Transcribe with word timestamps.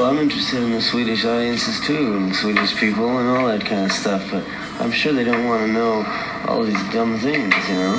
Well, 0.00 0.08
I'm 0.08 0.18
interested 0.18 0.62
in 0.62 0.70
the 0.70 0.80
Swedish 0.80 1.26
audiences 1.26 1.78
too, 1.86 2.16
and 2.16 2.34
Swedish 2.34 2.74
people 2.74 3.18
and 3.18 3.28
all 3.28 3.48
that 3.48 3.60
kind 3.66 3.84
of 3.84 3.92
stuff, 3.92 4.30
but 4.30 4.42
I'm 4.80 4.90
sure 4.90 5.12
they 5.12 5.24
don't 5.24 5.46
want 5.46 5.66
to 5.66 5.70
know 5.70 6.06
all 6.48 6.62
these 6.62 6.82
dumb 6.90 7.18
things, 7.18 7.54
you 7.68 7.74
know? 7.74 7.96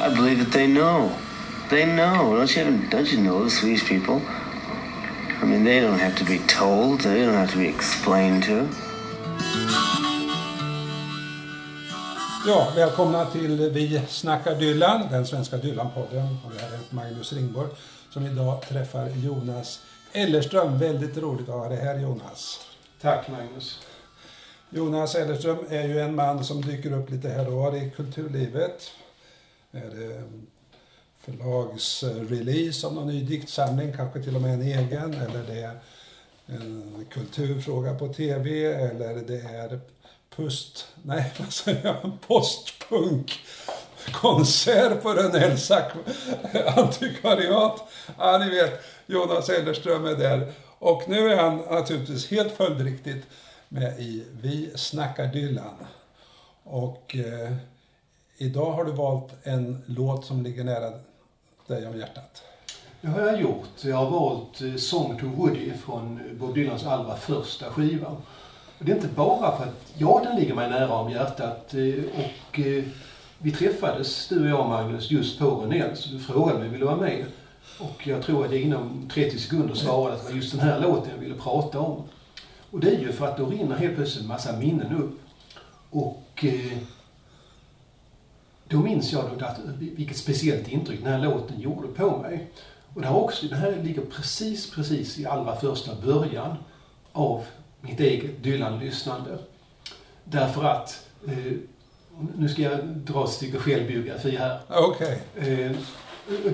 I 0.00 0.12
believe 0.12 0.40
that 0.40 0.50
they 0.50 0.66
know. 0.66 1.16
They 1.70 1.86
know. 1.86 2.34
Don't 2.34 2.56
you, 2.56 2.88
don't 2.90 3.12
you 3.12 3.20
know 3.20 3.44
the 3.44 3.50
Swedish 3.50 3.84
people? 3.88 4.20
I 5.40 5.44
mean, 5.44 5.62
they 5.62 5.78
don't 5.78 6.00
have 6.00 6.16
to 6.16 6.24
be 6.24 6.40
told. 6.48 7.02
They 7.02 7.24
don't 7.24 7.34
have 7.34 7.52
to 7.52 7.58
be 7.58 7.68
explained 7.68 8.42
to. 8.46 8.68
Ja, 12.46 12.72
välkomna 12.76 13.26
till 13.26 13.70
Vi 13.70 14.02
snackar 14.08 14.54
Dylan, 14.54 15.08
den 15.10 15.26
svenska 15.26 15.56
Dylan-podden. 15.56 16.36
Och 16.44 16.52
det 16.56 16.62
här 16.62 16.72
är 16.72 16.80
Magnus 16.90 17.32
Ringborg 17.32 17.68
som 18.14 18.26
idag 18.26 18.62
träffar 18.62 19.08
Jonas 19.08 19.82
Ellerström. 20.12 20.78
Väldigt 20.78 21.16
roligt 21.16 21.48
att 21.48 21.54
ha 21.54 21.68
dig 21.68 21.78
här 21.78 21.98
Jonas. 21.98 22.66
Tack 23.00 23.28
Magnus. 23.28 23.80
Jonas 24.70 25.14
Ellerström 25.14 25.58
är 25.68 25.88
ju 25.88 26.00
en 26.00 26.14
man 26.14 26.44
som 26.44 26.62
dyker 26.62 26.92
upp 26.92 27.10
lite 27.10 27.28
här 27.28 27.46
och 27.46 27.52
var 27.52 27.76
i 27.76 27.90
kulturlivet. 27.90 28.90
Är 29.72 29.90
det 29.90 30.22
förlagsrelease 31.20 32.86
av 32.86 32.94
någon 32.94 33.06
ny 33.06 33.22
diktsamling, 33.22 33.92
kanske 33.96 34.22
till 34.22 34.36
och 34.36 34.42
med 34.42 34.54
en 34.54 34.62
egen, 34.62 35.14
eller 35.14 35.42
det 35.46 35.60
är 35.60 35.80
en 36.46 37.06
kulturfråga 37.10 37.94
på 37.94 38.08
TV, 38.08 38.72
eller 38.72 39.14
det 39.14 39.40
är 39.40 39.80
pust, 40.36 40.86
nej 41.02 41.32
vad 41.38 41.52
säger 41.52 41.84
jag, 41.84 42.18
postpunk 42.26 43.40
konsert 44.12 45.02
på 45.02 45.12
Rönnells 45.12 45.70
antikvariat. 46.76 47.82
Ja, 48.18 48.38
ni 48.38 48.50
vet, 48.50 48.84
Jonas 49.06 49.48
Ellerström 49.48 50.04
är 50.04 50.14
där. 50.14 50.52
Och 50.78 51.02
nu 51.08 51.32
är 51.32 51.36
han 51.36 51.56
naturligtvis 51.56 52.30
helt 52.30 52.52
följdriktigt 52.52 53.26
med 53.68 54.00
i 54.00 54.24
Vi 54.42 54.72
snackar 54.76 55.26
Dylan. 55.26 55.86
Och 56.64 57.16
eh, 57.16 57.52
idag 58.36 58.72
har 58.72 58.84
du 58.84 58.92
valt 58.92 59.32
en 59.42 59.84
låt 59.86 60.24
som 60.24 60.42
ligger 60.42 60.64
nära 60.64 60.92
dig 61.66 61.86
om 61.86 61.98
hjärtat. 61.98 62.42
Det 63.00 63.08
har 63.08 63.20
jag 63.20 63.40
gjort. 63.40 63.84
Jag 63.84 63.96
har 63.96 64.10
valt 64.10 64.62
eh, 64.62 64.74
Song 64.74 65.18
to 65.20 65.26
Woody 65.26 65.72
från 65.84 66.20
Bob 66.38 66.54
Dylans 66.54 66.86
allra 66.86 67.16
första 67.16 67.70
skiva. 67.70 68.08
Och 68.78 68.84
det 68.84 68.92
är 68.92 68.96
inte 68.96 69.08
bara 69.08 69.56
för 69.56 69.64
att, 69.64 69.92
ja, 69.98 70.20
den 70.24 70.36
ligger 70.36 70.54
mig 70.54 70.70
nära 70.70 70.92
om 70.92 71.10
hjärtat. 71.10 71.74
Eh, 71.74 72.04
och 72.24 72.60
eh, 72.60 72.84
vi 73.44 73.50
träffades, 73.50 74.28
du 74.28 74.42
och 74.42 74.48
jag 74.48 74.68
Magnus, 74.68 75.10
just 75.10 75.38
på 75.38 75.50
Renell, 75.50 75.96
så 75.96 76.08
du 76.08 76.18
frågade 76.18 76.58
mig, 76.58 76.68
vill 76.68 76.80
du 76.80 76.86
vara 76.86 76.96
med? 76.96 77.24
Och 77.78 78.06
jag 78.06 78.22
tror 78.22 78.44
att 78.44 78.52
jag 78.52 78.60
inom 78.60 79.08
30 79.12 79.38
sekunder 79.38 79.74
svarade 79.74 80.14
att 80.14 80.22
det 80.22 80.28
var 80.28 80.36
just 80.36 80.52
den 80.52 80.60
här 80.60 80.80
låten 80.80 81.10
jag 81.14 81.20
ville 81.20 81.34
prata 81.34 81.80
om. 81.80 82.02
Och 82.70 82.80
det 82.80 82.90
är 82.94 83.00
ju 83.00 83.12
för 83.12 83.26
att 83.26 83.36
då 83.36 83.46
rinner 83.46 83.76
helt 83.76 83.96
plötsligt 83.96 84.22
en 84.22 84.28
massa 84.28 84.56
minnen 84.56 84.94
upp. 84.94 85.20
Och 85.90 86.44
eh, 86.44 86.78
då 88.68 88.76
minns 88.76 89.12
jag 89.12 89.24
då 89.38 89.44
att, 89.44 89.58
eh, 89.58 89.64
vilket 89.78 90.16
speciellt 90.16 90.68
intryck 90.68 91.04
den 91.04 91.12
här 91.12 91.24
låten 91.24 91.60
gjorde 91.60 91.88
på 91.88 92.18
mig. 92.18 92.50
Och 92.94 93.00
det 93.00 93.06
här 93.06 93.16
också, 93.16 93.46
det 93.46 93.56
här 93.56 93.82
ligger 93.82 94.02
precis, 94.02 94.70
precis 94.70 95.18
i 95.18 95.26
allra 95.26 95.56
första 95.56 95.94
början 95.94 96.56
av 97.12 97.44
mitt 97.80 98.00
eget 98.00 98.42
Dylan-lyssnande. 98.42 99.38
Därför 100.24 100.64
att, 100.64 101.08
eh, 101.26 101.52
nu 102.36 102.48
ska 102.48 102.62
jag 102.62 102.86
dra 102.86 103.24
ett 103.24 103.30
stycke 103.30 103.58
självbiografi 103.58 104.36
här. 104.36 104.60
Okej. 104.68 105.22
Okay. 105.36 105.74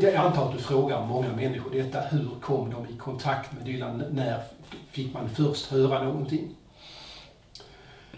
Jag 0.01 0.15
antar 0.15 0.49
att 0.49 0.53
du 0.57 0.59
frågar 0.59 1.07
många 1.07 1.33
människor 1.33 1.71
detta. 1.71 2.01
Hur 2.01 2.29
kom 2.41 2.71
de 2.71 2.95
i 2.95 2.97
kontakt 2.97 3.53
med 3.53 3.65
Dylan? 3.65 4.05
När 4.11 4.43
fick 4.91 5.15
man 5.15 5.29
först 5.29 5.67
höra 5.67 6.03
någonting? 6.03 6.57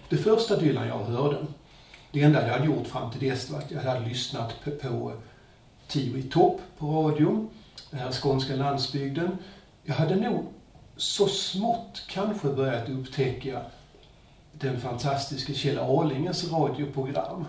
Det 0.08 0.16
första 0.16 0.56
Dylan 0.56 0.88
jag 0.88 0.98
hörde, 0.98 1.46
det 2.10 2.22
enda 2.22 2.46
jag 2.46 2.52
hade 2.52 2.66
gjort 2.66 2.86
fram 2.86 3.10
till 3.10 3.28
dess 3.28 3.50
var 3.50 3.58
att 3.58 3.70
jag 3.70 3.80
hade 3.80 4.08
lyssnat 4.08 4.64
på, 4.64 4.70
på 4.70 5.12
Tio 5.88 6.18
i 6.18 6.22
topp 6.22 6.60
på 6.78 6.86
radion, 6.86 7.48
den 7.90 8.00
här 8.00 8.12
skånska 8.12 8.56
landsbygden. 8.56 9.38
Jag 9.84 9.94
hade 9.94 10.14
nog 10.16 10.46
så 10.96 11.26
smått 11.28 12.04
kanske 12.08 12.48
börjat 12.48 12.88
upptäcka 12.88 13.60
den 14.62 14.80
fantastiska 14.80 15.52
Kjell 15.52 15.78
Arlinges 15.78 16.52
radioprogram. 16.52 17.44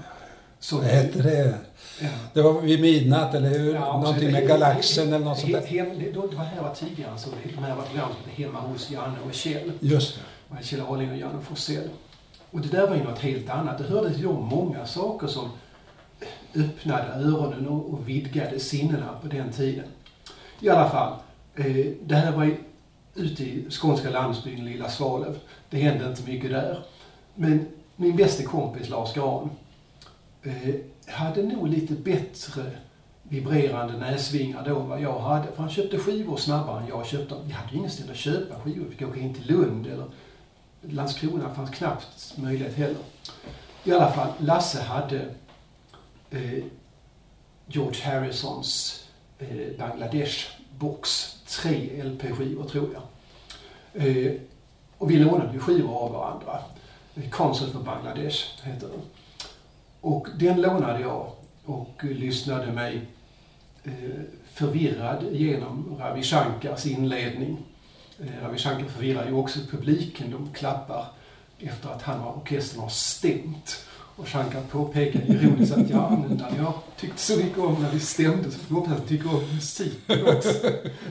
Som 0.59 0.77
Vad 0.77 0.87
hette 0.87 1.21
det? 1.21 1.57
Ja. 2.01 2.07
Det 2.33 2.41
var 2.41 2.61
vid 2.61 2.81
midnatt, 2.81 3.35
eller 3.35 3.49
hur? 3.49 3.75
Ja, 3.75 3.97
Någonting 3.97 4.31
med 4.31 4.47
Galaxen 4.47 5.07
eller 5.13 5.25
något 5.25 5.39
sånt 5.39 5.53
där. 5.53 5.65
Hem, 5.65 5.89
det, 5.99 6.11
det 6.11 6.37
här 6.37 6.61
var 6.61 6.73
tidigare, 6.73 7.17
så 7.17 7.29
det 7.29 7.61
här 7.61 7.75
var 7.75 7.83
program 7.83 8.09
som 8.09 8.31
hette 8.31 8.41
Hemma 8.43 8.59
hos 8.59 8.91
Janne 8.91 9.17
och 9.27 9.33
Kjell. 9.33 9.71
Just 9.79 10.19
det. 10.49 10.63
Kjell 10.63 10.81
Arling 10.81 11.11
och 11.11 11.17
Janne 11.17 11.41
Forsell. 11.41 11.89
Och 12.51 12.61
det 12.61 12.67
där 12.67 12.87
var 12.87 12.95
ju 12.95 13.03
något 13.03 13.19
helt 13.19 13.49
annat. 13.49 13.77
Det 13.77 13.83
hördes 13.83 14.17
ju 14.17 14.27
om 14.27 14.45
många 14.45 14.85
saker 14.85 15.27
som 15.27 15.49
öppnade 16.55 17.13
öronen 17.13 17.67
och, 17.67 17.93
och 17.93 18.09
vidgade 18.09 18.59
sinnena 18.59 19.09
på 19.21 19.27
den 19.27 19.51
tiden. 19.51 19.85
I 20.59 20.69
alla 20.69 20.89
fall, 20.89 21.13
eh, 21.55 21.85
det 22.05 22.15
här 22.15 22.31
var 22.31 22.57
ute 23.15 23.43
i 23.43 23.65
skånska 23.69 24.09
landsbygden, 24.09 24.65
Lilla 24.65 24.89
Svalöv. 24.89 25.37
Det 25.69 25.77
hände 25.77 26.09
inte 26.09 26.31
mycket 26.31 26.51
där. 26.51 26.83
Men 27.35 27.65
min 27.95 28.15
bästa 28.15 28.43
kompis 28.43 28.89
Lars 28.89 29.13
Gran 29.13 29.49
eh, 30.43 30.75
hade 31.07 31.43
nog 31.43 31.67
lite 31.67 31.93
bättre 31.93 32.71
vibrerande 33.23 33.97
näsvingar 33.97 34.65
då 34.65 34.79
än 34.79 34.89
vad 34.89 35.01
jag 35.01 35.19
hade. 35.19 35.51
För 35.51 35.61
han 35.61 35.69
köpte 35.69 35.99
skivor 35.99 36.37
snabbare 36.37 36.81
än 36.81 36.87
jag 36.87 37.05
köpte. 37.05 37.35
Vi 37.45 37.51
hade 37.51 37.71
ju 37.71 37.77
inget 37.77 37.91
ställe 37.91 38.11
att 38.11 38.17
köpa 38.17 38.59
skivor. 38.59 38.85
Vi 38.85 38.95
fick 38.95 39.07
åka 39.07 39.19
in 39.19 39.33
till 39.33 39.47
Lund 39.47 39.87
eller 39.87 40.05
Landskrona 40.81 41.53
fanns 41.53 41.69
knappt 41.69 42.33
möjlighet 42.37 42.75
heller. 42.75 42.97
I 43.83 43.91
alla 43.91 44.11
fall, 44.11 44.29
Lasse 44.37 44.81
hade 44.81 45.25
eh, 46.31 46.63
George 47.67 48.03
Harrisons 48.03 49.03
eh, 49.39 49.77
Bangladesh-box. 49.77 51.29
Tre 51.47 52.03
LP-skivor, 52.03 52.63
tror 52.63 52.89
jag. 52.93 53.03
Eh, 54.07 54.33
och 54.97 55.11
vi 55.11 55.17
lånade 55.17 55.53
ju 55.53 55.59
skivor 55.59 55.97
av 55.97 56.11
varandra. 56.11 56.59
Concert 57.31 57.71
för 57.71 57.79
Bangladesh 57.79 58.45
heter 58.63 58.87
den. 58.87 59.01
Och 60.01 60.27
den 60.39 60.61
lånade 60.61 60.99
jag 60.99 61.31
och 61.65 62.03
lyssnade 62.03 62.71
mig 62.71 63.01
eh, 63.83 63.91
förvirrad 64.53 65.25
genom 65.31 65.97
Ravi 65.99 66.23
Shankars 66.23 66.85
inledning. 66.85 67.57
Eh, 68.19 68.43
Ravi 68.43 68.57
Shankar 68.57 68.87
förvirrar 68.87 69.25
ju 69.25 69.33
också 69.33 69.59
publiken. 69.71 70.31
De 70.31 70.53
klappar 70.53 71.05
efter 71.59 71.89
att 71.89 72.01
han 72.01 72.21
och 72.21 72.37
orkestern 72.37 72.79
har 72.79 72.89
stämt. 72.89 73.85
Och 74.15 74.27
Shankar 74.27 74.61
påpekar 74.61 75.21
ironiskt 75.31 75.73
att 75.73 75.89
ja, 75.89 76.23
nu 76.29 76.35
när 76.35 76.57
jag 76.57 76.73
tyckte 76.97 77.21
så 77.21 77.37
mycket 77.37 77.57
om 77.57 77.81
när 77.81 77.91
vi 77.91 77.99
stämde 77.99 78.51
så 78.51 78.59
får 78.59 78.87
jag 78.89 79.07
tycka 79.07 79.29
om 79.29 79.55
musik 79.55 79.99
också. 80.07 80.49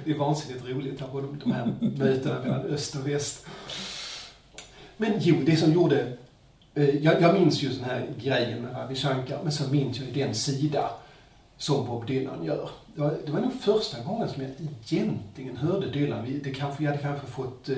Det 0.04 0.10
är 0.10 0.18
vansinnigt 0.18 0.64
roligt 0.66 1.00
här 1.00 1.08
på 1.08 1.20
de 1.20 1.52
här 1.52 1.74
mötena 1.80 2.40
mellan 2.40 2.60
öst 2.60 2.94
och 2.94 3.08
väst. 3.08 3.46
Men 5.02 5.12
jo, 5.18 5.36
det 5.46 5.56
som 5.56 5.72
gjorde... 5.72 6.12
Eh, 6.74 6.96
jag, 6.96 7.22
jag 7.22 7.34
minns 7.34 7.62
ju 7.62 7.68
den 7.68 7.84
här 7.84 8.06
grejen 8.22 8.62
med 8.62 8.76
Ravi 8.76 8.94
Shankar, 8.94 9.40
men 9.42 9.52
så 9.52 9.68
minns 9.68 9.98
jag 9.98 10.06
ju 10.06 10.12
den 10.12 10.34
sida 10.34 10.90
som 11.56 11.86
Bob 11.86 12.06
Dylan 12.06 12.44
gör. 12.44 12.70
Det 12.94 13.00
var, 13.00 13.16
det 13.26 13.32
var 13.32 13.40
nog 13.40 13.52
första 13.52 14.02
gången 14.02 14.28
som 14.28 14.42
jag 14.42 14.50
egentligen 14.90 15.56
hörde 15.56 15.90
Dylan. 15.90 16.40
Det 16.44 16.50
kanske, 16.50 16.84
jag 16.84 16.90
hade 16.90 17.02
kanske 17.02 17.26
fått... 17.26 17.68
Eh, 17.68 17.76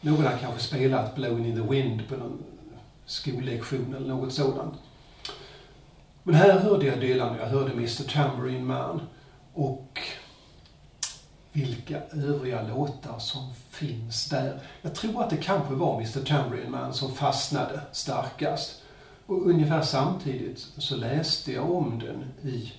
någon 0.00 0.24
hade 0.24 0.38
kanske 0.38 0.60
spelat 0.60 1.16
Blowing 1.16 1.46
in 1.46 1.56
the 1.56 1.72
wind 1.74 2.08
på 2.08 2.16
någon 2.16 2.38
skollektion 3.06 3.94
eller 3.96 4.08
något 4.08 4.32
sådant. 4.32 4.74
Men 6.22 6.34
här 6.34 6.58
hörde 6.58 6.86
jag 6.86 7.00
Dylan 7.00 7.34
och 7.34 7.40
jag 7.40 7.46
hörde 7.46 7.72
Mr 7.72 8.12
Tambourine 8.12 8.66
Man. 8.66 9.00
Och 9.54 10.00
vilka 11.52 12.00
övriga 12.12 12.62
låtar 12.62 13.18
som 13.18 13.54
finns 13.70 14.28
där. 14.28 14.60
Jag 14.82 14.94
tror 14.94 15.22
att 15.22 15.30
det 15.30 15.36
kanske 15.36 15.74
var 15.74 15.94
Mr 15.94 16.24
Tambourine 16.24 16.70
Man 16.70 16.94
som 16.94 17.14
fastnade 17.14 17.80
starkast. 17.92 18.82
Och 19.26 19.46
ungefär 19.46 19.82
samtidigt 19.82 20.58
så 20.58 20.96
läste 20.96 21.52
jag 21.52 21.70
om 21.70 21.98
den 21.98 22.50
i 22.52 22.72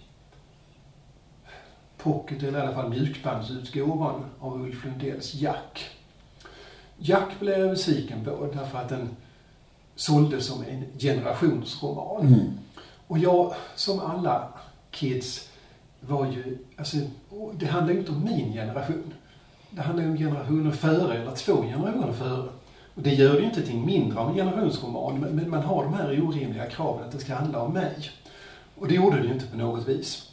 pocket, 1.97 2.43
eller 2.43 2.59
i 2.59 2.61
alla 2.61 2.73
fall 2.73 2.89
mjukbandsutgåvan 2.89 4.25
av 4.39 4.61
Ulf 4.61 4.85
Lundells 4.85 5.33
Jack. 5.33 5.89
Jack 6.97 7.39
blev 7.39 7.59
jag 7.59 7.69
besviken 7.69 8.25
på 8.25 8.49
därför 8.53 8.77
att 8.77 8.89
den 8.89 9.09
såldes 9.95 10.45
som 10.45 10.63
en 10.63 10.85
generationsroman. 10.99 12.27
Mm. 12.27 12.59
Och 13.07 13.17
jag, 13.17 13.53
som 13.75 13.99
alla 13.99 14.47
kids, 14.91 15.48
var 15.99 16.25
ju, 16.25 16.57
alltså, 16.77 16.97
det 17.53 17.65
handlar 17.65 17.93
ju 17.93 17.99
inte 17.99 18.11
om 18.11 18.23
min 18.23 18.53
generation. 18.53 19.13
Det 19.69 19.81
handlar 19.81 20.03
ju 20.03 20.09
om 20.09 20.17
generationer 20.17 20.71
före, 20.71 21.17
eller 21.17 21.35
två 21.35 21.61
generationer 21.61 22.13
före. 22.13 22.49
Och 22.95 23.01
det 23.01 23.13
gör 23.13 23.33
det 23.33 23.39
ju 23.39 23.45
inte 23.45 23.61
till 23.61 23.77
mindre 23.77 24.19
av 24.19 24.29
en 24.29 24.35
generationsroman, 24.35 25.19
men 25.19 25.49
man 25.49 25.63
har 25.63 25.83
de 25.83 25.93
här 25.93 26.21
orimliga 26.21 26.65
kraven 26.65 27.05
att 27.05 27.11
det 27.11 27.19
ska 27.19 27.35
handla 27.35 27.61
om 27.61 27.73
mig. 27.73 28.09
Och 28.75 28.87
det 28.87 28.95
gjorde 28.95 29.17
det 29.17 29.27
ju 29.27 29.33
inte 29.33 29.47
på 29.47 29.57
något 29.57 29.87
vis. 29.87 30.31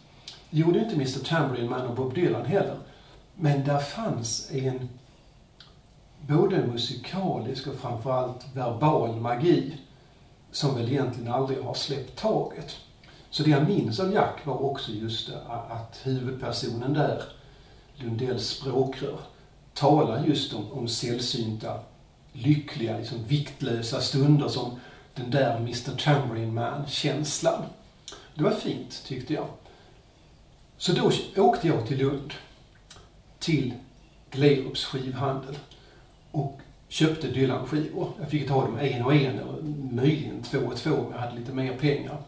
Det 0.51 0.59
gjorde 0.59 0.79
inte 0.79 0.95
Mr 0.95 1.25
Tambourine 1.25 1.71
Man 1.71 1.87
och 1.87 1.95
Bob 1.95 2.15
Dylan 2.15 2.47
heller. 2.47 2.77
Men 3.35 3.65
där 3.65 3.79
fanns 3.79 4.51
en 4.53 4.89
både 6.21 6.67
musikalisk 6.67 7.67
och 7.67 7.75
framförallt 7.75 8.47
verbal 8.55 9.17
magi 9.17 9.75
som 10.51 10.75
väl 10.75 10.93
egentligen 10.93 11.33
aldrig 11.33 11.63
har 11.63 11.75
släppt 11.75 12.19
taget. 12.19 12.77
Så 13.37 13.43
det 13.43 13.51
jag 13.51 13.69
minns 13.69 14.01
av 14.01 14.13
Jack 14.13 14.47
var 14.47 14.63
också 14.63 14.93
just 14.93 15.27
det, 15.27 15.41
att 15.69 16.01
huvudpersonen 16.03 16.93
där, 16.93 17.23
Lundells 17.95 18.49
språkrör, 18.49 19.19
talar 19.75 20.25
just 20.27 20.55
om, 20.55 20.73
om 20.73 20.89
sällsynta, 20.89 21.81
lyckliga, 22.33 22.99
liksom 22.99 23.25
viktlösa 23.25 24.01
stunder 24.01 24.49
som 24.49 24.81
den 25.15 25.31
där 25.31 25.57
Mr 25.57 25.97
Tambourine 25.99 26.55
Man-känslan. 26.55 27.63
Det 28.35 28.45
var 28.45 28.51
fint, 28.51 29.03
tyckte 29.07 29.35
jag. 29.35 29.47
Så 30.77 30.93
då 30.93 31.11
åkte 31.37 31.69
jag 31.69 31.87
till 31.87 31.99
Lund, 31.99 32.35
till 33.39 33.75
Glerups 34.31 34.85
skivhandel 34.85 35.59
och 36.31 36.61
köpte 36.89 37.29
Dylan-skivor. 37.29 38.13
Jag 38.21 38.31
fick 38.31 38.49
ta 38.49 38.63
dem 38.63 38.79
en 38.79 39.05
och 39.05 39.15
en, 39.15 39.39
eller 39.39 39.63
möjligen 39.93 40.43
två 40.43 40.59
och 40.59 40.77
två 40.77 40.91
om 40.91 41.13
jag 41.13 41.19
hade 41.19 41.39
lite 41.39 41.53
mer 41.53 41.77
pengar. 41.77 42.19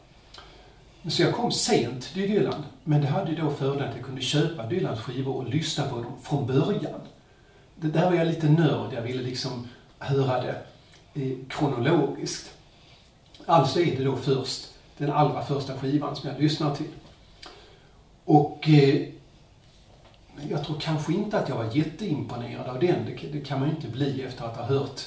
Så 1.06 1.22
jag 1.22 1.34
kom 1.34 1.52
sent 1.52 2.02
till 2.02 2.22
Dylan, 2.22 2.64
men 2.84 3.00
det 3.00 3.06
hade 3.06 3.30
ju 3.30 3.36
då 3.36 3.50
fördelen 3.50 3.88
att 3.88 3.96
jag 3.96 4.04
kunde 4.04 4.20
köpa 4.20 4.66
Dylans 4.66 5.00
skivor 5.00 5.36
och 5.36 5.48
lyssna 5.48 5.86
på 5.86 5.96
dem 5.96 6.12
från 6.22 6.46
början. 6.46 7.00
Det 7.74 7.88
där 7.88 8.10
var 8.10 8.16
jag 8.16 8.26
lite 8.26 8.48
nörd, 8.48 8.92
jag 8.92 9.02
ville 9.02 9.22
liksom 9.22 9.68
höra 9.98 10.42
det 10.42 10.62
eh, 11.14 11.32
kronologiskt. 11.48 12.50
Alltså 13.46 13.80
är 13.80 13.96
det 13.96 14.04
då 14.04 14.16
först 14.16 14.68
den 14.98 15.12
allra 15.12 15.44
första 15.44 15.78
skivan 15.78 16.16
som 16.16 16.30
jag 16.30 16.40
lyssnar 16.40 16.74
till. 16.74 16.90
Och 18.24 18.68
eh, 18.68 19.08
jag 20.50 20.64
tror 20.64 20.80
kanske 20.80 21.12
inte 21.12 21.38
att 21.38 21.48
jag 21.48 21.56
var 21.56 21.76
jätteimponerad 21.76 22.66
av 22.66 22.80
den. 22.80 23.06
Det, 23.06 23.28
det 23.32 23.40
kan 23.40 23.60
man 23.60 23.68
ju 23.68 23.74
inte 23.74 23.88
bli 23.88 24.22
efter 24.22 24.44
att 24.44 24.56
ha 24.56 24.64
hört 24.64 25.00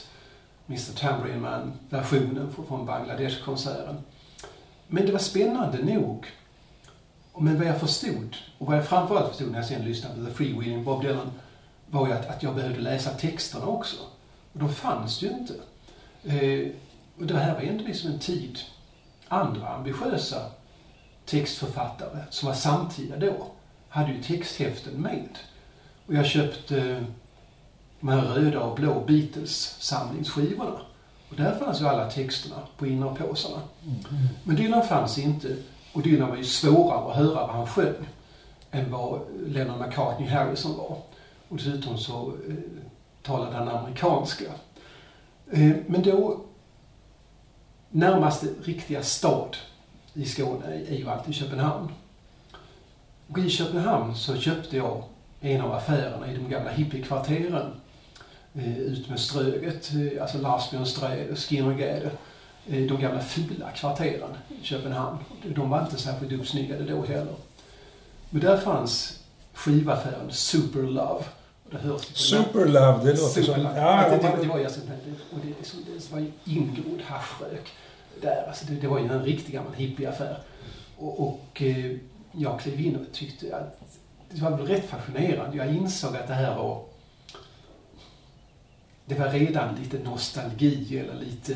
Mr 0.67 0.93
Tambourine 0.99 1.41
Man-versionen 1.41 2.53
från 2.67 2.85
Bangladesh-konserten. 2.85 3.97
Men 4.93 5.05
det 5.05 5.11
var 5.11 5.19
spännande 5.19 5.77
nog. 5.83 6.25
Men 7.38 7.57
vad 7.57 7.67
jag 7.67 7.79
förstod, 7.79 8.35
och 8.57 8.67
vad 8.67 8.77
jag 8.77 8.88
framförallt 8.88 9.29
förstod 9.29 9.51
när 9.51 9.59
jag 9.59 9.67
sen 9.67 9.85
lyssnade 9.85 10.15
på 10.15 10.25
The 10.25 10.31
Freewheeling 10.31 10.83
Bob 10.83 11.01
Dylan, 11.01 11.31
var 11.89 12.07
ju 12.07 12.13
att, 12.13 12.29
att 12.29 12.43
jag 12.43 12.55
behövde 12.55 12.79
läsa 12.79 13.09
texterna 13.09 13.65
också. 13.65 13.95
Och 14.53 14.59
de 14.59 14.73
fanns 14.73 15.21
ju 15.21 15.29
inte. 15.29 15.53
Eh, 16.23 16.71
och 17.19 17.25
det 17.25 17.38
här 17.38 17.53
var 17.53 17.61
ändå 17.61 17.83
liksom 17.83 18.11
en 18.11 18.19
tid, 18.19 18.59
andra 19.27 19.67
ambitiösa 19.67 20.51
textförfattare 21.25 22.23
som 22.29 22.47
var 22.47 22.55
samtida 22.55 23.17
då, 23.17 23.47
hade 23.89 24.11
ju 24.11 24.23
texthäften 24.23 24.93
med. 24.93 25.38
Och 26.07 26.13
jag 26.13 26.25
köpte 26.25 26.81
eh, 26.81 27.03
de 27.99 28.09
här 28.09 28.21
röda 28.21 28.59
och 28.59 28.75
blå 28.75 29.03
Beatles 29.07 29.75
samlingsskivorna. 29.79 30.79
Och 31.31 31.37
där 31.37 31.55
fanns 31.59 31.81
ju 31.81 31.87
alla 31.87 32.09
texterna 32.09 32.55
på 32.77 32.87
innerpåsarna. 32.87 33.61
Mm. 33.83 34.27
Men 34.43 34.55
Dylan 34.55 34.87
fanns 34.87 35.17
inte. 35.17 35.55
Och 35.93 36.01
Dylan 36.01 36.29
var 36.29 36.37
ju 36.37 36.43
svårare 36.43 37.11
att 37.11 37.17
höra 37.17 37.47
vad 37.47 37.55
han 37.55 37.67
sjöng 37.67 38.07
än 38.71 38.91
vad 38.91 39.21
Lennon 39.47 39.79
McCartney 39.79 40.29
Harrison 40.29 40.77
var. 40.77 40.97
Och 41.49 41.57
dessutom 41.57 41.97
så 41.97 42.33
eh, 42.49 42.55
talade 43.21 43.55
han 43.55 43.67
amerikanska. 43.67 44.45
Eh, 45.51 45.71
men 45.87 46.01
då, 46.03 46.41
närmaste 47.89 48.47
riktiga 48.63 49.03
stad 49.03 49.57
i 50.13 50.25
Skåne 50.25 50.65
är 50.65 50.95
ju 50.95 51.09
alltid 51.09 51.35
Köpenhamn. 51.35 51.89
Och 53.27 53.37
i 53.37 53.49
Köpenhamn 53.49 54.15
så 54.15 54.35
köpte 54.35 54.77
jag 54.77 55.03
en 55.41 55.61
av 55.61 55.71
affärerna 55.73 56.31
i 56.31 56.35
de 56.35 56.49
gamla 56.49 56.71
hippiekvarteren 56.71 57.73
ut 58.53 59.09
med 59.09 59.19
Ströget, 59.19 59.92
eh, 59.94 60.21
alltså 60.21 60.38
Larsbjörnsträde, 60.38 61.36
Skinnergade, 61.36 62.12
eh, 62.68 62.88
de 62.88 63.01
gamla 63.01 63.21
fula 63.21 63.71
kvarteren 63.71 64.38
i 64.62 64.65
Köpenhamn. 64.65 65.18
De 65.56 65.69
var 65.69 65.81
inte 65.81 65.98
särskilt 65.98 66.31
uppsnyggade 66.31 66.83
då 66.83 67.06
heller. 67.06 67.36
Men 68.30 68.42
där 68.42 68.57
fanns 68.57 69.19
skivaffären 69.53 70.31
Superlove. 70.31 71.24
Det 71.71 71.77
hörs 71.77 72.01
Superlove, 72.01 73.03
det 73.03 73.21
låter 73.21 73.44
som... 73.44 73.62
Ja, 73.62 74.09
det, 74.09 74.18
det, 74.18 74.42
det, 74.42 74.48
var 74.48 74.57
ju 74.57 74.65
alltså, 74.65 74.80
det, 74.88 75.12
och 75.36 75.39
det, 75.44 75.94
det 75.94 76.12
var 76.12 76.19
ju 76.19 76.31
ingrodd 76.45 77.01
haschrök 77.06 77.71
där. 78.21 78.45
Alltså 78.48 78.65
det, 78.65 78.75
det 78.75 78.88
var 78.88 79.00
ju 79.00 79.06
en 79.06 79.24
riktig 79.24 79.53
gammal 79.53 79.74
hippieaffär. 79.74 80.38
Och, 80.98 81.27
och 81.27 81.62
jag 82.31 82.59
klev 82.59 82.81
in 82.81 82.95
och 82.95 83.13
tyckte 83.13 83.56
att 83.56 83.81
det 84.30 84.42
var 84.42 84.51
väl 84.51 84.68
rätt 84.68 84.89
fascinerande. 84.89 85.57
Jag 85.57 85.74
insåg 85.75 86.15
att 86.15 86.27
det 86.27 86.33
här 86.33 86.56
var 86.56 86.83
det 89.11 89.19
var 89.19 89.29
redan 89.29 89.75
lite 89.75 89.99
nostalgi 89.99 90.99
eller 90.99 91.15
lite 91.15 91.55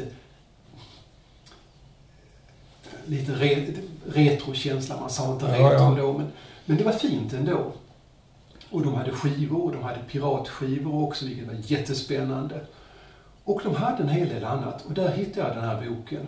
lite 3.05 3.31
re, 3.31 3.73
retrokänsla. 4.05 4.99
Man 4.99 5.09
sa 5.09 5.33
inte 5.33 5.45
retro 5.45 5.73
ja, 5.73 5.95
då, 5.97 6.13
men, 6.13 6.31
men 6.65 6.77
det 6.77 6.83
var 6.83 6.91
fint 6.91 7.33
ändå. 7.33 7.73
Och 8.69 8.81
de 8.81 8.93
hade 8.93 9.11
skivor, 9.11 9.63
och 9.63 9.71
de 9.71 9.83
hade 9.83 9.99
piratskivor 9.99 11.03
också, 11.03 11.25
vilket 11.25 11.47
var 11.47 11.55
jättespännande. 11.59 12.65
Och 13.43 13.61
de 13.63 13.75
hade 13.75 14.03
en 14.03 14.09
hel 14.09 14.29
del 14.29 14.43
annat. 14.43 14.85
Och 14.85 14.93
där 14.93 15.11
hittade 15.11 15.47
jag 15.47 15.55
den 15.57 15.65
här 15.65 15.89
boken. 15.89 16.27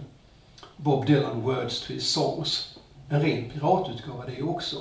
Bob 0.77 1.05
Dylan 1.05 1.41
Words 1.41 1.81
to 1.81 1.93
his 1.93 2.09
Songs. 2.09 2.77
En 3.09 3.21
ren 3.21 3.49
piratutgåva 3.49 4.25
det 4.25 4.43
också. 4.43 4.77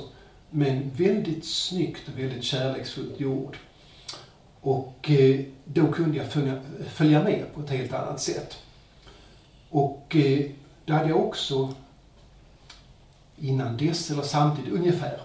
Men 0.50 0.90
väldigt 0.90 1.46
snyggt 1.46 2.08
och 2.08 2.18
väldigt 2.18 2.44
kärleksfullt 2.44 3.20
gjord. 3.20 3.56
Och 4.66 5.10
eh, 5.10 5.40
då 5.64 5.92
kunde 5.92 6.16
jag 6.16 6.26
följa 6.88 7.22
med 7.22 7.44
på 7.54 7.60
ett 7.60 7.70
helt 7.70 7.92
annat 7.92 8.20
sätt. 8.20 8.56
Och 9.70 10.16
eh, 10.16 10.46
då 10.84 10.92
hade 10.92 11.08
jag 11.08 11.26
också 11.26 11.74
innan 13.36 13.76
dess, 13.76 14.10
eller 14.10 14.22
samtidigt 14.22 14.72
ungefär, 14.72 15.20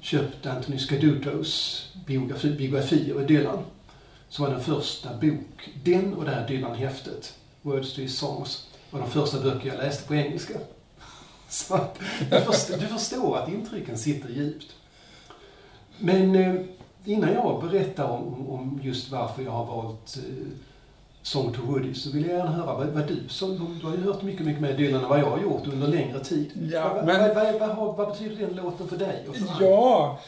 köpt 0.00 0.46
Anthony 0.46 0.78
Scadutos 0.78 1.86
biografi, 2.06 2.50
biografi 2.50 3.10
över 3.10 3.26
Dylan. 3.26 3.64
Som 4.28 4.44
var 4.44 4.52
den 4.52 4.64
första 4.64 5.16
bok, 5.16 5.70
den 5.84 6.14
och 6.14 6.24
det 6.24 6.30
här 6.30 6.48
Dylan-häftet, 6.48 7.34
Words 7.62 7.94
to 7.94 8.00
his 8.00 8.18
songs, 8.18 8.66
var 8.90 9.00
de 9.00 9.10
första 9.10 9.40
böcker 9.40 9.68
jag 9.68 9.78
läste 9.78 10.08
på 10.08 10.14
engelska. 10.14 10.54
Så 11.48 11.74
att, 11.74 11.98
du, 12.30 12.40
förstår, 12.40 12.76
du 12.76 12.86
förstår 12.86 13.38
att 13.38 13.48
intrycken 13.48 13.98
sitter 13.98 14.28
djupt. 14.28 14.66
Men 15.98 16.34
eh, 16.34 16.54
innan 17.04 17.32
jag 17.32 17.60
berättar 17.60 18.04
om, 18.04 18.50
om 18.50 18.80
just 18.82 19.10
varför 19.10 19.42
jag 19.42 19.50
har 19.50 19.64
valt 19.64 20.16
eh, 20.16 20.46
Song 21.22 21.52
to 21.52 21.60
Woody 21.62 21.94
så 21.94 22.10
vill 22.10 22.26
jag 22.26 22.38
gärna 22.38 22.50
höra 22.50 22.74
vad, 22.74 22.86
vad 22.86 23.06
du 23.06 23.28
som, 23.28 23.78
du 23.80 23.86
har 23.86 23.96
ju 23.96 24.02
hört 24.02 24.22
mycket, 24.22 24.46
mycket 24.46 24.62
mer 24.62 24.76
Dylan 24.76 25.02
än 25.02 25.08
vad 25.08 25.20
jag 25.20 25.30
har 25.30 25.38
gjort 25.38 25.66
under 25.66 25.88
längre 25.88 26.24
tid. 26.24 26.50
Ja, 26.72 26.94
vad, 26.94 27.04
men, 27.06 27.34
vad, 27.34 27.76
vad, 27.76 27.96
vad, 27.96 28.08
betyder 28.08 28.46
den 28.46 28.56
låten 28.56 28.88
för 28.88 28.96
dig 28.96 29.26
och 29.28 29.36
för 29.36 29.64
Ja, 29.64 30.18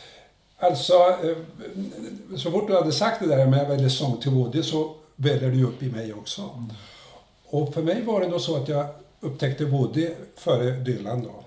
alltså 0.59 0.93
eh, 0.93 1.37
så 2.37 2.51
fort 2.51 2.67
du 2.67 2.75
hade 2.75 2.93
sagt 2.93 3.21
det 3.21 3.27
där 3.27 3.47
med 3.47 3.63
att 3.63 3.71
välja 3.71 3.91
Song 3.91 4.17
to 4.21 4.31
Woody 4.31 4.63
så 4.63 4.95
väljer 5.17 5.51
du 5.51 5.65
upp 5.65 5.83
i 5.83 5.91
mig 5.91 6.15
också. 6.15 6.43
Mm. 6.43 6.71
Och 7.47 7.75
för 7.75 7.83
mig 7.83 8.03
var 8.03 8.21
det 8.21 8.29
då 8.29 8.39
så 8.39 8.57
att 8.57 8.69
jag 8.69 8.87
upptäckte 9.21 9.65
Woody 9.65 10.11
före 10.37 10.71
Dylan 10.71 11.23
då. 11.23 11.45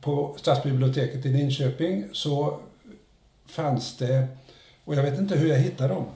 På 0.00 0.34
Stadsbiblioteket 0.36 1.26
i 1.26 1.28
Linköping 1.28 2.04
så 2.12 2.58
fanns 3.46 3.96
det 3.96 4.28
och 4.84 4.94
jag 4.94 5.02
vet 5.02 5.18
inte 5.18 5.36
hur 5.36 5.48
jag 5.48 5.58
hittade 5.58 5.94
dem. 5.94 6.06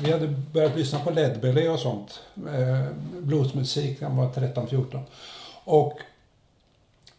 Vi 0.00 0.12
hade 0.12 0.26
börjat 0.28 0.76
lyssna 0.76 0.98
på 0.98 1.10
Ledbelly 1.10 1.68
och 1.68 1.78
sånt. 1.78 2.20
Eh, 2.34 2.86
bluesmusik, 3.20 4.02
han 4.02 4.16
var 4.16 4.28
13-14. 4.28 5.00
Och 5.64 5.98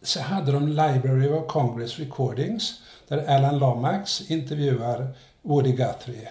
så 0.02 0.20
hade 0.20 0.52
de 0.52 0.68
Library 0.68 1.28
of 1.28 1.46
Congress 1.46 1.98
Recordings 1.98 2.74
där 3.08 3.36
Alan 3.36 3.58
Lomax 3.58 4.30
intervjuar 4.30 5.08
Woody 5.42 5.72
Guthrie. 5.72 6.28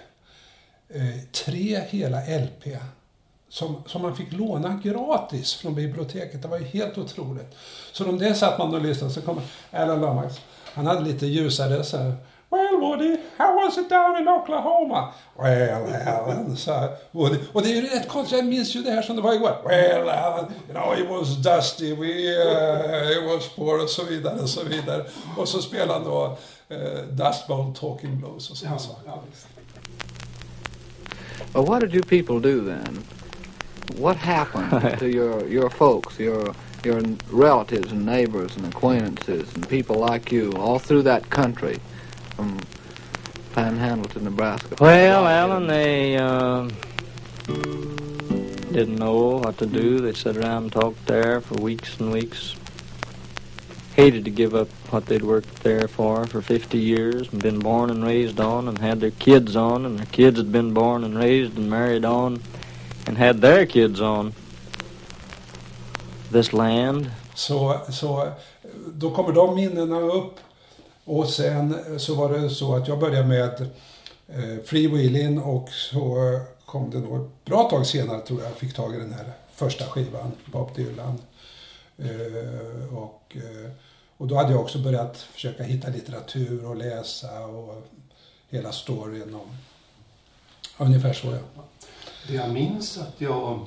Eh, 0.89 1.23
tre 1.31 1.81
hela 1.89 2.21
LP 2.21 2.77
som, 3.49 3.83
som 3.85 4.01
man 4.01 4.15
fick 4.15 4.31
låna 4.33 4.79
gratis 4.83 5.53
från 5.53 5.75
biblioteket. 5.75 6.41
Det 6.41 6.47
var 6.47 6.57
ju 6.57 6.65
helt 6.65 6.97
otroligt. 6.97 7.55
Så 7.91 8.03
de 8.03 8.17
där 8.17 8.33
satt 8.33 8.59
man 8.59 8.75
och 8.75 8.81
lyssnade 8.81 9.13
så 9.13 9.21
kom 9.21 9.41
Alan 9.71 10.01
Lomax. 10.01 10.41
Han 10.73 10.87
hade 10.87 11.01
lite 11.01 11.25
ljusare 11.25 11.83
så 11.83 11.97
här, 11.97 12.15
Well 12.51 12.81
Woody, 12.81 13.17
how 13.37 13.55
was 13.55 13.77
it 13.77 13.89
down 13.89 14.17
in 14.21 14.27
Oklahoma? 14.27 15.13
Well 15.37 15.87
Alan, 15.87 16.57
sa 16.57 16.89
Woody. 17.11 17.39
Och 17.53 17.61
det 17.61 17.71
är 17.71 17.75
ju 17.75 17.81
rätt 17.81 18.07
konstigt, 18.07 18.37
jag 18.37 18.47
minns 18.47 18.75
ju 18.75 18.81
det 18.81 18.91
här 18.91 19.01
som 19.01 19.15
det 19.15 19.21
var 19.21 19.33
igår. 19.33 19.61
Well 19.65 20.09
Alan, 20.09 20.45
you 20.67 20.73
know 20.73 20.99
it 20.99 21.09
was 21.09 21.37
dusty, 21.37 21.93
we, 21.93 22.07
uh, 22.07 23.11
it 23.11 23.23
was 23.23 23.49
poor 23.55 23.83
och 23.83 23.89
så 23.89 24.03
vidare 24.05 24.39
och 24.39 24.49
så 24.49 24.63
vidare. 24.63 25.05
Och 25.37 25.47
så 25.47 25.61
spelar 25.61 25.93
han 25.93 26.03
då 26.03 26.37
uh, 26.71 27.03
Dust 27.11 27.47
Bowl 27.47 27.75
Talking 27.75 28.19
Blues 28.19 28.49
och 28.49 28.57
sådana 28.57 28.75
ja, 28.75 28.79
saker. 28.79 29.01
Ja, 29.05 29.21
well, 31.53 31.65
what 31.65 31.81
did 31.81 31.93
you 31.93 32.03
people 32.03 32.39
do 32.39 32.65
then? 32.65 33.03
What 33.97 34.17
happened 34.17 34.99
to 34.99 35.05
your, 35.05 35.47
your 35.47 35.69
folks, 35.69 36.19
your 36.19 36.55
your 36.83 37.01
relatives 37.29 37.91
and 37.91 38.05
neighbors 38.05 38.57
and 38.57 38.65
acquaintances 38.65 39.53
and 39.53 39.69
people 39.69 39.95
like 39.97 40.31
you 40.31 40.51
all 40.57 40.79
through 40.79 41.03
that 41.03 41.29
country? 41.29 41.79
From 42.35 42.59
Panhandle 43.53 44.09
to 44.09 44.23
Nebraska. 44.23 44.75
Well, 44.79 45.27
Alan, 45.27 45.67
they 45.67 46.17
uh, 46.17 46.69
didn't 48.71 48.95
know 48.95 49.37
what 49.37 49.57
to 49.57 49.65
do. 49.65 49.99
They 49.99 50.13
sat 50.13 50.37
around 50.37 50.63
and 50.63 50.71
talked 50.71 51.05
there 51.05 51.41
for 51.41 51.55
weeks 51.55 51.99
and 51.99 52.11
weeks. 52.11 52.55
Hated 53.95 54.23
to 54.23 54.31
give 54.31 54.55
up 54.55 54.69
what 54.89 55.05
they'd 55.05 55.21
worked 55.21 55.63
there 55.63 55.87
for 55.87 56.25
for 56.25 56.41
50 56.41 56.77
years 56.77 57.27
and 57.31 57.41
been 57.41 57.59
born 57.59 57.89
and 57.89 58.03
raised 58.05 58.39
on 58.39 58.69
and 58.69 58.77
had 58.77 59.01
their 59.01 59.11
kids 59.11 59.55
on, 59.55 59.85
and 59.85 59.99
their 59.99 60.05
kids 60.05 60.37
had 60.37 60.51
been 60.51 60.73
born 60.73 61.03
and 61.03 61.17
raised 61.17 61.57
and 61.57 61.69
married 61.69 62.05
on 62.05 62.41
and 63.05 63.17
had 63.17 63.41
their 63.41 63.65
kids 63.65 63.99
on 63.99 64.33
this 66.31 66.53
land. 66.53 67.11
Så, 67.35 67.81
så 67.89 68.31
då 68.87 69.11
kommer 69.11 69.33
de 69.33 69.55
minnena 69.55 69.99
upp. 69.99 70.39
Och 71.05 71.29
sen 71.29 71.99
så 71.99 72.15
var 72.15 72.33
det 72.33 72.49
så 72.49 72.75
att 72.75 72.87
jag 72.87 72.99
började 72.99 73.27
med 73.27 73.61
eh, 74.27 74.63
freewheeling 74.65 75.41
och 75.41 75.69
så 75.69 76.15
kom 76.65 76.89
det 76.89 76.99
nog 76.99 77.25
ett 77.25 77.45
bra 77.45 77.69
tag 77.69 77.85
senare 77.85 78.21
tror 78.21 78.43
jag 78.43 78.51
fick 78.51 78.73
tag 78.73 78.95
i 78.95 78.97
den 78.97 79.13
här 79.13 79.33
första 79.51 79.85
skivan, 79.85 80.31
Bob 80.45 80.75
Dylan. 80.75 81.21
Eh, 81.97 82.97
och, 82.97 83.37
eh, 83.37 83.71
och 84.17 84.27
då 84.27 84.35
hade 84.35 84.51
jag 84.51 84.61
också 84.61 84.79
börjat 84.79 85.17
försöka 85.17 85.63
hitta 85.63 85.89
litteratur 85.89 86.65
och 86.65 86.75
läsa 86.75 87.45
och 87.45 87.87
hela 88.49 88.71
storyn 88.71 89.35
om 89.35 89.57
ungefär 90.77 91.13
så 91.13 91.27
ja. 91.27 91.63
Det 92.27 92.33
jag 92.33 92.49
minns 92.49 92.97
att 92.97 93.21
jag 93.21 93.65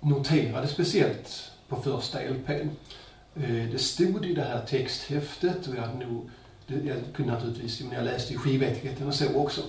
noterade 0.00 0.68
speciellt 0.68 1.50
på 1.68 1.76
första 1.76 2.18
LPn. 2.20 2.68
Eh, 3.40 3.70
det 3.70 3.78
stod 3.78 4.26
i 4.26 4.34
det 4.34 4.42
här 4.42 4.60
texthäftet 4.66 5.66
och 5.66 5.76
jag 5.76 5.82
hade 5.82 6.06
nog, 6.06 6.30
jag 6.66 6.96
kunde 7.14 7.32
naturligtvis, 7.32 7.80
men 7.80 7.92
jag 7.92 8.04
läste 8.04 8.32
ju 8.32 8.38
skivetiketten 8.38 9.06
och 9.06 9.14
så 9.14 9.34
också. 9.34 9.60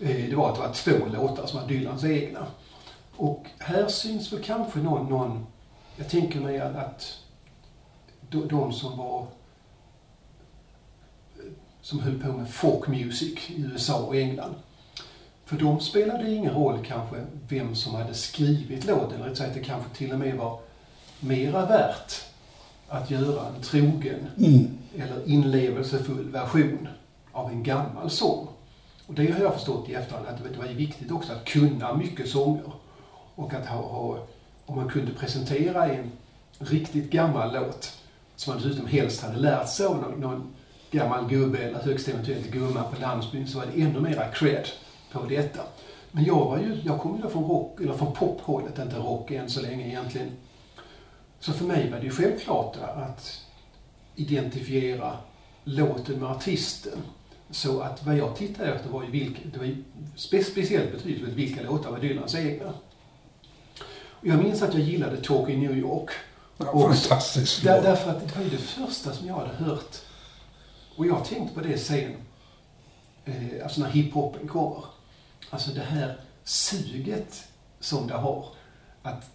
Eh, 0.00 0.28
det 0.30 0.36
var 0.36 0.48
att 0.48 0.54
det 0.54 0.60
var 0.60 0.72
två 0.72 1.06
låtar 1.06 1.46
som 1.46 1.60
var 1.60 1.68
Dylans 1.68 2.04
egna. 2.04 2.46
Och 3.16 3.46
här 3.58 3.88
syns 3.88 4.32
väl 4.32 4.42
kanske 4.42 4.78
någon, 4.78 5.08
någon 5.08 5.46
jag 5.96 6.08
tänker 6.08 6.40
mig 6.40 6.60
att, 6.60 6.76
att 6.76 7.18
de, 8.30 8.48
de 8.48 8.72
som 8.72 8.96
var 8.98 9.26
som 11.80 12.00
höll 12.00 12.22
på 12.22 12.32
med 12.32 12.50
folk 12.50 12.88
music 12.88 13.50
i 13.50 13.62
USA 13.62 13.98
och 13.98 14.16
England. 14.16 14.54
För 15.44 15.56
de 15.56 15.80
spelade 15.80 16.30
ingen 16.30 16.54
roll 16.54 16.84
kanske 16.86 17.26
vem 17.48 17.74
som 17.74 17.94
hade 17.94 18.14
skrivit 18.14 18.84
låten. 18.84 19.20
Eller 19.20 19.28
rätt 19.28 19.38
sagt, 19.38 19.54
det 19.54 19.60
kanske 19.60 19.96
till 19.96 20.12
och 20.12 20.18
med 20.18 20.36
var 20.36 20.60
mera 21.20 21.66
värt 21.66 22.24
att 22.94 23.10
göra 23.10 23.46
en 23.56 23.62
trogen 23.62 24.26
Mm. 24.38 24.70
eller 24.98 25.28
inlevelsefull 25.28 26.30
version 26.30 26.88
av 27.32 27.50
en 27.50 27.62
gammal 27.62 28.10
sång. 28.10 28.48
Och 29.06 29.14
det 29.14 29.30
har 29.30 29.40
jag 29.40 29.54
förstått 29.54 29.88
i 29.88 29.94
efterhand 29.94 30.26
att 30.28 30.52
det 30.52 30.58
var 30.58 30.66
viktigt 30.66 31.10
också 31.10 31.32
att 31.32 31.44
kunna 31.44 31.96
mycket 31.96 32.28
sånger. 32.28 32.72
Och 33.34 33.54
att 33.54 33.66
ha, 33.66 33.76
ha 33.82 34.18
om 34.66 34.76
man 34.76 34.88
kunde 34.88 35.12
presentera 35.12 35.88
en 35.88 36.10
riktigt 36.58 37.10
gammal 37.10 37.54
låt 37.54 37.92
som 38.36 38.54
man 38.54 38.62
dessutom 38.62 38.86
helst 38.86 39.22
hade 39.22 39.36
lärt 39.38 39.68
sig 39.68 39.86
av 39.86 39.96
någon, 39.96 40.20
någon 40.20 40.54
gammal 40.90 41.28
gubbe 41.28 41.58
eller 41.58 41.78
högst 41.82 42.08
eventuellt 42.08 42.50
gumma 42.50 42.82
på 42.82 43.00
landsbygden 43.00 43.48
så 43.48 43.58
var 43.58 43.66
det 43.74 43.82
ännu 43.82 44.00
mera 44.00 44.28
cred 44.28 44.68
på 45.12 45.24
detta. 45.28 45.60
Men 46.12 46.24
jag 46.24 46.44
var 46.44 46.58
ju, 46.58 46.80
jag 46.84 47.00
kom 47.00 47.20
ju 47.24 47.30
från 47.30 47.44
rock, 47.44 47.80
eller 47.80 47.92
från 47.92 48.12
pophållet, 48.12 48.78
inte 48.78 48.96
rock 48.96 49.30
än 49.30 49.50
så 49.50 49.60
länge 49.62 49.86
egentligen. 49.88 50.30
Så 51.44 51.52
för 51.52 51.64
mig 51.64 51.90
var 51.90 51.98
det 51.98 52.04
ju 52.04 52.10
självklart 52.10 52.76
att 52.76 53.40
identifiera 54.16 55.18
låten 55.64 56.20
med 56.20 56.30
artisten. 56.30 56.98
Så 57.50 57.80
att 57.80 58.06
vad 58.06 58.16
jag 58.16 58.36
tittade 58.36 58.74
efter 58.74 58.90
var 58.90 59.04
ju 59.04 59.10
vilka, 59.10 59.40
det 59.52 59.58
var 59.58 59.64
ju 59.64 59.84
spe, 60.16 60.44
speciellt 60.44 60.92
betydelsefullt 60.92 61.36
vilka 61.36 61.62
låtar 61.62 61.90
var 61.90 61.98
Dylans 61.98 62.34
egna. 62.34 62.74
Och 64.06 64.26
jag 64.26 64.42
minns 64.42 64.62
att 64.62 64.74
jag 64.74 64.82
gillade 64.82 65.16
Talk 65.16 65.48
in 65.48 65.60
New 65.60 65.78
York. 65.78 66.10
Ja, 66.58 66.72
fantastiskt. 66.72 67.62
Där, 67.62 67.82
därför 67.82 68.10
att 68.10 68.20
det 68.20 68.36
var 68.36 68.44
ju 68.44 68.50
det 68.50 68.58
första 68.58 69.12
som 69.12 69.26
jag 69.26 69.34
hade 69.34 69.54
hört. 69.54 69.96
Och 70.96 71.06
jag 71.06 71.14
har 71.14 71.24
tänkt 71.24 71.54
på 71.54 71.60
det 71.60 71.78
sen, 71.78 72.16
eh, 73.24 73.34
alltså 73.62 73.80
när 73.80 73.88
hiphopen 73.88 74.48
kommer. 74.48 74.84
Alltså 75.50 75.70
det 75.70 75.84
här 75.84 76.20
suget 76.44 77.48
som 77.80 78.06
det 78.06 78.14
har. 78.14 78.46
Att 79.02 79.33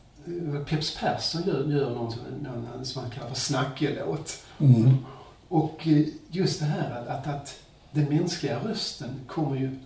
Peps 0.65 0.97
Persson 0.99 1.43
gör, 1.45 1.63
gör 1.63 1.89
någon, 1.89 2.11
som- 2.11 2.21
någon 2.41 2.85
som 2.85 3.01
man 3.01 3.11
kallar 3.11 3.27
för 3.27 3.35
snackelåt. 3.35 4.43
Mm. 4.59 4.97
Och 5.47 5.87
eh, 5.87 6.05
just 6.29 6.59
det 6.59 6.65
här 6.65 7.05
att, 7.07 7.27
att, 7.27 7.59
den 7.91 8.05
mänskliga 8.05 8.59
rösten 8.59 9.09
kommer 9.27 9.55
ju 9.57 9.79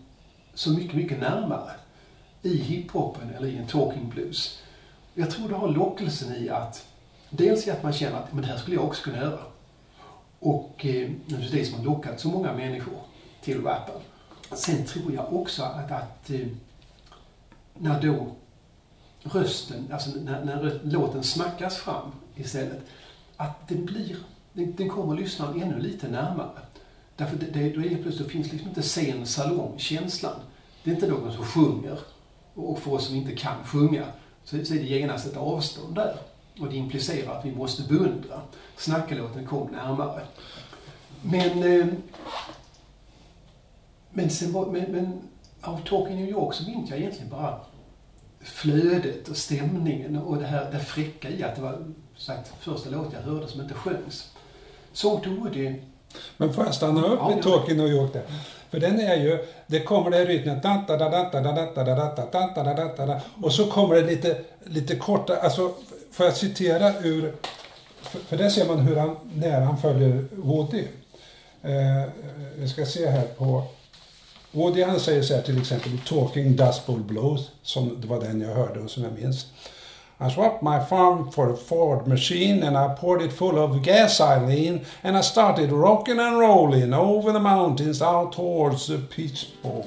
så 0.54 0.70
mycket, 0.70 0.96
mycket 0.96 1.20
närmare 1.20 1.72
i 2.42 2.58
hiphopen 2.58 3.30
eller 3.38 3.48
i 3.48 3.58
en 3.58 3.68
talking 3.68 4.10
blues. 4.10 4.60
Jag 5.14 5.32
tror 5.32 5.50
det 5.50 5.56
har 5.56 5.68
lockelsen 5.68 6.36
i 6.36 6.50
att 6.50 6.86
dels 7.30 7.68
i 7.68 7.72
att 7.72 7.84
man 7.84 7.94
känner 7.94 8.18
att 8.18 8.34
men 8.34 8.42
det 8.42 8.48
här 8.48 8.58
skulle 8.58 8.76
jag 8.76 8.86
också 8.86 9.04
kunna 9.04 9.18
göra. 9.18 9.40
Och 10.40 10.86
eh, 10.86 11.12
det 11.28 11.36
är 11.36 11.50
det 11.52 11.66
som 11.66 11.78
har 11.78 11.86
lockat 11.86 12.20
så 12.20 12.28
många 12.28 12.54
människor 12.54 12.98
till 13.42 13.62
rappen. 13.64 14.02
Sen 14.56 14.86
tror 14.86 15.14
jag 15.14 15.34
också 15.34 15.64
att, 15.64 15.92
att 15.92 16.30
eh, 16.30 16.48
när 17.78 18.02
då 18.02 18.28
rösten, 19.24 19.88
alltså 19.92 20.10
när, 20.10 20.46
när 20.46 20.80
låten 20.84 21.24
snackas 21.24 21.78
fram 21.78 22.12
istället, 22.36 22.82
att 23.38 23.68
det 23.68 23.76
blir, 23.76 24.18
den, 24.54 24.76
den 24.76 24.90
kommer 24.90 25.16
lyssnaren 25.16 25.62
ännu 25.62 25.80
lite 25.80 26.08
närmare. 26.08 26.60
Därför 27.16 27.38
det, 27.38 27.46
det, 27.46 27.70
då 27.70 27.82
är 27.82 27.90
det 27.90 27.96
plötsligt, 27.96 28.32
finns 28.32 28.52
liksom 28.52 28.70
inte 28.70 28.82
scen, 28.82 29.26
salong, 29.26 29.74
känslan. 29.78 30.40
Det 30.84 30.92
är 30.92 30.96
inte 30.96 31.08
någon 31.08 31.34
som 31.34 31.46
sjunger. 31.46 32.00
Och 32.54 32.80
för 32.80 32.94
oss 32.94 33.06
som 33.08 33.16
inte 33.16 33.36
kan 33.36 33.64
sjunga 33.66 34.06
så, 34.44 34.66
så 34.66 34.74
är 34.74 34.80
det 34.80 34.86
genast 34.86 35.26
ett 35.26 35.38
avstånd 35.38 35.96
där. 35.96 36.16
Och 36.60 36.70
det 36.70 36.76
implicerar 36.76 37.40
att 37.40 37.46
vi 37.46 37.56
måste 37.56 37.84
beundra. 37.84 38.42
Snackelåten 38.78 39.46
kom 39.46 39.72
närmare. 39.72 40.22
Men, 41.22 41.64
eh, 41.64 41.88
men, 44.10 44.30
sen 44.30 44.54
var, 44.54 44.66
men, 44.66 44.92
men 44.92 45.22
av 45.62 45.82
Talking 45.86 46.16
New 46.16 46.30
York 46.30 46.54
så 46.54 46.64
minns 46.64 46.90
jag 46.90 47.00
egentligen 47.00 47.30
bara 47.30 47.60
flödet 48.44 49.30
och 49.30 49.38
stämningen 49.38 50.18
och 50.18 50.38
det 50.38 50.46
här 50.46 50.72
det 50.72 50.80
fräcka 50.80 51.30
i 51.30 51.44
att 51.44 51.56
det 51.56 51.62
var 51.62 51.78
sagt, 52.18 52.54
första 52.60 52.90
låten 52.90 53.12
jag 53.14 53.34
hörde 53.34 53.48
som 53.48 53.62
inte 53.62 53.74
sjöngs. 53.74 54.32
Så 54.94 55.22
då 55.24 55.48
det 55.54 55.76
Men 56.38 56.54
får 56.54 56.66
jag 56.66 56.76
stanna 56.76 57.06
upp 57.06 57.20
Ja, 57.22 57.30
vid. 57.30 57.44
Talking 57.44 57.78
New 57.78 57.88
York 57.88 58.14
där? 58.14 58.24
För 58.70 58.80
den 58.80 59.00
är 59.00 59.16
ju, 59.16 59.46
det 59.68 59.80
kommer 59.80 60.12
det 60.12 60.22
i 60.22 60.26
rytmen, 60.26 60.60
da, 60.64 60.84
da, 60.88 60.98
da, 60.98 61.10
da, 61.10 61.30
da, 61.32 61.42
da, 61.42 61.52
da, 61.52 61.74
da, 61.76 61.96
da, 61.96 61.96
da, 61.96 62.26
da, 62.32 62.64
da, 62.64 62.74
da, 62.74 62.96
da, 62.98 63.06
da, 63.06 63.22
och 63.44 63.54
så 63.54 63.66
kommer 63.66 63.96
det 63.96 64.02
lite, 64.02 64.42
lite 64.64 64.96
korta, 64.96 65.36
alltså 65.36 65.74
får 66.12 66.26
jag 66.26 66.36
citera 66.36 66.94
ur, 67.00 67.34
för, 68.02 68.20
för 68.20 68.38
där 68.38 68.50
ser 68.50 68.68
man 68.68 68.80
hur 68.80 68.96
han, 68.96 69.16
när 69.34 69.62
han 69.62 69.78
följer 69.78 70.26
Woody. 70.32 70.88
Eh, 71.62 72.04
jag 72.60 72.70
ska 72.70 72.86
se 72.86 73.10
här 73.10 73.28
på, 73.38 73.64
Woody 74.56 74.84
han 74.84 75.00
säger 75.00 75.22
så 75.22 75.34
här 75.36 75.42
till 75.42 75.60
exempel 75.60 75.92
Talking 76.08 76.56
Dust 76.56 76.88
Bowl 76.88 77.00
Blues, 77.00 77.52
som 77.64 78.02
det 78.02 78.08
var 78.08 78.20
den 78.20 78.42
jag 78.42 78.56
hörde 78.56 78.80
och 78.80 78.90
som 78.90 79.04
jag 79.04 79.14
minns. 79.14 79.46
I 80.20 80.30
swapped 80.30 80.62
my 80.62 80.80
farm 80.80 81.32
for 81.32 81.54
a 81.54 81.56
Ford 81.56 82.08
machine 82.08 82.64
and 82.64 82.78
I 82.78 82.96
poured 83.02 83.22
it 83.22 83.34
full 83.34 83.58
of 83.58 83.82
gasoline 83.82 84.86
and 85.02 85.18
I 85.18 85.22
started 85.22 85.72
rocking 85.72 86.20
and 86.20 86.40
rolling 86.40 86.94
over 86.94 87.34
the 87.34 87.40
mountains 87.40 88.02
out 88.02 88.32
towards 88.32 88.88
the 88.88 88.98
Peach 88.98 89.48
Bowl. 89.64 89.86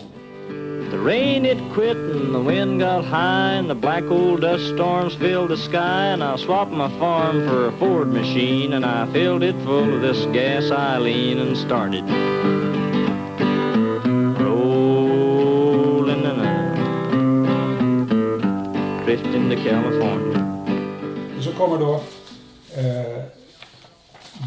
The 0.91 0.99
rain 0.99 1.47
it 1.47 1.59
quit 1.73 1.97
and 1.97 2.35
the 2.35 2.41
wind 2.41 2.81
got 2.81 3.05
high 3.05 3.53
and 3.53 3.71
the 3.71 3.75
black 3.75 4.05
old 4.11 4.41
dust 4.41 4.75
storms 4.75 5.15
filled 5.15 5.51
the 5.51 5.57
sky 5.57 6.07
and 6.13 6.25
I 6.25 6.37
swapped 6.37 6.73
my 6.73 6.89
farm 6.99 7.49
for 7.49 7.69
a 7.69 7.73
Ford 7.79 8.09
machine 8.09 8.73
and 8.73 8.85
I 8.85 9.07
filled 9.13 9.45
it 9.45 9.57
full 9.65 9.95
of 9.95 10.01
this 10.01 10.27
gasoline 10.33 11.39
and 11.39 11.57
started 11.57 12.66
drifting 19.07 19.51
to 19.51 19.57
California. 19.57 20.67
Och 21.39 21.45
så 21.45 21.53
kommer 21.53 21.79
då 21.79 21.95
eh, 22.75 23.23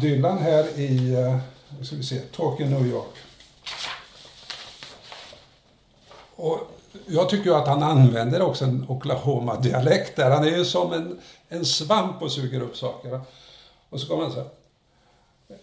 Dylan 0.00 0.38
här 0.38 0.78
i, 0.78 1.14
eh, 1.14 1.38
nu 1.78 1.84
ska 1.84 1.96
vi 1.96 2.02
se, 2.02 2.18
Talking 2.18 2.70
New 2.70 2.86
York. 2.86 3.14
Och 6.36 6.58
jag 7.06 7.28
tycker 7.28 7.44
ju 7.44 7.54
att 7.54 7.68
han 7.68 7.82
använder 7.82 8.42
också 8.42 8.64
en 8.64 8.86
Oklahoma-dialekt 8.88 10.16
där. 10.16 10.30
Han 10.30 10.44
är 10.44 10.56
ju 10.58 10.64
som 10.64 10.92
en, 10.92 11.20
en 11.48 11.64
svamp 11.64 12.22
och 12.22 12.32
suger 12.32 12.60
upp 12.60 12.76
saker. 12.76 13.20
Och 13.90 14.00
så 14.00 14.06
kommer 14.06 14.22
han 14.22 14.32
så 14.32 14.38
här. 14.38 14.48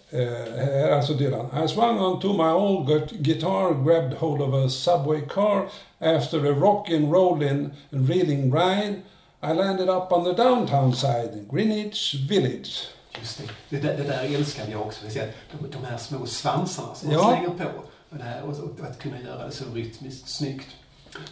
Är 0.10 0.91
alltså 0.91 1.13
Dylan. 1.13 1.63
I 1.63 1.67
swung 1.67 2.00
onto 2.00 2.34
my 2.34 2.50
old 2.51 2.88
gu- 2.89 3.08
guitar, 3.20 3.84
grabbed 3.84 4.13
hold 4.17 4.41
of 4.41 4.53
a 4.53 4.70
subway 4.70 5.22
car. 5.29 5.70
After 6.00 6.38
a 6.46 6.56
rockin', 6.56 7.12
rollin' 7.12 7.72
and 7.91 8.10
reeling 8.10 8.51
ride, 8.56 8.96
I 9.44 9.53
landed 9.53 9.89
up 9.89 10.12
on 10.12 10.24
the 10.24 10.34
downtown 10.44 10.96
side, 10.96 11.46
Greenwich 11.51 12.15
Village. 12.29 12.88
Just 13.20 13.38
det. 13.38 13.44
Det 13.70 13.88
där, 13.88 13.98
det 13.98 14.03
där 14.03 14.36
älskade 14.36 14.72
jag 14.72 14.82
också. 14.82 15.06
De, 15.51 15.70
de 15.72 15.86
här 15.86 15.98
små 15.98 16.25
svansarna 16.25 16.96
som 16.96 17.08
man 17.10 17.17
Ja. 17.17 17.27
slänger 17.29 17.50
på. 17.50 17.79
och, 18.10 18.17
det 18.17 18.24
här, 18.24 18.44
och, 18.44 18.50
och 18.50 18.88
att 18.88 19.00
kunna 19.00 19.22
göra 19.22 19.46
det 19.46 19.51
så 19.51 19.63
rytmiskt 19.74 20.29
snyggt. 20.29 20.67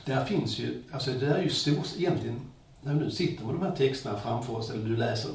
Där 0.05 0.25
finns 0.25 0.59
ju, 0.59 0.83
alltså 0.91 1.11
det 1.11 1.25
där 1.25 1.35
är 1.35 1.43
ju 1.43 1.49
stor, 1.49 1.77
egentligen, 1.97 2.41
när 2.81 2.93
nu 2.93 3.11
sitter 3.11 3.45
med 3.45 3.55
de 3.55 3.61
här 3.61 3.75
texterna 3.75 4.19
framför 4.19 4.57
oss, 4.57 4.69
eller 4.69 4.83
du 4.85 4.97
läser, 4.97 5.31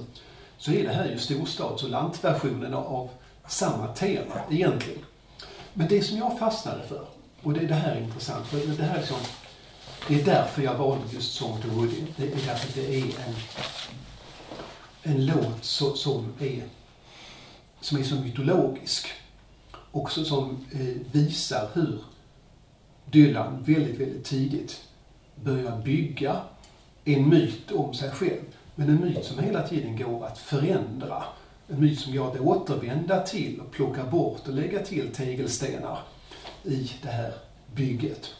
så 0.61 0.73
är 0.73 0.85
det 0.85 0.93
här 0.93 1.11
ju 1.11 1.19
storstads 1.19 1.83
och 1.83 1.91
lantversionen 1.91 2.75
av 2.75 3.09
samma 3.49 3.87
tema 3.87 4.35
egentligen. 4.51 5.05
Men 5.75 5.89
det 5.89 6.03
som 6.03 6.19
jag 6.19 6.39
fastnade 6.39 6.83
för, 6.89 7.07
och 7.43 7.53
det, 7.53 7.67
det 7.67 7.75
här 7.75 7.97
är 7.97 8.01
intressant, 8.01 8.47
för 8.47 8.59
det 8.59 8.83
här 8.83 8.95
är 8.95 8.99
liksom, 8.99 9.17
det 10.09 10.21
är 10.21 10.25
därför 10.25 10.63
jag 10.63 10.75
valde 10.75 11.05
just 11.13 11.35
Song 11.35 11.63
to 11.63 11.69
Woody. 11.69 12.03
Det 12.17 12.23
är 12.23 12.47
därför 12.47 12.81
det 12.81 13.01
är 13.01 13.05
en, 13.05 13.35
en 15.03 15.27
låt 15.27 15.65
så, 15.65 15.95
som, 15.95 16.33
är, 16.41 16.63
som 17.81 17.99
är 17.99 18.03
så 18.03 18.15
mytologisk. 18.15 19.09
Och 19.91 20.13
så, 20.13 20.25
som 20.25 20.67
eh, 20.73 21.13
visar 21.13 21.69
hur 21.73 22.05
Dylan 23.05 23.63
väldigt, 23.63 24.01
väldigt 24.01 24.25
tidigt 24.25 24.81
börjar 25.35 25.83
bygga 25.83 26.41
en 27.05 27.29
myt 27.29 27.73
om 27.73 27.95
sig 27.95 28.11
själv. 28.11 28.45
Men 28.81 28.89
en 28.89 29.01
myt 29.01 29.25
som 29.25 29.39
hela 29.39 29.69
tiden 29.69 29.97
går 29.97 30.27
att 30.27 30.39
förändra. 30.39 31.25
En 31.69 31.81
myt 31.81 32.01
som 32.01 32.13
går 32.15 32.31
att 32.31 32.41
återvända 32.41 33.21
till 33.21 33.61
och 33.61 33.71
plocka 33.71 34.05
bort 34.05 34.49
och 34.49 34.55
lägga 34.55 34.83
till 34.83 35.15
tegelstenar 35.15 35.99
i 36.65 36.91
det 37.03 37.09
här 37.09 37.33
bygget. 37.75 38.35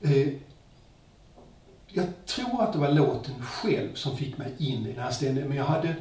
Eh, 0.00 0.28
jag 1.88 2.06
tror 2.26 2.62
att 2.62 2.72
det 2.72 2.78
var 2.78 2.92
låten 2.92 3.42
själv 3.42 3.94
som 3.94 4.16
fick 4.16 4.38
mig 4.38 4.52
in 4.58 4.86
i 4.86 4.92
den 4.92 5.02
här 5.02 5.10
stämningen, 5.10 5.48
men 5.48 5.58
jag 5.58 5.64
hade... 5.64 5.94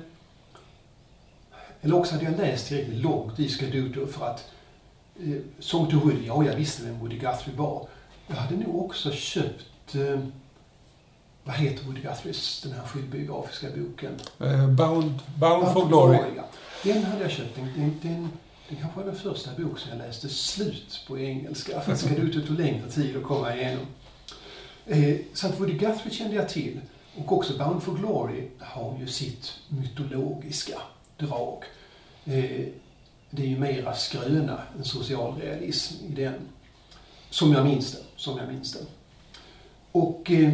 Eller 1.82 1.96
också 1.96 2.14
hade 2.14 2.26
jag 2.26 2.38
läst 2.38 2.68
tillräckligt 2.68 3.04
långt 3.04 3.40
i 3.40 3.50
Skadudo 3.50 4.08
för 4.08 4.26
att 4.26 4.52
eh, 5.20 5.38
Song 5.60 5.90
to 5.90 6.00
Woody, 6.00 6.26
ja, 6.28 6.44
jag 6.44 6.56
visste 6.56 6.84
vem 6.84 7.00
Woody 7.00 7.18
Guthrie 7.18 7.56
var. 7.56 7.88
Jag 8.28 8.36
hade 8.36 8.56
nog 8.56 8.86
också 8.86 9.12
köpt 9.12 9.96
eh, 9.96 10.20
vad 11.46 11.56
heter 11.56 11.86
Woody 11.86 12.02
Guthries, 12.02 12.62
den 12.62 12.72
här 12.72 12.88
självbiografiska 12.88 13.68
boken? 13.76 14.20
Eh, 14.40 14.70
Bound, 14.70 15.20
Bound 15.40 15.74
for 15.74 15.88
Glory. 15.88 16.18
Ja. 16.36 16.44
Den 16.84 17.04
hade 17.04 17.22
jag 17.22 17.32
köpt. 17.32 17.56
Den, 17.56 17.66
den, 17.66 18.00
den, 18.02 18.30
den 18.70 18.78
kanske 18.82 19.00
var 19.00 19.06
den 19.06 19.16
första 19.16 19.52
bok 19.58 19.80
som 19.80 19.90
jag 19.90 19.98
läste 19.98 20.30
slut 20.30 21.04
på 21.08 21.20
engelska. 21.20 21.82
För 21.82 21.92
att 21.92 22.10
det 22.10 22.16
ut 22.16 22.48
tog 22.48 22.60
längre 22.60 22.90
tid 22.90 23.18
att 23.18 23.24
komma 23.24 23.56
igenom. 23.56 23.86
Eh, 24.86 25.18
så 25.34 25.48
att 25.48 25.60
Woody 25.60 25.74
Guthrie 25.74 26.14
kände 26.14 26.36
jag 26.36 26.50
till. 26.50 26.82
Och 27.18 27.32
också 27.32 27.58
Bound 27.58 27.84
for 27.84 27.98
Glory 27.98 28.48
har 28.60 28.98
ju 29.00 29.08
sitt 29.08 29.54
mytologiska 29.70 30.78
drag. 31.18 31.64
Eh, 32.26 32.66
det 33.30 33.44
är 33.44 33.48
ju 33.48 33.60
mera 33.60 33.94
skröna 33.94 34.62
än 34.78 34.84
socialrealism 34.84 36.06
i 36.06 36.16
den. 36.16 36.36
Som 37.30 37.54
jag 37.54 37.66
minns 37.66 37.92
den. 37.92 38.02
Som 38.16 38.38
jag 38.38 38.48
minns 38.48 38.74
den. 38.74 38.86
Och 39.92 40.32
eh, 40.32 40.54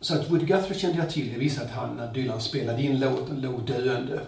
så 0.00 0.14
att 0.14 0.30
Woody 0.30 0.46
Guthrie 0.46 0.78
kände 0.78 0.98
jag 0.98 1.10
till. 1.10 1.32
Jag 1.32 1.38
visste 1.38 1.62
att 1.62 1.70
han, 1.70 1.96
när 1.96 2.12
Dylan 2.12 2.40
spelade 2.40 2.82
in 2.82 3.00
låten, 3.00 3.40
låg 3.40 3.66
döende 3.66 4.20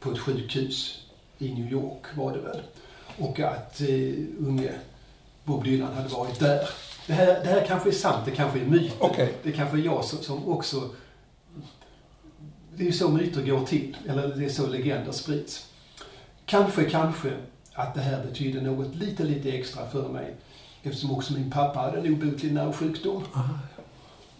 på 0.00 0.10
ett 0.10 0.18
sjukhus 0.18 1.00
i 1.38 1.52
New 1.52 1.72
York, 1.72 2.16
var 2.16 2.32
det 2.32 2.40
väl. 2.40 2.60
Och 3.18 3.40
att 3.40 3.80
eh, 3.80 3.88
unge 4.38 4.72
Bob 5.44 5.64
Dylan 5.64 5.94
hade 5.94 6.08
varit 6.08 6.38
där. 6.38 6.68
Det 7.06 7.12
här, 7.12 7.26
det 7.26 7.48
här 7.48 7.64
kanske 7.66 7.88
är 7.88 7.92
sant, 7.92 8.24
det 8.24 8.30
kanske 8.30 8.60
är 8.60 8.64
myt. 8.64 8.92
Okay. 9.00 9.28
Det 9.42 9.52
kanske 9.52 9.78
är 9.78 9.82
jag 9.82 10.04
som, 10.04 10.18
som 10.18 10.48
också... 10.48 10.90
Det 12.76 12.82
är 12.82 12.86
ju 12.86 12.92
så 12.92 13.08
myter 13.08 13.42
går 13.42 13.64
till, 13.64 13.96
eller 14.08 14.28
det 14.28 14.44
är 14.44 14.48
så 14.48 14.66
legender 14.66 15.12
sprids. 15.12 15.66
Kanske, 16.46 16.90
kanske 16.90 17.32
att 17.72 17.94
det 17.94 18.00
här 18.00 18.24
betyder 18.24 18.60
något 18.60 18.94
lite, 18.94 19.24
lite 19.24 19.52
extra 19.52 19.90
för 19.90 20.08
mig. 20.08 20.34
Eftersom 20.82 21.10
också 21.10 21.32
min 21.32 21.50
pappa 21.50 21.80
hade 21.80 21.98
en 21.98 22.14
obotlig 22.14 22.52
nervsjukdom. 22.52 23.24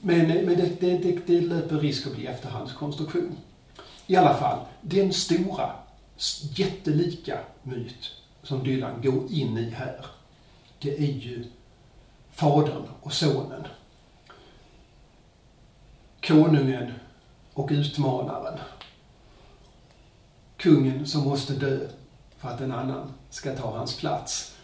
Men, 0.07 0.31
eh, 0.31 0.45
men 0.45 0.57
det, 0.57 0.81
det, 0.81 0.99
det, 0.99 1.27
det 1.27 1.41
löper 1.41 1.79
risk 1.79 2.07
att 2.07 2.15
bli 2.15 2.27
efterhandskonstruktion. 2.27 3.37
I 4.07 4.17
alla 4.17 4.35
fall, 4.35 4.59
den 4.81 5.13
stora, 5.13 5.71
jättelika 6.55 7.39
myt 7.63 8.11
som 8.43 8.65
Dylan 8.65 9.03
går 9.03 9.33
in 9.33 9.59
i 9.59 9.71
här, 9.71 10.07
det 10.79 10.99
är 10.99 11.13
ju 11.13 11.45
Fadern 12.31 12.83
och 13.01 13.13
Sonen. 13.13 13.67
Konungen 16.27 16.93
och 17.55 17.69
utmanaren. 17.71 18.59
Kungen 20.57 21.07
som 21.07 21.25
måste 21.25 21.53
dö 21.53 21.79
för 22.39 22.49
att 22.49 22.61
en 22.61 22.73
annan 22.73 23.13
ska 23.31 23.57
ta 23.57 23.77
hans 23.77 23.97
plats. 23.97 24.55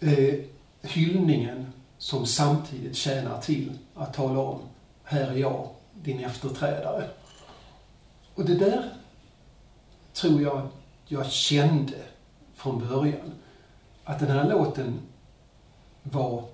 Eh, 0.00 0.34
hyllningen 0.82 1.72
som 1.98 2.26
samtidigt 2.26 2.96
tjänar 2.96 3.40
till 3.40 3.78
att 3.94 4.14
tala 4.14 4.40
om, 4.40 4.60
här 5.10 5.30
är 5.30 5.36
jag, 5.36 5.68
din 5.94 6.24
efterträdare. 6.24 7.08
Och 8.34 8.44
det 8.44 8.54
där 8.54 8.90
tror 10.12 10.42
jag 10.42 10.68
jag 11.06 11.26
kände 11.30 11.94
från 12.54 12.88
början. 12.88 13.32
Att 14.04 14.18
den 14.18 14.30
här 14.30 14.48
låten 14.48 15.00
var 16.02 16.44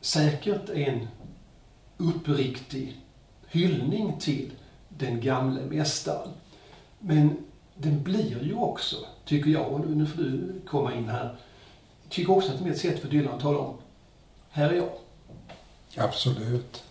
säkert 0.00 0.68
en 0.68 1.08
uppriktig 1.96 2.96
hyllning 3.48 4.18
till 4.18 4.50
den 4.88 5.20
gamle 5.20 5.60
mästaren. 5.60 6.30
Men 6.98 7.36
den 7.74 8.02
blir 8.02 8.44
ju 8.44 8.54
också, 8.54 8.96
tycker 9.24 9.50
jag, 9.50 9.72
och 9.72 9.80
nu 9.80 10.06
får 10.06 10.22
du 10.22 10.60
komma 10.66 10.94
in 10.94 11.08
här, 11.08 11.36
tycker 12.08 12.32
också 12.32 12.52
att 12.52 12.58
det 12.58 12.68
är 12.68 12.72
ett 12.72 12.78
sätt 12.78 13.00
för 13.00 13.08
Dylan 13.08 13.34
att 13.34 13.40
tala 13.40 13.58
om, 13.58 13.76
här 14.50 14.70
är 14.70 14.76
jag. 14.76 14.90
Absolut. 15.96 16.84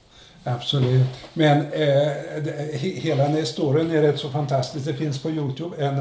Absolut. 0.48 1.08
Men 1.34 1.58
eh, 1.58 2.12
det, 2.44 2.78
hela 2.78 3.24
den 3.24 3.36
historien 3.36 3.92
är 3.92 4.02
rätt 4.02 4.20
så 4.20 4.30
fantastisk. 4.30 4.86
Det 4.86 4.94
finns 4.94 5.24
på 5.24 5.30
Youtube 5.30 5.86
en 5.86 5.98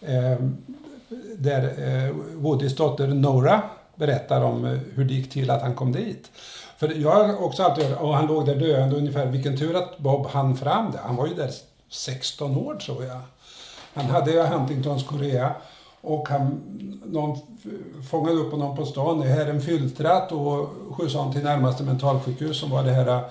eh, 0.00 0.38
där 1.38 1.62
eh, 1.62 2.14
Woodys 2.34 2.76
dotter 2.76 3.06
Nora 3.06 3.62
berättar 3.94 4.42
om 4.42 4.64
eh, 4.64 4.78
hur 4.94 5.04
det 5.04 5.14
gick 5.14 5.30
till 5.30 5.50
att 5.50 5.62
han 5.62 5.74
kom 5.74 5.92
dit. 5.92 6.30
För 6.76 6.92
jag 6.96 7.10
har 7.10 7.44
också 7.44 7.62
alltid 7.62 7.84
hört, 7.84 8.00
och 8.00 8.16
han 8.16 8.26
låg 8.26 8.46
där 8.46 8.54
döende 8.54 8.96
ungefär. 8.96 9.26
Vilken 9.26 9.58
tur 9.58 9.76
att 9.76 9.98
Bob 9.98 10.26
hann 10.26 10.56
fram 10.56 10.92
det. 10.92 10.98
Han 10.98 11.16
var 11.16 11.26
ju 11.26 11.34
där 11.34 11.50
16 11.90 12.56
år 12.56 12.74
tror 12.74 13.04
jag. 13.04 13.20
Han 13.94 14.06
hade 14.06 14.30
ju 14.30 14.42
Huntingtons 14.42 15.02
Korea 15.02 15.54
och 16.00 16.28
han, 16.28 16.62
någon 17.04 17.38
fångade 18.10 18.36
upp 18.36 18.50
honom 18.50 18.76
på 18.76 18.86
stan. 18.86 19.20
Det 19.20 19.26
här 19.26 19.46
är 19.46 19.50
en 19.50 19.60
fylltratt 19.60 20.32
och 20.32 20.68
skjutsade 20.90 21.18
honom 21.18 21.34
till 21.34 21.42
närmaste 21.42 21.82
mentalsjukhus 21.82 22.60
som 22.60 22.70
var 22.70 22.82
det 22.82 22.92
här 22.92 23.24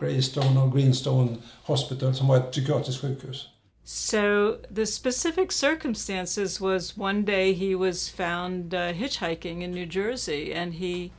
Greystone 0.00 0.60
och 0.60 0.72
Greenstone 0.72 1.36
Hospital 1.62 2.14
som 2.14 2.28
var 2.28 2.36
ett 2.36 2.50
psykiatriskt 2.50 3.00
sjukhus. 3.00 3.48
So 3.84 4.56
the 4.74 4.86
specific 4.86 5.52
circumstances 5.52 6.60
was 6.60 6.96
one 6.96 7.22
day 7.22 7.52
he 7.52 7.74
was 7.74 8.08
found 8.08 8.74
uh, 8.74 8.92
hitchhiking 8.92 9.62
in 9.62 9.72
New 9.72 9.86
Jersey 9.86 10.52
and 10.52 10.74
he 10.74 11.10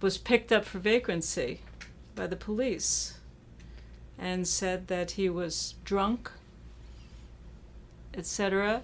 was 0.00 0.18
picked 0.18 0.52
up 0.52 0.64
for 0.64 0.78
vagrancy 0.78 1.60
by 2.14 2.26
the 2.26 2.36
police 2.36 3.14
and 4.18 4.46
said 4.48 4.88
that 4.88 5.12
he 5.12 5.30
was 5.30 5.74
drunk, 5.84 6.30
etc. 8.14 8.82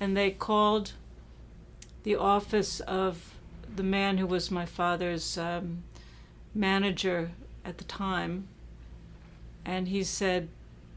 And 0.00 0.16
they 0.16 0.30
called 0.30 0.92
the 2.02 2.16
office 2.16 2.80
of 2.80 3.34
the 3.74 3.82
man 3.82 4.18
who 4.18 4.26
was 4.26 4.50
my 4.50 4.66
father's 4.66 5.38
um, 5.38 5.82
manager 6.54 7.30
at 7.68 7.78
the 7.78 7.84
time, 7.84 8.48
and 9.64 9.88
he 9.88 10.04
said, 10.04 10.48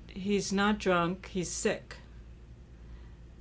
He's 0.08 0.52
not 0.52 0.80
drunk, 0.80 1.30
he's 1.34 1.50
sick. 1.50 1.96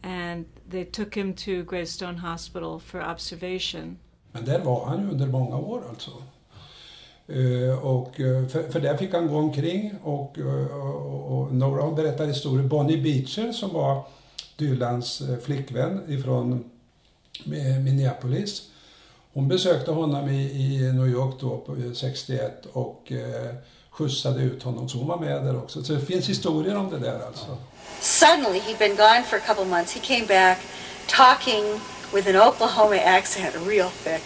And 0.02 0.46
they 0.68 0.84
took 0.84 1.14
him 1.14 1.34
to 1.34 1.64
Greystone 1.64 2.18
Hospital 2.18 2.78
for 2.78 3.02
observation. 3.02 3.98
Men 4.32 4.44
där 4.44 4.58
var 4.64 4.86
han 4.86 5.02
ju 5.02 5.10
under 5.10 5.26
många 5.26 5.56
år 5.56 5.82
alltså. 5.88 6.10
Uh, 7.30 7.78
och, 7.78 8.20
uh, 8.20 8.46
för, 8.48 8.70
för 8.70 8.80
där 8.80 8.96
fick 8.96 9.12
han 9.12 9.28
gå 9.28 9.36
omkring 9.36 9.94
och, 10.02 10.38
uh, 10.38 10.66
och, 10.66 11.40
och 11.40 11.54
Nora 11.54 11.90
berättar 11.90 12.26
historier. 12.26 12.68
Bonnie 12.68 13.02
Beecher 13.02 13.52
som 13.52 13.72
var 13.72 14.04
Dylans 14.56 15.22
flickvän 15.42 16.00
ifrån 16.08 16.64
Minneapolis. 17.84 18.70
Hon 19.32 19.48
besökte 19.48 19.90
honom 19.90 20.28
i, 20.28 20.40
i 20.40 20.92
New 20.92 21.08
York 21.08 21.34
då 21.40 21.56
på 21.56 21.72
eh, 21.72 21.92
61 21.94 22.66
och 22.72 23.12
eh, 23.12 23.54
skjutsade 23.90 24.42
ut 24.42 24.62
honom, 24.62 24.88
så 24.88 24.98
hon 24.98 25.08
var 25.08 25.18
med 25.18 25.44
där 25.44 25.58
också. 25.58 25.82
Så 25.84 25.92
det 25.92 26.00
finns 26.00 26.28
historier 26.28 26.76
om 26.76 26.90
det 26.90 26.98
där 26.98 27.26
alltså. 27.26 27.56
Suddenly, 28.00 28.58
he'd 28.58 28.78
been 28.78 28.96
gone 28.96 29.22
for 29.22 29.36
a 29.36 29.40
couple 29.46 29.64
months. 29.64 29.92
He 29.92 30.00
came 30.00 30.26
back 30.26 30.58
talking 31.06 31.64
with 32.14 32.28
an 32.28 32.36
Oklahoma 32.36 32.96
accent, 32.96 33.54
real 33.66 33.88
thick, 33.88 34.22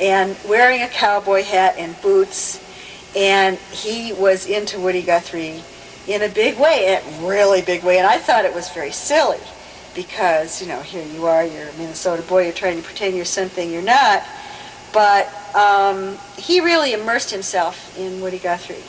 and 0.00 0.36
wearing 0.48 0.82
a 0.82 0.88
cowboy 0.88 1.42
hat 1.42 1.78
and 1.78 1.94
boots. 2.02 2.60
And 3.16 3.58
he 3.58 4.12
was 4.18 4.46
into 4.46 4.80
Woody 4.80 5.02
Guthrie 5.02 5.62
in 6.08 6.22
a 6.22 6.28
big 6.28 6.58
way, 6.58 6.94
a 6.94 7.26
really 7.28 7.62
big 7.62 7.84
way. 7.84 7.98
And 7.98 8.06
I 8.06 8.18
thought 8.18 8.44
it 8.44 8.54
was 8.54 8.70
very 8.70 8.90
silly 8.90 9.38
because, 9.94 10.62
you 10.62 10.72
know, 10.72 10.82
here 10.82 11.06
you 11.14 11.26
are, 11.26 11.44
you're 11.44 11.68
a 11.68 11.78
Minnesota 11.78 12.22
boy, 12.22 12.42
you're 12.44 12.52
trying 12.52 12.76
to 12.76 12.82
pretend 12.82 13.14
you're 13.16 13.24
something 13.24 13.72
you're 13.72 13.82
not. 13.82 14.22
But 14.92 15.26
um, 15.54 16.16
he 16.36 16.60
really 16.60 16.92
immersed 16.92 17.30
himself 17.30 17.98
in 17.98 18.20
Woody 18.20 18.38
Guthrie. 18.38 18.84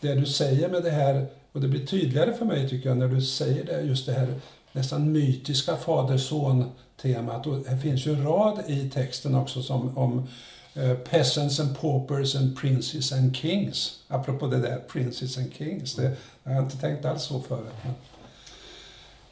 Det 0.00 0.14
du 0.14 0.26
säger 0.26 0.68
med 0.68 0.82
det 0.82 0.90
här, 0.90 1.26
och 1.52 1.60
det 1.60 1.68
blir 1.68 1.86
tydligare 1.86 2.34
för 2.34 2.44
mig 2.44 2.68
tycker 2.68 2.88
jag 2.88 2.98
när 2.98 3.08
du 3.08 3.22
säger 3.22 3.64
det, 3.64 3.80
just 3.82 4.06
det 4.06 4.12
här 4.12 4.34
nästan 4.72 5.12
mytiska 5.12 5.76
fader-son-temat. 5.76 7.46
Och 7.46 7.58
det 7.58 7.78
finns 7.82 8.06
ju 8.06 8.12
en 8.12 8.24
rad 8.24 8.62
i 8.66 8.90
texten 8.90 9.34
också 9.34 9.62
som, 9.62 9.98
om 9.98 10.28
uh, 10.76 10.94
peasants 10.94 11.60
and 11.60 11.80
paupers 11.80 12.34
and 12.34 12.56
princes 12.56 13.12
and 13.12 13.36
kings. 13.36 13.98
Apropå 14.08 14.46
det 14.46 14.58
där, 14.58 14.78
princes 14.88 15.38
and 15.38 15.54
kings. 15.54 15.94
Det, 15.94 16.16
jag 16.44 16.52
har 16.52 16.62
inte 16.62 16.76
tänkt 16.76 17.04
alls 17.04 17.22
så 17.22 17.40
förut. 17.40 17.74
Men... 17.82 17.94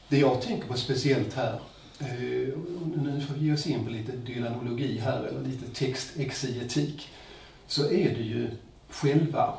Det 0.08 0.18
jag 0.18 0.42
tänker 0.42 0.68
på 0.68 0.74
speciellt 0.74 1.34
här, 1.34 1.60
eh, 2.00 2.58
nu 2.96 3.24
får 3.28 3.34
vi 3.34 3.46
ge 3.46 3.52
oss 3.52 3.66
in 3.66 3.84
på 3.84 3.90
lite 3.90 4.12
dylanologi 4.12 4.98
här, 4.98 5.22
eller 5.22 5.40
lite 5.40 5.74
textexegetik, 5.74 7.08
så 7.66 7.84
är 7.84 8.14
det 8.14 8.22
ju 8.22 8.50
själva 8.88 9.54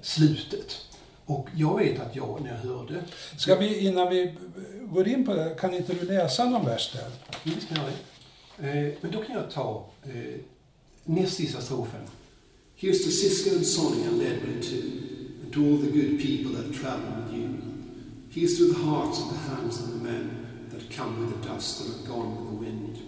slutet. 0.00 0.76
Och 1.24 1.48
jag 1.54 1.78
vet 1.78 2.00
att 2.00 2.16
jag, 2.16 2.40
när 2.42 2.50
jag 2.50 2.56
hörde... 2.56 3.02
Ska 3.36 3.56
vi, 3.56 3.78
innan 3.78 4.08
vi 4.08 4.34
går 4.82 5.08
in 5.08 5.24
på 5.24 5.34
det, 5.34 5.56
kan 5.60 5.74
inte 5.74 5.94
du 5.94 6.06
läsa 6.06 6.44
någon 6.44 6.66
vers 6.66 6.92
där? 6.92 7.10
Jo, 7.44 7.52
vi 7.54 7.60
ska 7.60 7.74
göra 7.74 7.86
det. 7.86 8.12
Eh, 8.68 8.94
men 9.00 9.12
då 9.12 9.22
kan 9.22 9.36
jag 9.36 9.50
ta 9.50 9.86
eh, 10.02 10.40
näst 11.04 11.36
sista 11.36 11.60
strofen. 11.60 12.00
Here's 12.76 13.04
to 13.04 13.10
Cisco 13.10 13.56
and 13.56 13.66
Sonny 13.66 14.06
and 14.06 14.22
Edward 14.22 14.62
too, 14.62 14.82
and 15.42 15.52
to 15.52 15.60
all 15.60 15.78
the 15.78 15.90
good 15.90 16.20
people 16.20 16.62
that 16.62 16.80
travel 16.80 17.06
with 17.16 17.38
you. 17.38 17.71
Here's 18.34 18.56
to 18.56 18.72
the 18.72 18.78
hearts 18.78 19.20
and 19.20 19.30
the 19.30 19.36
hands 19.36 19.78
of 19.78 19.92
the 19.92 20.08
men 20.08 20.66
that 20.70 20.90
come 20.90 21.20
with 21.20 21.42
the 21.42 21.48
dust 21.48 21.82
and 21.82 21.94
are 21.94 22.08
gone 22.08 22.34
with 22.34 22.46
the 22.46 22.54
wind. 22.64 22.98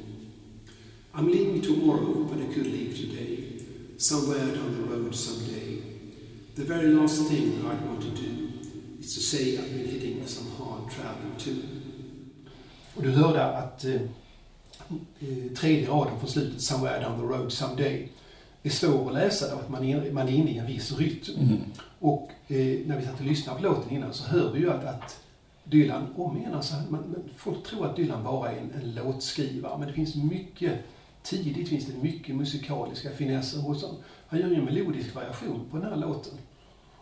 I'm 1.15 1.33
leaving 1.33 1.63
tomorrow, 1.63 2.25
but 2.25 2.43
I 2.43 2.53
could 2.53 2.67
leave 2.67 2.95
today, 2.95 3.65
somewhere 3.97 4.55
down 4.55 4.83
the 4.83 4.95
road 4.95 5.15
someday. 5.15 5.79
The 6.57 6.65
very 6.65 6.89
last 6.89 7.27
thing 7.27 7.63
that 7.63 7.71
I'd 7.71 7.87
want 7.87 8.03
to 8.03 8.11
do 8.11 8.51
is 9.01 9.15
to 9.15 9.21
say 9.21 9.57
I've 9.57 9.73
been 9.73 9.89
hitting 9.89 10.27
some 10.27 10.51
hard 10.59 10.91
traveling 10.91 11.37
too. 11.39 11.63
Och 12.95 13.03
du 13.03 13.11
hörde 13.11 13.45
att 13.45 13.85
eh, 13.85 14.01
tredje 15.55 15.89
raden 15.89 16.19
från 16.21 16.31
slutet, 16.31 16.61
Somewhere 16.61 17.01
down 17.01 17.19
the 17.19 17.27
road 17.27 17.53
someday, 17.53 18.09
är 18.69 18.73
svår 18.73 19.09
att 19.09 19.15
läsa 19.15 19.55
att 19.55 19.69
man 19.69 19.85
är, 19.85 20.13
man 20.13 20.29
är 20.29 20.33
inne 20.33 20.51
i 20.51 20.59
en 20.59 20.67
viss 20.67 20.93
rytm. 20.93 21.41
Mm. 21.41 21.59
Och 21.99 22.31
eh, 22.49 22.87
när 22.87 22.97
vi 22.99 23.05
satt 23.05 23.21
och 23.21 23.27
lyssnade 23.27 23.61
på 23.61 23.65
låten 23.65 23.91
innan 23.91 24.13
så 24.13 24.25
hör 24.25 24.53
vi 24.53 24.61
ju 24.61 24.71
att, 24.71 24.85
att 24.85 25.21
Dylan, 25.65 26.07
om 26.17 26.37
igen, 26.37 26.55
alltså, 26.55 26.75
man, 26.75 26.91
man, 26.91 27.25
folk 27.37 27.67
tror 27.67 27.87
att 27.87 27.97
Dylan 27.97 28.25
bara 28.25 28.53
är 28.53 28.57
en, 28.59 28.71
en 28.83 28.95
låtskrivare, 28.95 29.79
men 29.79 29.89
det 29.89 29.95
finns 29.95 30.15
mycket, 30.15 30.73
tidigt 31.23 31.69
finns 31.69 31.87
det 31.87 32.03
mycket 32.03 32.37
musikaliska 32.37 33.11
finesser 33.11 33.59
hos 33.59 33.83
honom. 33.83 33.97
Han 34.27 34.41
gör 34.41 34.49
ju 34.49 34.55
en 34.55 34.65
melodisk 34.65 35.15
variation 35.15 35.61
på 35.71 35.77
den 35.77 35.87
här 35.89 35.97
låten. 35.97 36.33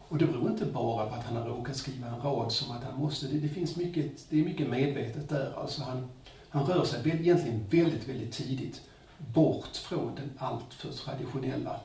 Och 0.08 0.18
det 0.18 0.26
beror 0.26 0.50
inte 0.50 0.64
bara 0.64 1.06
på 1.06 1.14
att 1.14 1.24
han 1.24 1.36
har 1.36 1.48
råkat 1.48 1.76
skriva 1.76 2.06
en 2.08 2.20
rad 2.20 2.52
som 2.52 2.70
att 2.70 2.84
han 2.84 3.00
måste. 3.00 3.26
Det, 3.26 3.38
det 3.38 3.48
finns 3.48 3.76
mycket, 3.76 4.26
det 4.28 4.40
är 4.40 4.44
mycket 4.44 4.70
medvetet 4.70 5.28
där. 5.28 5.52
Alltså 5.56 5.82
han, 5.82 6.08
han 6.48 6.66
rör 6.66 6.84
sig 6.84 7.00
egentligen 7.04 7.64
väldigt, 7.70 8.08
väldigt 8.08 8.32
tidigt 8.32 8.80
bort 9.34 9.76
från 9.76 10.14
den 10.14 10.32
alltför 10.38 10.88
traditionella 10.88 11.80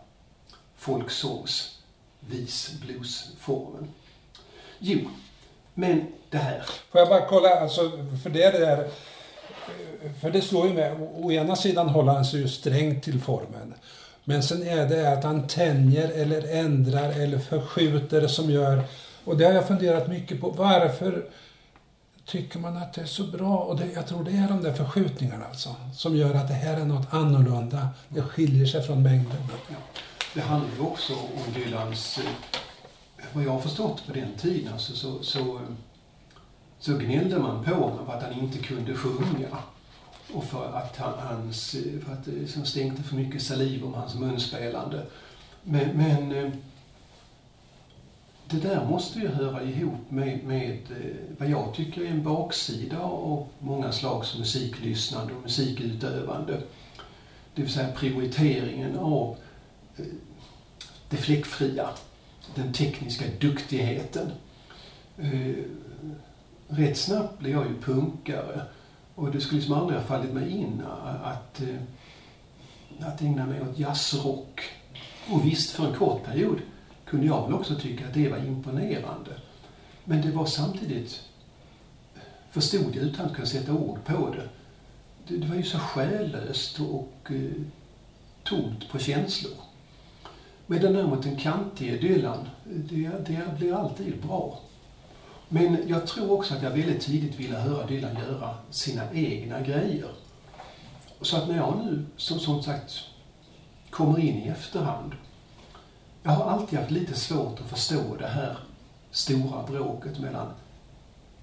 folksångs 0.75 1.77
vis 2.19 2.71
bluesformen. 2.81 3.87
Jo, 4.79 4.99
men 5.73 6.07
det 6.29 6.37
här. 6.37 6.61
Får 6.91 7.01
jag 7.01 7.09
bara 7.09 7.25
kolla, 7.25 7.49
alltså, 7.49 7.91
för 8.23 8.29
det 8.29 8.43
är 8.43 8.51
det 8.51 8.59
där, 8.59 8.87
för 10.21 10.31
det 10.31 10.41
slår 10.41 10.67
ju 10.67 10.73
med, 10.73 11.09
å 11.15 11.31
ena 11.31 11.55
sidan 11.55 11.89
håller 11.89 12.11
han 12.11 12.25
sig 12.25 12.39
ju 12.39 12.47
strängt 12.47 13.03
till 13.03 13.21
formen. 13.21 13.73
Men 14.23 14.43
sen 14.43 14.67
är 14.67 14.89
det 14.89 15.13
att 15.13 15.23
han 15.23 15.47
tänjer 15.47 16.09
eller 16.09 16.55
ändrar 16.55 17.09
eller 17.09 17.39
förskjuter 17.39 18.27
som 18.27 18.51
gör, 18.51 18.83
och 19.23 19.37
det 19.37 19.45
har 19.45 19.53
jag 19.53 19.67
funderat 19.67 20.07
mycket 20.07 20.41
på, 20.41 20.49
varför 20.49 21.25
tycker 22.27 22.59
man 22.59 22.77
att 22.77 22.93
det 22.93 23.01
är 23.01 23.05
så 23.05 23.23
bra? 23.23 23.57
Och 23.57 23.77
det, 23.79 23.91
jag 23.91 24.07
tror 24.07 24.23
det 24.23 24.31
är 24.31 24.47
de 24.47 24.61
där 24.61 24.73
förskjutningarna 24.73 25.45
alltså, 25.45 25.75
som 25.93 26.15
gör 26.15 26.33
att 26.33 26.47
det 26.47 26.53
här 26.53 26.81
är 26.81 26.85
något 26.85 27.13
annorlunda. 27.13 27.89
Det 28.09 28.21
skiljer 28.21 28.65
sig 28.65 28.83
från 28.83 29.03
mängden. 29.03 29.43
Ja. 29.69 29.75
Det 30.33 30.41
handlar 30.41 30.75
ju 30.75 30.81
också 30.81 31.13
om 31.13 31.53
Dylans, 31.53 32.17
eh, 32.17 33.25
vad 33.33 33.43
jag 33.43 33.51
har 33.51 33.59
förstått 33.59 34.07
på 34.07 34.13
den 34.13 34.33
tiden, 34.37 34.73
alltså, 34.73 34.95
så, 34.95 35.23
så, 35.23 35.59
så 36.79 36.97
gnällde 36.97 37.39
man 37.39 37.63
på 37.63 37.73
honom 37.73 38.05
för 38.05 38.13
att 38.13 38.23
han 38.23 38.33
inte 38.33 38.57
kunde 38.57 38.93
sjunga. 38.93 39.57
Och 40.33 40.43
för 40.43 40.73
att 40.73 40.97
han, 40.97 41.13
hans, 41.19 41.73
eh, 41.73 42.05
för 42.05 42.13
att 42.13 42.27
eh, 42.27 42.33
det 42.33 42.39
liksom 42.39 42.65
stänkte 42.65 43.03
för 43.03 43.15
mycket 43.15 43.41
saliv 43.41 43.85
om 43.85 43.93
hans 43.93 44.15
munspelande. 44.15 45.05
Men, 45.63 45.97
men 45.97 46.51
det 48.49 48.59
där 48.59 48.85
måste 48.85 49.19
ju 49.19 49.27
höra 49.27 49.63
ihop 49.63 50.11
med, 50.11 50.43
med 50.43 50.79
eh, 50.91 51.37
vad 51.37 51.49
jag 51.49 51.73
tycker 51.73 52.01
är 52.01 52.07
en 52.07 52.23
baksida 52.23 52.99
av 52.99 53.47
många 53.59 53.91
slags 53.91 54.37
musiklyssnande 54.37 55.33
och 55.33 55.41
musikutövande. 55.41 56.61
Det 57.55 57.61
vill 57.61 57.71
säga 57.71 57.91
prioriteringen 57.91 58.97
av 58.97 59.37
eh, 59.97 60.05
det 61.09 61.17
fläckfria, 61.17 61.89
den 62.55 62.73
tekniska 62.73 63.25
duktigheten. 63.39 64.31
Eh, 65.17 65.63
rätt 66.67 66.97
snabbt 66.97 67.39
blev 67.39 67.51
jag 67.51 67.67
ju 67.67 67.81
punkare 67.81 68.61
och 69.15 69.31
det 69.31 69.41
skulle 69.41 69.59
liksom 69.59 69.77
aldrig 69.77 69.99
ha 69.99 70.07
fallit 70.07 70.33
mig 70.33 70.49
in 70.49 70.81
att, 71.23 71.61
att 72.99 73.21
ägna 73.21 73.45
mig 73.45 73.61
åt 73.61 73.79
jazzrock. 73.79 74.61
Och 75.29 75.45
visst, 75.45 75.71
för 75.71 75.87
en 75.87 75.93
kort 75.93 76.23
period 76.23 76.57
kunde 77.09 77.25
jag 77.25 77.45
väl 77.45 77.53
också 77.53 77.75
tycka 77.75 78.07
att 78.07 78.13
det 78.13 78.29
var 78.29 78.37
imponerande. 78.37 79.31
Men 80.03 80.21
det 80.21 80.31
var 80.31 80.45
samtidigt, 80.45 81.21
förstod 82.51 82.95
jag 82.95 83.03
utan 83.03 83.25
att 83.25 83.33
kunna 83.33 83.47
sätta 83.47 83.73
ord 83.73 84.05
på 84.05 84.29
det, 84.29 84.49
det, 85.27 85.37
det 85.37 85.47
var 85.47 85.55
ju 85.55 85.63
så 85.63 85.79
själlöst 85.79 86.79
och, 86.79 86.95
och 86.95 87.31
eh, 87.31 87.51
tomt 88.43 88.89
på 88.91 88.99
känslor. 88.99 89.53
Medan 90.67 90.93
däremot 90.93 91.23
den 91.23 91.35
kantige 91.35 91.97
Dylan, 91.97 92.49
det, 92.63 93.11
det 93.27 93.57
blir 93.57 93.73
alltid 93.73 94.21
bra. 94.27 94.59
Men 95.49 95.87
jag 95.87 96.07
tror 96.07 96.31
också 96.31 96.53
att 96.53 96.63
jag 96.63 96.71
väldigt 96.71 97.01
tidigt 97.01 97.39
ville 97.39 97.57
höra 97.57 97.87
Dylan 97.87 98.15
göra 98.15 98.57
sina 98.69 99.13
egna 99.13 99.61
grejer. 99.61 100.09
Så 101.21 101.37
att 101.37 101.47
när 101.47 101.57
jag 101.57 101.77
nu, 101.85 102.05
som, 102.17 102.39
som 102.39 102.63
sagt, 102.63 102.93
kommer 103.89 104.19
in 104.19 104.37
i 104.37 104.47
efterhand 104.47 105.11
jag 106.27 106.33
har 106.33 106.51
alltid 106.51 106.79
haft 106.79 106.91
lite 106.91 107.15
svårt 107.15 107.59
att 107.59 107.69
förstå 107.69 108.15
det 108.19 108.27
här 108.27 108.57
stora 109.11 109.63
bråket 109.63 110.19
mellan 110.19 110.47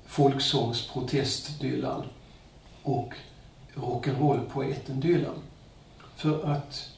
folksångsprotest-Dylan 0.06 2.02
och 2.82 3.14
rock'n'roll-poeten 3.74 5.00
Dylan. 5.00 5.34
För 6.16 6.50
att 6.50 6.90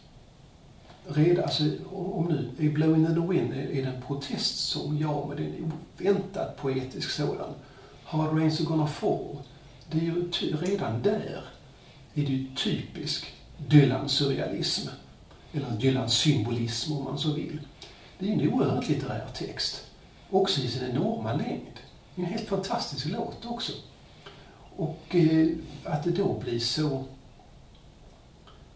redan, 1.08 1.44
alltså, 1.44 1.64
om 1.92 2.26
nu 2.26 2.66
är 2.66 2.72
Blowing 2.72 3.06
in 3.06 3.14
the 3.14 3.20
Wind 3.32 3.52
är, 3.52 3.70
är 3.70 3.82
det 3.82 3.88
en 3.88 4.02
protestsång, 4.02 4.98
ja, 4.98 5.26
men 5.28 5.36
det 5.36 5.42
är 5.42 5.46
en 5.46 5.72
oväntat 6.00 6.56
poetisk 6.56 7.10
sådan. 7.10 7.54
Hard 8.04 8.38
Rains 8.38 8.60
Are 8.60 8.66
Gonna 8.68 8.86
Fall, 8.86 9.36
det 9.90 9.98
är 9.98 10.02
ju 10.02 10.30
redan 10.60 11.02
där 11.02 11.44
är 12.14 12.22
det 12.22 12.32
ju 12.32 12.54
typisk 12.54 13.34
Dylan-surrealism. 13.68 14.88
Eller 15.52 15.70
Dylan-symbolism 15.70 16.92
om 16.92 17.04
man 17.04 17.18
så 17.18 17.32
vill. 17.32 17.60
Det 18.18 18.28
är 18.28 18.32
en 18.32 18.52
oerhört 18.52 18.88
litterär 18.88 19.26
text. 19.34 19.86
Också 20.30 20.60
i 20.60 20.68
sin 20.68 20.90
enorma 20.90 21.32
längd. 21.32 21.80
En 22.14 22.24
helt 22.24 22.48
fantastisk 22.48 23.06
låt 23.06 23.46
också. 23.46 23.72
Och 24.76 25.14
eh, 25.14 25.48
att 25.84 26.04
det 26.04 26.10
då 26.10 26.32
blir 26.32 26.58
så 26.58 27.04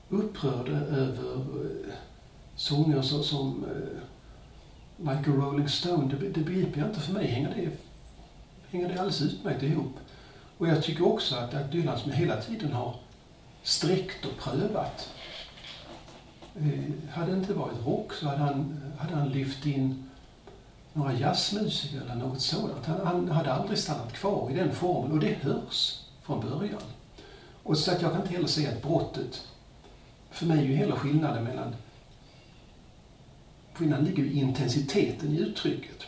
upprörda 0.09 0.73
över 0.73 1.35
eh, 1.35 1.95
sånger 2.57 3.03
så, 3.03 3.23
som 3.23 3.65
eh, 3.65 4.01
Like 4.97 5.31
a 5.31 5.35
Rolling 5.35 5.69
Stone, 5.69 6.15
det, 6.15 6.29
det 6.29 6.41
begriper 6.41 6.81
jag 6.81 6.89
inte. 6.89 7.01
För 7.01 7.13
mig 7.13 7.27
hänger 7.27 7.55
det, 7.55 7.71
hänger 8.71 8.89
det 8.89 8.95
alldeles 8.95 9.23
utmärkt 9.23 9.63
ihop. 9.63 9.95
Och 10.59 10.69
jag 10.69 10.83
tycker 10.83 11.07
också 11.07 11.37
att, 11.37 11.55
att 11.55 11.73
Dylan 11.73 11.99
som 11.99 12.13
hela 12.13 12.41
tiden 12.41 12.73
har 12.73 12.97
sträckt 13.63 14.25
och 14.25 14.39
prövat 14.39 15.09
Eh, 16.57 17.11
hade 17.11 17.33
det 17.33 17.39
inte 17.39 17.55
varit 17.55 17.87
rock 17.87 18.13
så 18.13 18.27
hade 18.27 18.39
han, 18.39 18.81
eh, 18.95 19.03
hade 19.03 19.15
han 19.15 19.29
lyft 19.29 19.67
in 19.67 20.05
några 20.93 21.13
jazzmusiker 21.13 22.01
eller 22.01 22.15
något 22.15 22.41
sådant. 22.41 22.87
Han, 22.87 23.07
han 23.07 23.29
hade 23.29 23.53
aldrig 23.53 23.79
stannat 23.79 24.13
kvar 24.13 24.51
i 24.51 24.55
den 24.55 24.73
formen 24.73 25.13
och 25.13 25.19
det 25.19 25.35
hörs 25.35 26.05
från 26.23 26.41
början. 26.41 26.83
Och 27.63 27.79
så 27.79 27.93
att 27.93 28.03
jag 28.03 28.13
kan 28.13 28.21
inte 28.21 28.33
heller 28.33 28.49
se 28.49 28.67
att 28.67 28.83
brottet, 28.83 29.43
för 30.31 30.47
mig 30.47 30.59
är 30.59 30.63
ju 30.63 30.75
hela 30.75 30.97
skillnaden 30.97 31.45
mellan, 31.45 31.75
skillnaden 33.75 34.05
ligger 34.05 34.23
i 34.23 34.39
intensiteten 34.39 35.33
i 35.33 35.39
uttrycket. 35.39 36.07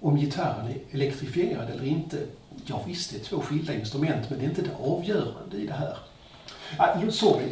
Om 0.00 0.16
gitarren 0.16 0.66
är 0.66 0.78
elektrifierad 0.90 1.70
eller 1.70 1.84
inte 1.84 2.26
Ja 2.66 2.82
visst, 2.86 3.10
det 3.10 3.18
är 3.18 3.24
två 3.24 3.40
skilda 3.40 3.74
instrument 3.74 4.30
men 4.30 4.38
det 4.38 4.44
är 4.44 4.48
inte 4.48 4.62
det 4.62 4.74
avgörande 4.80 5.56
i 5.56 5.66
det 5.66 5.72
här. 5.72 5.96
Ah, 6.78 7.10
sorry, 7.10 7.44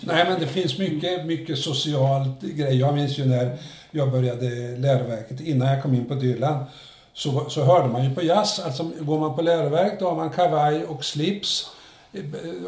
Nej, 0.00 0.24
men 0.28 0.40
det 0.40 0.46
finns 0.46 0.78
mycket, 0.78 1.26
mycket 1.26 1.58
socialt 1.58 2.42
grej. 2.42 2.76
Jag 2.76 2.94
minns 2.94 3.18
ju 3.18 3.24
när 3.24 3.58
jag 3.90 4.10
började 4.10 4.76
läroverket, 4.76 5.40
innan 5.40 5.68
jag 5.68 5.82
kom 5.82 5.94
in 5.94 6.04
på 6.04 6.14
Dylan, 6.14 6.64
så, 7.12 7.50
så 7.50 7.64
hörde 7.64 7.88
man 7.88 8.04
ju 8.04 8.14
på 8.14 8.22
jazz. 8.22 8.60
Alltså 8.60 8.90
går 9.00 9.18
man 9.18 9.36
på 9.36 9.42
läroverk 9.42 10.00
då 10.00 10.08
har 10.08 10.16
man 10.16 10.30
kavaj 10.30 10.84
och 10.84 11.04
slips. 11.04 11.70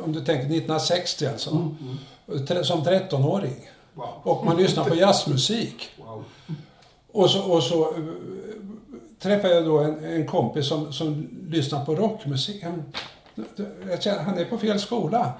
Om 0.05 0.12
du 0.12 0.18
tänker 0.18 0.45
1960 0.45 1.27
alltså. 1.27 1.51
Mm, 1.51 1.77
mm. 2.29 2.64
Som 2.64 2.81
13-åring. 2.81 3.71
Wow. 3.95 4.09
Och 4.23 4.45
man 4.45 4.57
lyssnar 4.57 4.85
på 4.85 4.95
jazzmusik. 4.95 5.90
Wow. 5.99 6.25
Och 7.12 7.31
så, 7.31 7.53
och 7.53 7.62
så 7.62 7.83
eh, 7.83 8.03
träffade 9.18 9.55
jag 9.55 9.64
då 9.64 9.79
en, 9.79 10.05
en 10.05 10.27
kompis 10.27 10.66
som, 10.66 10.92
som 10.92 11.29
lyssnar 11.49 11.85
på 11.85 11.95
rockmusik. 11.95 12.62
Han, 12.62 12.92
jag 13.90 14.03
känner, 14.03 14.23
han 14.23 14.38
är 14.38 14.45
på 14.45 14.59
fel 14.59 14.81
skola. 14.81 15.33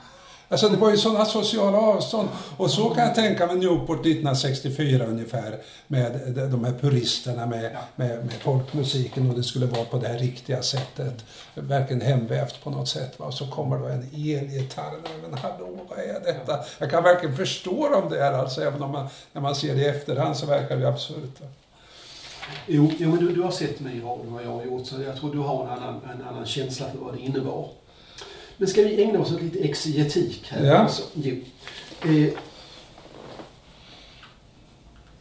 Alltså 0.53 0.69
det 0.69 0.77
var 0.77 0.91
ju 0.91 0.97
sådana 0.97 1.25
sociala 1.25 1.79
avstånd. 1.79 2.29
Och 2.57 2.71
så 2.71 2.91
kan 2.91 3.05
jag 3.05 3.15
tänka 3.15 3.47
mig 3.47 3.57
Newport 3.57 4.01
1964 4.01 5.07
ungefär 5.07 5.59
med 5.87 6.12
de 6.51 6.65
här 6.65 6.73
puristerna 6.73 7.47
med, 7.47 7.77
med, 7.97 8.25
med 8.25 8.33
folkmusiken 8.33 9.31
och 9.31 9.37
det 9.37 9.43
skulle 9.43 9.67
vara 9.67 9.85
på 9.85 9.99
det 9.99 10.09
här 10.09 10.19
riktiga 10.19 10.62
sättet. 10.62 11.25
Verkligen 11.55 12.01
hemvävt 12.01 12.65
på 12.65 12.71
något 12.71 12.88
sätt. 12.88 13.19
Va? 13.19 13.27
Och 13.27 13.35
så 13.35 13.47
kommer 13.47 13.79
då 13.79 13.87
en 13.87 14.03
elgitarr. 14.15 14.93
Men 15.23 15.38
hallå, 15.38 15.79
vad 15.88 15.99
är 15.99 16.21
detta? 16.25 16.59
Jag 16.79 16.91
kan 16.91 17.03
verkligen 17.03 17.37
förstå 17.37 17.88
dem 17.88 18.11
där 18.11 18.33
alltså, 18.33 18.62
även 18.62 18.83
om 18.83 18.91
man, 18.91 19.07
när 19.33 19.43
man 19.43 19.55
ser 19.55 19.75
det 19.75 19.81
i 19.81 19.87
efterhand 19.87 20.37
så 20.37 20.47
verkar 20.47 20.77
det 20.77 20.88
absurt. 20.88 21.41
Jo, 22.67 22.93
jo 22.99 23.09
men 23.09 23.19
du, 23.19 23.35
du 23.35 23.43
har 23.43 23.51
sett 23.51 23.81
mig 23.81 23.97
i 23.97 24.01
radion 24.01 24.33
vad 24.33 24.45
jag 24.45 24.51
har 24.51 24.65
gjort 24.65 24.87
så 24.87 25.03
jag 25.03 25.17
tror 25.17 25.33
du 25.33 25.38
har 25.38 25.65
en 25.65 25.71
annan, 25.71 26.01
en 26.15 26.23
annan 26.29 26.47
känsla 26.47 26.87
för 26.91 26.99
vad 26.99 27.15
det 27.15 27.21
innebar. 27.21 27.69
Men 28.57 28.69
ska 28.69 28.83
vi 28.83 29.03
ägna 29.03 29.21
oss 29.21 29.33
åt 29.33 29.43
lite 29.43 29.59
exegetik 29.59 30.49
här? 30.49 30.65
Ja. 30.65 30.77
Alltså, 30.77 31.03
jo. 31.15 31.37
Eh, 32.05 32.29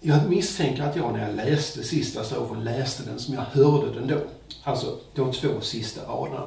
jag 0.04 0.30
misstänker 0.30 0.84
att 0.84 0.96
jag 0.96 1.14
när 1.14 1.28
jag 1.28 1.36
läste 1.36 1.84
sista 1.84 2.24
strofen 2.24 2.64
läste 2.64 3.04
den 3.04 3.20
som 3.20 3.34
jag 3.34 3.42
hörde 3.42 3.94
den 3.94 4.08
då. 4.08 4.18
Alltså 4.64 4.98
de 5.16 5.32
två 5.32 5.62
sista 5.62 6.02
raderna. 6.02 6.46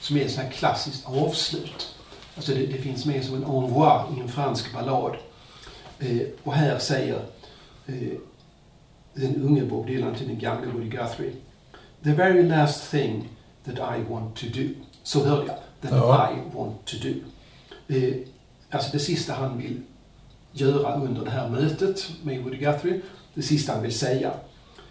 Som 0.00 0.16
är 0.16 0.20
ett 0.20 0.30
sånt 0.30 0.46
här 0.46 0.52
klassiskt 0.52 1.06
avslut. 1.06 1.94
Alltså 2.36 2.52
det, 2.54 2.66
det, 2.66 2.78
finns 2.78 3.06
med 3.06 3.24
som 3.24 3.34
en 3.34 3.42
envoi 3.42 4.16
i 4.16 4.20
en 4.20 4.28
fransk 4.28 4.72
ballad. 4.72 5.16
Eh, 5.98 6.20
och 6.42 6.54
här 6.54 6.78
säger 6.78 7.22
eh, 7.86 8.18
den 9.14 9.42
unge 9.42 9.64
Bob 9.64 9.86
Dylan 9.86 10.14
till 10.14 10.28
den 10.28 10.38
gamle 10.38 10.66
Woody 10.72 10.88
Guthrie. 10.88 11.32
The 12.04 12.12
very 12.12 12.42
last 12.42 12.90
thing 12.90 13.28
that 13.64 13.74
I 13.74 14.12
want 14.12 14.36
to 14.36 14.46
do. 14.54 14.68
Så 15.02 15.24
hörde 15.24 15.46
jag 15.46 15.56
than 15.88 15.98
ja. 15.98 16.30
I 16.30 16.56
want 16.56 16.84
to 16.84 16.96
do. 17.02 17.14
Eh, 17.88 18.14
alltså 18.70 18.92
det 18.92 18.98
sista 18.98 19.32
han 19.32 19.58
vill 19.58 19.80
göra 20.52 20.94
under 20.94 21.24
det 21.24 21.30
här 21.30 21.48
mötet 21.48 22.10
med 22.22 22.42
Woody 22.42 22.56
Guthrie, 22.56 23.00
det 23.34 23.42
sista 23.42 23.72
han 23.72 23.82
vill 23.82 23.98
säga, 23.98 24.32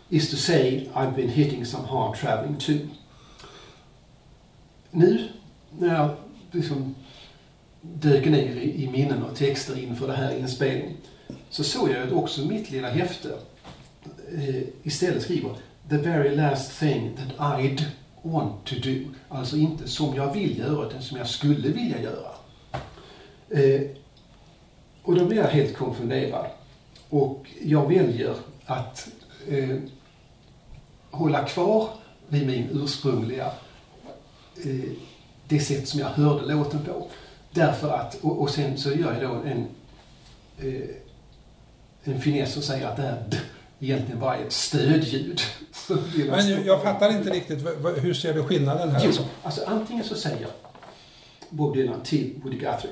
is 0.10 0.32
to 0.32 0.38
say 0.38 0.88
I've 0.94 1.16
been 1.16 1.30
hitting 1.30 1.66
some 1.66 1.88
hard 1.88 2.18
traveling 2.18 2.58
too. 2.58 2.80
Nu, 4.92 5.30
när 5.80 5.96
jag 5.96 6.16
liksom 6.52 6.96
dök 7.82 8.26
ner 8.26 8.56
i, 8.56 8.84
i 8.84 8.90
minnen 8.90 9.24
och 9.24 9.36
texter 9.36 9.80
inför 9.80 10.08
det 10.08 10.14
här 10.14 10.38
inspelningen, 10.38 10.98
så 11.50 11.64
såg 11.64 11.90
jag 11.90 12.08
att 12.08 12.14
också 12.14 12.42
mitt 12.42 12.72
lilla 12.72 12.90
häfte 12.90 13.30
eh, 14.38 14.64
istället 14.84 15.24
skriver 15.24 15.52
The 15.90 15.98
very 15.98 16.36
last 16.36 16.80
thing 16.80 17.16
that 17.16 17.38
I'd 17.38 17.84
want 18.24 18.66
to 18.66 18.76
do. 18.84 18.96
Alltså 19.30 19.58
inte 19.58 19.88
som 19.88 20.16
jag 20.16 20.34
vill 20.34 20.58
göra, 20.58 20.88
utan 20.88 21.02
som 21.02 21.18
jag 21.18 21.28
skulle 21.30 21.68
vilja 21.70 22.02
göra. 22.02 22.32
Eh, 23.50 23.82
och 25.04 25.16
då 25.16 25.26
blir 25.26 25.38
jag 25.38 25.48
helt 25.48 25.78
konfunderad. 25.78 26.46
Och 27.10 27.48
jag 27.62 27.88
väljer 27.88 28.36
att 28.66 29.08
eh, 29.48 29.78
hålla 31.12 31.44
kvar 31.44 31.90
vid 32.28 32.48
min 32.48 32.70
ursprungliga, 32.72 33.52
eh, 34.66 34.92
det 35.48 35.60
sätt 35.60 35.88
som 35.88 36.00
jag 36.00 36.08
hörde 36.08 36.54
låten 36.54 36.86
på. 36.86 37.08
Därför 37.52 37.90
att, 37.90 38.16
och, 38.16 38.42
och 38.42 38.50
sen 38.50 38.78
så 38.78 38.92
gör 38.92 39.22
jag 39.22 39.30
då 39.30 39.36
en, 39.36 39.68
eh, 40.58 40.90
en 42.04 42.22
finess 42.22 42.58
och 42.58 42.64
säger 42.64 42.88
att 42.88 42.96
det 42.96 43.02
här 43.02 43.24
egentligen 43.80 44.20
bara 44.20 44.38
är 44.38 44.46
ett 44.46 44.54
stödljud. 44.54 45.42
Men 46.30 46.50
jag, 46.50 46.66
jag 46.66 46.84
fattar 46.84 47.12
inte 47.12 47.30
riktigt, 47.30 47.66
hur 47.98 48.14
ser 48.14 48.34
du 48.34 48.44
skillnaden 48.44 48.92
här? 48.92 49.02
Jo, 49.02 49.08
alltså? 49.08 49.24
alltså 49.44 49.64
antingen 49.66 50.04
så 50.04 50.16
säger 50.16 50.48
Bob 51.50 51.76
Dylan 51.76 52.02
till 52.04 52.34
Woody 52.44 52.58
Guthrie, 52.58 52.92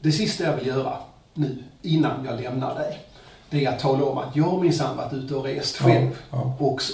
det 0.00 0.12
sista 0.12 0.44
jag 0.44 0.56
vill 0.56 0.66
göra 0.66 0.96
nu, 1.34 1.64
innan 1.82 2.24
jag 2.24 2.40
lämnar 2.40 2.74
dig, 2.74 2.98
det 3.50 3.64
är 3.64 3.68
att 3.68 3.78
tala 3.78 4.04
om 4.04 4.18
att 4.18 4.36
jag 4.36 4.60
minsann 4.60 4.96
varit 4.96 5.12
ute 5.12 5.34
och 5.34 5.44
rest 5.44 5.76
själv 5.76 6.10
ja, 6.30 6.56
ja. 6.58 6.66
också. 6.66 6.92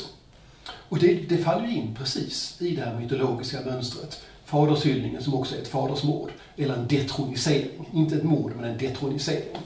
Och 0.88 0.98
det, 0.98 1.14
det 1.14 1.38
faller 1.38 1.66
ju 1.66 1.74
in 1.74 1.94
precis 1.98 2.62
i 2.62 2.76
det 2.76 2.82
här 2.82 2.94
mytologiska 2.94 3.60
mönstret. 3.60 4.20
Fadershyllningen 4.44 5.22
som 5.22 5.34
också 5.34 5.54
är 5.54 5.58
ett 5.58 5.68
fadersmord, 5.68 6.30
eller 6.56 6.74
en 6.74 6.88
detronisering. 6.88 7.90
Inte 7.92 8.16
ett 8.16 8.24
mord, 8.24 8.52
men 8.56 8.64
en 8.64 8.78
detronisering. 8.78 9.56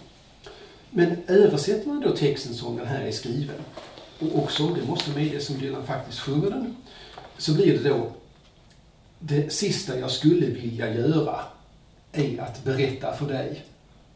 Men 0.91 1.17
översätter 1.27 1.89
man 1.89 2.01
då 2.01 2.17
texten 2.17 2.55
som 2.55 2.77
den 2.77 2.87
här 2.87 3.01
är 3.01 3.13
skriven, 3.13 3.57
och 4.23 4.43
också, 4.43 4.69
det 4.69 4.87
måste 4.87 5.11
medges 5.11 5.47
som 5.47 5.59
Dylan 5.59 5.87
faktiskt 5.87 6.19
sjunger 6.19 6.51
den, 6.51 6.77
så 7.39 7.55
blir 7.55 7.79
det 7.79 7.89
då 7.89 8.11
det 9.19 9.53
sista 9.53 9.99
jag 9.99 10.11
skulle 10.11 10.47
vilja 10.47 10.95
göra 10.95 11.41
är 12.13 12.41
att 12.41 12.65
berätta 12.65 13.13
för 13.13 13.27
dig 13.27 13.65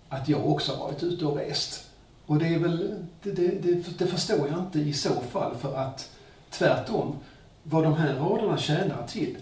att 0.09 0.29
jag 0.29 0.47
också 0.47 0.73
har 0.73 0.85
varit 0.85 1.03
ute 1.03 1.25
och 1.25 1.37
rest. 1.37 1.85
Och 2.27 2.39
det 2.39 2.47
är 2.47 2.59
väl, 2.59 3.05
det, 3.23 3.31
det, 3.31 3.49
det, 3.49 3.99
det 3.99 4.07
förstår 4.07 4.49
jag 4.49 4.59
inte 4.59 4.79
i 4.79 4.93
så 4.93 5.21
fall 5.31 5.57
för 5.57 5.77
att 5.77 6.11
tvärtom, 6.51 7.17
vad 7.63 7.83
de 7.85 7.95
här 7.95 8.15
raderna 8.15 8.59
tjänar 8.59 9.07
till, 9.07 9.37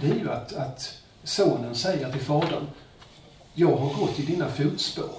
det 0.00 0.10
är 0.10 0.14
ju 0.14 0.30
att, 0.30 0.52
att 0.52 0.94
sonen 1.24 1.74
säger 1.74 2.12
till 2.12 2.20
fadern, 2.20 2.66
jag 3.54 3.76
har 3.76 4.00
gått 4.00 4.18
i 4.18 4.22
dina 4.22 4.48
fotspår 4.48 5.10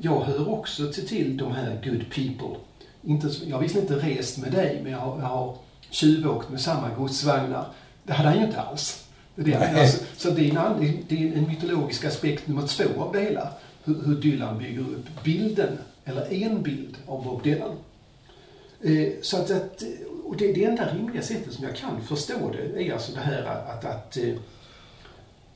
jag 0.00 0.20
hör 0.20 0.48
också 0.48 0.92
till, 0.92 1.08
till 1.08 1.36
de 1.36 1.52
här 1.52 1.80
good 1.84 2.04
people. 2.10 2.56
Inte, 3.04 3.30
jag 3.46 3.56
har 3.56 3.62
visserligen 3.62 3.94
inte 3.94 4.08
rest 4.08 4.38
med 4.38 4.52
dig, 4.52 4.80
men 4.82 4.92
jag 4.92 4.98
har, 4.98 5.18
jag 5.20 5.26
har 5.26 5.56
tjuvåkt 5.90 6.50
med 6.50 6.60
samma 6.60 6.88
godsvagnar. 6.88 7.66
Det 8.02 8.12
hade 8.12 8.28
han 8.28 8.38
ju 8.38 8.44
inte 8.44 8.60
alls. 8.60 9.04
Det 9.34 9.52
är, 9.52 9.80
alltså, 9.80 10.04
så 10.16 10.30
det 10.30 10.50
är, 10.50 10.56
en, 10.56 11.04
det 11.08 11.28
är 11.28 11.36
en 11.36 11.48
mytologisk 11.48 12.04
aspekt 12.04 12.48
nummer 12.48 12.66
två 12.66 13.02
av 13.02 13.12
det 13.12 13.20
hela. 13.20 13.48
Hur, 13.84 14.02
hur 14.06 14.14
Dylan 14.14 14.58
bygger 14.58 14.80
upp 14.80 15.24
bilden, 15.24 15.78
eller 16.04 16.32
en 16.32 16.62
bild, 16.62 16.96
av 17.06 17.24
Bob 17.24 17.42
Dylan. 17.42 17.76
Eh, 18.82 19.12
så 19.22 19.36
att, 19.36 19.50
att 19.50 19.82
och 20.24 20.36
det, 20.36 20.52
det 20.52 20.64
enda 20.64 20.94
rimliga 20.94 21.22
sättet 21.22 21.52
som 21.52 21.64
jag 21.64 21.76
kan 21.76 22.02
förstå 22.02 22.52
det 22.52 22.82
är 22.82 22.92
alltså 22.92 23.12
det 23.12 23.20
här 23.20 23.42
att, 23.42 23.84
att, 23.84 24.16
eh, 24.16 24.34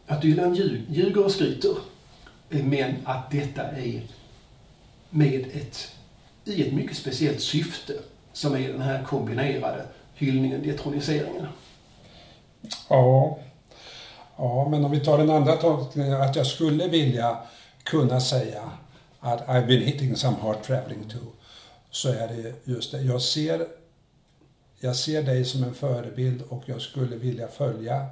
att 0.07 0.23
Dylan 0.23 0.55
ljuger 0.89 1.25
och 1.25 1.31
skryter. 1.31 1.77
Eh, 2.51 2.65
men 2.65 2.95
att 3.05 3.31
detta 3.31 3.63
är 3.63 4.03
med 5.11 5.47
ett, 5.53 5.89
i 6.45 6.69
ett 6.69 6.73
mycket 6.73 6.97
speciellt 6.97 7.41
syfte 7.41 7.93
som 8.33 8.55
är 8.55 8.69
den 8.69 8.83
här 8.83 9.03
kombinerade 9.03 9.87
hyllningen, 10.15 10.63
detroniseringen. 10.63 11.47
Ja. 12.89 13.39
ja, 14.37 14.69
men 14.69 14.85
om 14.85 14.91
vi 14.91 15.01
tar 15.01 15.19
den 15.19 15.31
andra 15.31 15.57
tolkningen 15.57 16.21
att 16.21 16.37
jag 16.37 16.47
skulle 16.47 16.89
vilja 16.89 17.39
kunna 17.85 18.21
säga 18.21 18.71
att 19.21 19.47
I've 19.47 19.67
been 19.67 19.83
hitting 19.83 20.17
some 20.17 20.37
hard 20.41 20.63
traveling 20.63 21.09
too. 21.09 21.33
Så 21.91 22.09
är 22.09 22.29
det 22.29 22.55
just 22.65 22.93
det. 22.93 23.03
Jag 23.03 23.23
ser, 23.23 23.67
jag 24.81 24.97
ser 24.97 25.23
dig 25.23 25.45
som 25.45 25.65
en 25.65 25.75
förebild 25.75 26.43
och 26.49 26.63
jag 26.67 26.81
skulle 26.81 27.17
vilja 27.17 27.49
följa 27.49 28.07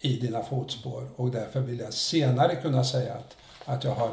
i 0.00 0.16
dina 0.16 0.42
fotspår 0.42 1.08
och 1.16 1.30
därför 1.30 1.60
vill 1.60 1.78
jag 1.78 1.94
senare 1.94 2.56
kunna 2.56 2.84
säga 2.84 3.14
att, 3.14 3.36
att 3.64 3.84
jag 3.84 3.94
har 3.94 4.10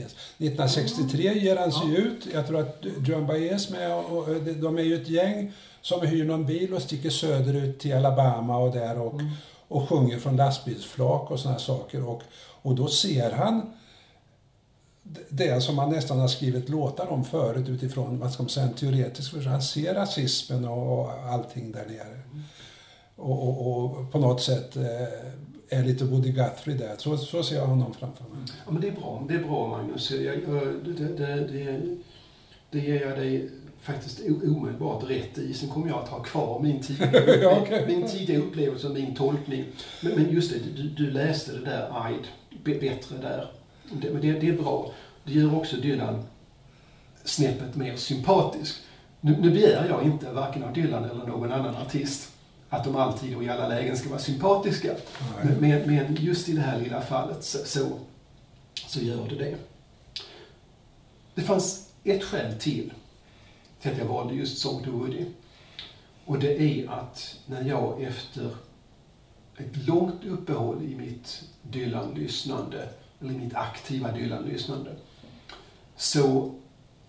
1963 0.00 1.38
ger 1.38 1.56
han 1.56 1.72
sig 1.72 1.96
ut. 1.96 2.28
Jag 2.34 2.46
tror 2.46 2.60
att 2.60 2.84
John 3.06 3.26
Baez 3.26 3.70
med 3.70 3.96
och, 3.96 4.28
de 4.60 4.78
är 4.78 4.82
ju 4.82 5.02
ett 5.02 5.08
gäng 5.08 5.52
som 5.82 6.06
hyr 6.06 6.24
någon 6.24 6.46
bil 6.46 6.74
och 6.74 6.82
sticker 6.82 7.10
söderut 7.10 7.78
till 7.78 7.94
Alabama 7.94 8.58
och 8.58 8.72
där 8.72 8.98
och, 8.98 9.12
mm. 9.12 9.30
och 9.68 9.88
sjunger 9.88 10.18
från 10.18 10.36
lastbilsflak 10.36 11.30
och 11.30 11.40
såna 11.40 11.58
saker. 11.58 12.08
Och, 12.08 12.22
och 12.62 12.74
då 12.74 12.88
ser 12.88 13.30
han 13.30 13.72
det 15.28 15.60
som 15.60 15.76
man 15.76 15.90
nästan 15.90 16.20
har 16.20 16.28
skrivit 16.28 16.68
låtar 16.68 17.06
om 17.06 17.24
förut 17.24 17.68
utifrån 17.68 18.18
vad 18.18 18.32
ska 18.32 18.42
man 18.42 18.50
säga, 18.50 18.66
en 18.66 18.74
teoretisk 18.74 19.34
version. 19.34 19.52
Han 19.52 19.62
ser 19.62 19.94
rasismen 19.94 20.64
och, 20.64 21.00
och 21.00 21.10
allting 21.12 21.72
där 21.72 21.86
nere. 21.86 22.22
Mm. 22.32 22.42
Och, 23.16 23.48
och, 23.48 23.84
och, 23.84 24.12
på 24.12 24.18
något 24.18 24.42
sätt 24.42 24.76
eh, 24.76 24.82
är 25.72 25.84
lite 25.84 26.04
Woody 26.04 26.32
Guthrie 26.32 26.76
där. 26.76 26.94
Så, 26.98 27.16
så 27.16 27.42
ser 27.42 27.56
jag 27.56 27.66
honom 27.66 27.94
framför 27.94 28.24
mig. 28.24 28.42
Ja, 28.66 28.72
men 28.72 28.80
det 28.80 28.88
är 28.88 28.92
bra. 28.92 29.24
Det 29.28 29.34
är 29.34 29.42
bra, 29.44 29.68
Magnus. 29.68 30.10
Jag, 30.10 30.22
jag, 30.24 30.62
det, 30.84 30.92
det, 30.92 31.34
det, 31.36 31.80
det 32.70 32.78
ger 32.78 33.00
jag 33.06 33.18
dig 33.18 33.50
faktiskt 33.80 34.20
omedelbart 34.44 35.10
rätt 35.10 35.38
i. 35.38 35.54
Sen 35.54 35.68
kommer 35.68 35.88
jag 35.88 35.98
att 35.98 36.08
ha 36.08 36.22
kvar 36.22 36.60
min 36.60 36.80
tidiga, 36.82 37.36
Ja, 37.42 37.58
okej. 37.62 37.84
min 37.86 38.08
tidiga 38.08 38.38
upplevelse 38.38 38.86
och 38.86 38.94
min 38.94 39.14
tolkning. 39.14 39.64
Men, 40.02 40.12
men 40.12 40.30
just 40.32 40.52
det, 40.52 40.58
du, 40.76 40.88
du 40.88 41.10
läste 41.10 41.52
det 41.52 41.64
där 41.64 42.06
Aid 42.06 42.26
bättre 42.80 43.16
där. 43.22 43.50
Det, 43.92 44.10
men 44.10 44.22
det, 44.22 44.32
det 44.32 44.48
är 44.48 44.58
bra. 44.62 44.92
Det 45.24 45.32
gör 45.32 45.56
också 45.56 45.76
Dylan 45.76 46.24
snäppet 47.24 47.76
mer 47.76 47.96
sympatisk. 47.96 48.76
Nu, 49.20 49.36
nu 49.40 49.50
begär 49.50 49.88
jag 49.88 50.02
inte, 50.02 50.32
varken 50.32 50.64
av 50.64 50.72
Dylan 50.72 51.04
eller 51.04 51.26
någon 51.26 51.52
annan 51.52 51.76
artist, 51.76 52.31
att 52.72 52.84
de 52.84 52.96
alltid 52.96 53.36
och 53.36 53.44
i 53.44 53.48
alla 53.48 53.68
lägen 53.68 53.96
ska 53.96 54.08
vara 54.08 54.20
sympatiska. 54.20 54.94
Men, 55.42 55.54
men, 55.54 55.94
men 55.94 56.16
just 56.20 56.48
i 56.48 56.52
det 56.52 56.60
här 56.60 56.80
lilla 56.80 57.00
fallet 57.00 57.44
så, 57.44 57.58
så, 57.58 57.98
så 58.74 59.00
gör 59.00 59.28
det 59.28 59.34
det. 59.34 59.56
Det 61.34 61.42
fanns 61.42 61.90
ett 62.04 62.24
skäl 62.24 62.54
till 62.58 62.92
till 63.80 63.92
att 63.92 63.98
jag 63.98 64.04
valde 64.04 64.34
just 64.34 64.58
Song 64.58 64.84
to 64.84 64.90
Woody. 64.90 65.24
Och 66.24 66.38
det 66.38 66.60
är 66.60 66.90
att 66.90 67.38
när 67.46 67.64
jag 67.64 68.02
efter 68.02 68.56
ett 69.56 69.86
långt 69.86 70.24
uppehåll 70.24 70.82
i 70.82 70.94
mitt 70.96 71.42
Dylan-lyssnande, 71.62 72.88
eller 73.20 73.32
i 73.32 73.36
mitt 73.36 73.54
aktiva 73.54 74.12
Dylan-lyssnande, 74.12 74.96
så, 75.96 76.54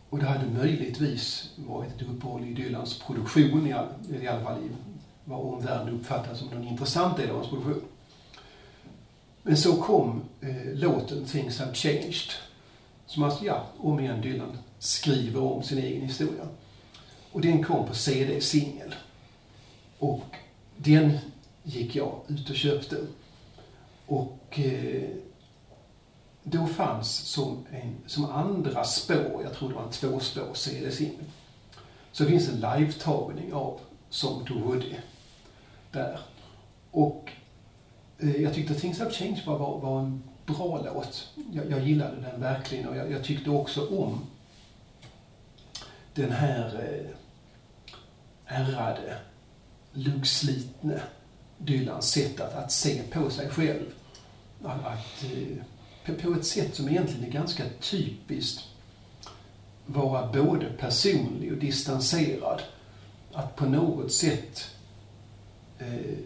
och 0.10 0.20
det 0.20 0.26
hade 0.26 0.50
möjligtvis 0.50 1.54
varit 1.56 1.96
ett 1.96 2.02
uppehåll 2.02 2.44
i 2.44 2.54
Dylans 2.54 3.00
produktion, 3.00 3.68
i 3.68 4.28
alla 4.28 4.44
fall 4.44 4.60
i 4.64 4.70
vad 5.26 5.40
omvärlden 5.40 6.00
uppfattar 6.00 6.36
som 6.36 6.48
någon 6.48 6.68
intressant 6.68 7.18
del 7.18 7.30
av 7.30 7.36
hans 7.36 7.50
produktion. 7.50 7.82
Men 9.44 9.58
så 9.58 9.76
kom 9.76 10.24
eh, 10.42 10.74
låten 10.74 11.26
Things 11.26 11.60
Have 11.60 11.74
Changed, 11.74 12.32
som 13.06 13.24
alltså, 13.24 13.46
ja, 13.46 13.68
om 13.78 14.00
igen 14.00 14.22
Dylan 14.22 14.58
skriver 14.80 15.42
om 15.42 15.64
sin 15.64 15.78
egen 15.78 16.02
historia. 16.02 16.48
Och 17.32 17.42
den 17.42 17.64
kom 17.64 17.88
på 17.88 17.94
CD-singel. 17.94 18.96
Och 20.00 20.36
den 20.78 21.18
gick 21.64 21.96
jag 21.96 22.20
ut 22.28 22.50
och 22.50 22.56
köpte. 22.56 22.98
Och 24.06 24.60
eh, 24.60 25.10
då 26.44 26.68
fanns 26.68 27.16
som, 27.16 27.66
en, 27.72 27.96
som 28.06 28.26
andra 28.26 28.84
spår, 28.84 29.42
jag 29.44 29.54
tror 29.54 29.70
det 29.70 29.76
var 29.76 29.84
en 29.84 29.92
tvåspår 29.92 30.54
CD-singel, 30.54 31.26
så 32.12 32.26
finns 32.26 32.50
en 32.50 32.56
live-tagning 32.56 33.54
av 33.54 33.80
Song 34.10 34.46
to 34.46 34.54
Woody 34.60 34.96
där. 35.94 36.20
Och 36.92 37.32
eh, 38.20 38.42
jag 38.42 38.54
tyckte 38.54 38.74
Things 38.74 39.00
Have 39.00 39.12
Changed 39.12 39.46
var, 39.46 39.58
var, 39.58 39.80
var 39.80 40.00
en 40.00 40.24
bra 40.46 40.82
låt. 40.86 41.30
Jag, 41.52 41.72
jag 41.72 41.88
gillade 41.88 42.22
den 42.22 42.42
verkligen 42.42 42.88
och 42.88 42.98
jag, 42.98 43.12
jag 43.12 43.24
tyckte 43.24 43.50
också 43.50 43.88
om 44.00 44.22
den 46.14 46.32
här 46.32 46.66
eh, 46.66 47.10
ärrade, 48.46 49.18
luggslitne 49.94 51.02
Dylans 51.58 52.12
sätt 52.12 52.40
att, 52.40 52.56
att 52.56 52.72
se 52.72 53.02
på 53.12 53.30
sig 53.30 53.50
själv. 53.50 53.86
Att, 54.64 54.86
att, 54.86 55.24
eh, 55.24 55.58
på, 56.06 56.14
på 56.14 56.34
ett 56.34 56.46
sätt 56.46 56.76
som 56.76 56.90
egentligen 56.90 57.26
är 57.26 57.32
ganska 57.32 57.64
typiskt 57.82 58.62
vara 59.86 60.32
både 60.32 60.66
personlig 60.70 61.52
och 61.52 61.58
distanserad. 61.58 62.62
Att 63.34 63.56
på 63.56 63.66
något 63.66 64.12
sätt 64.12 64.66
eh, 65.88 66.18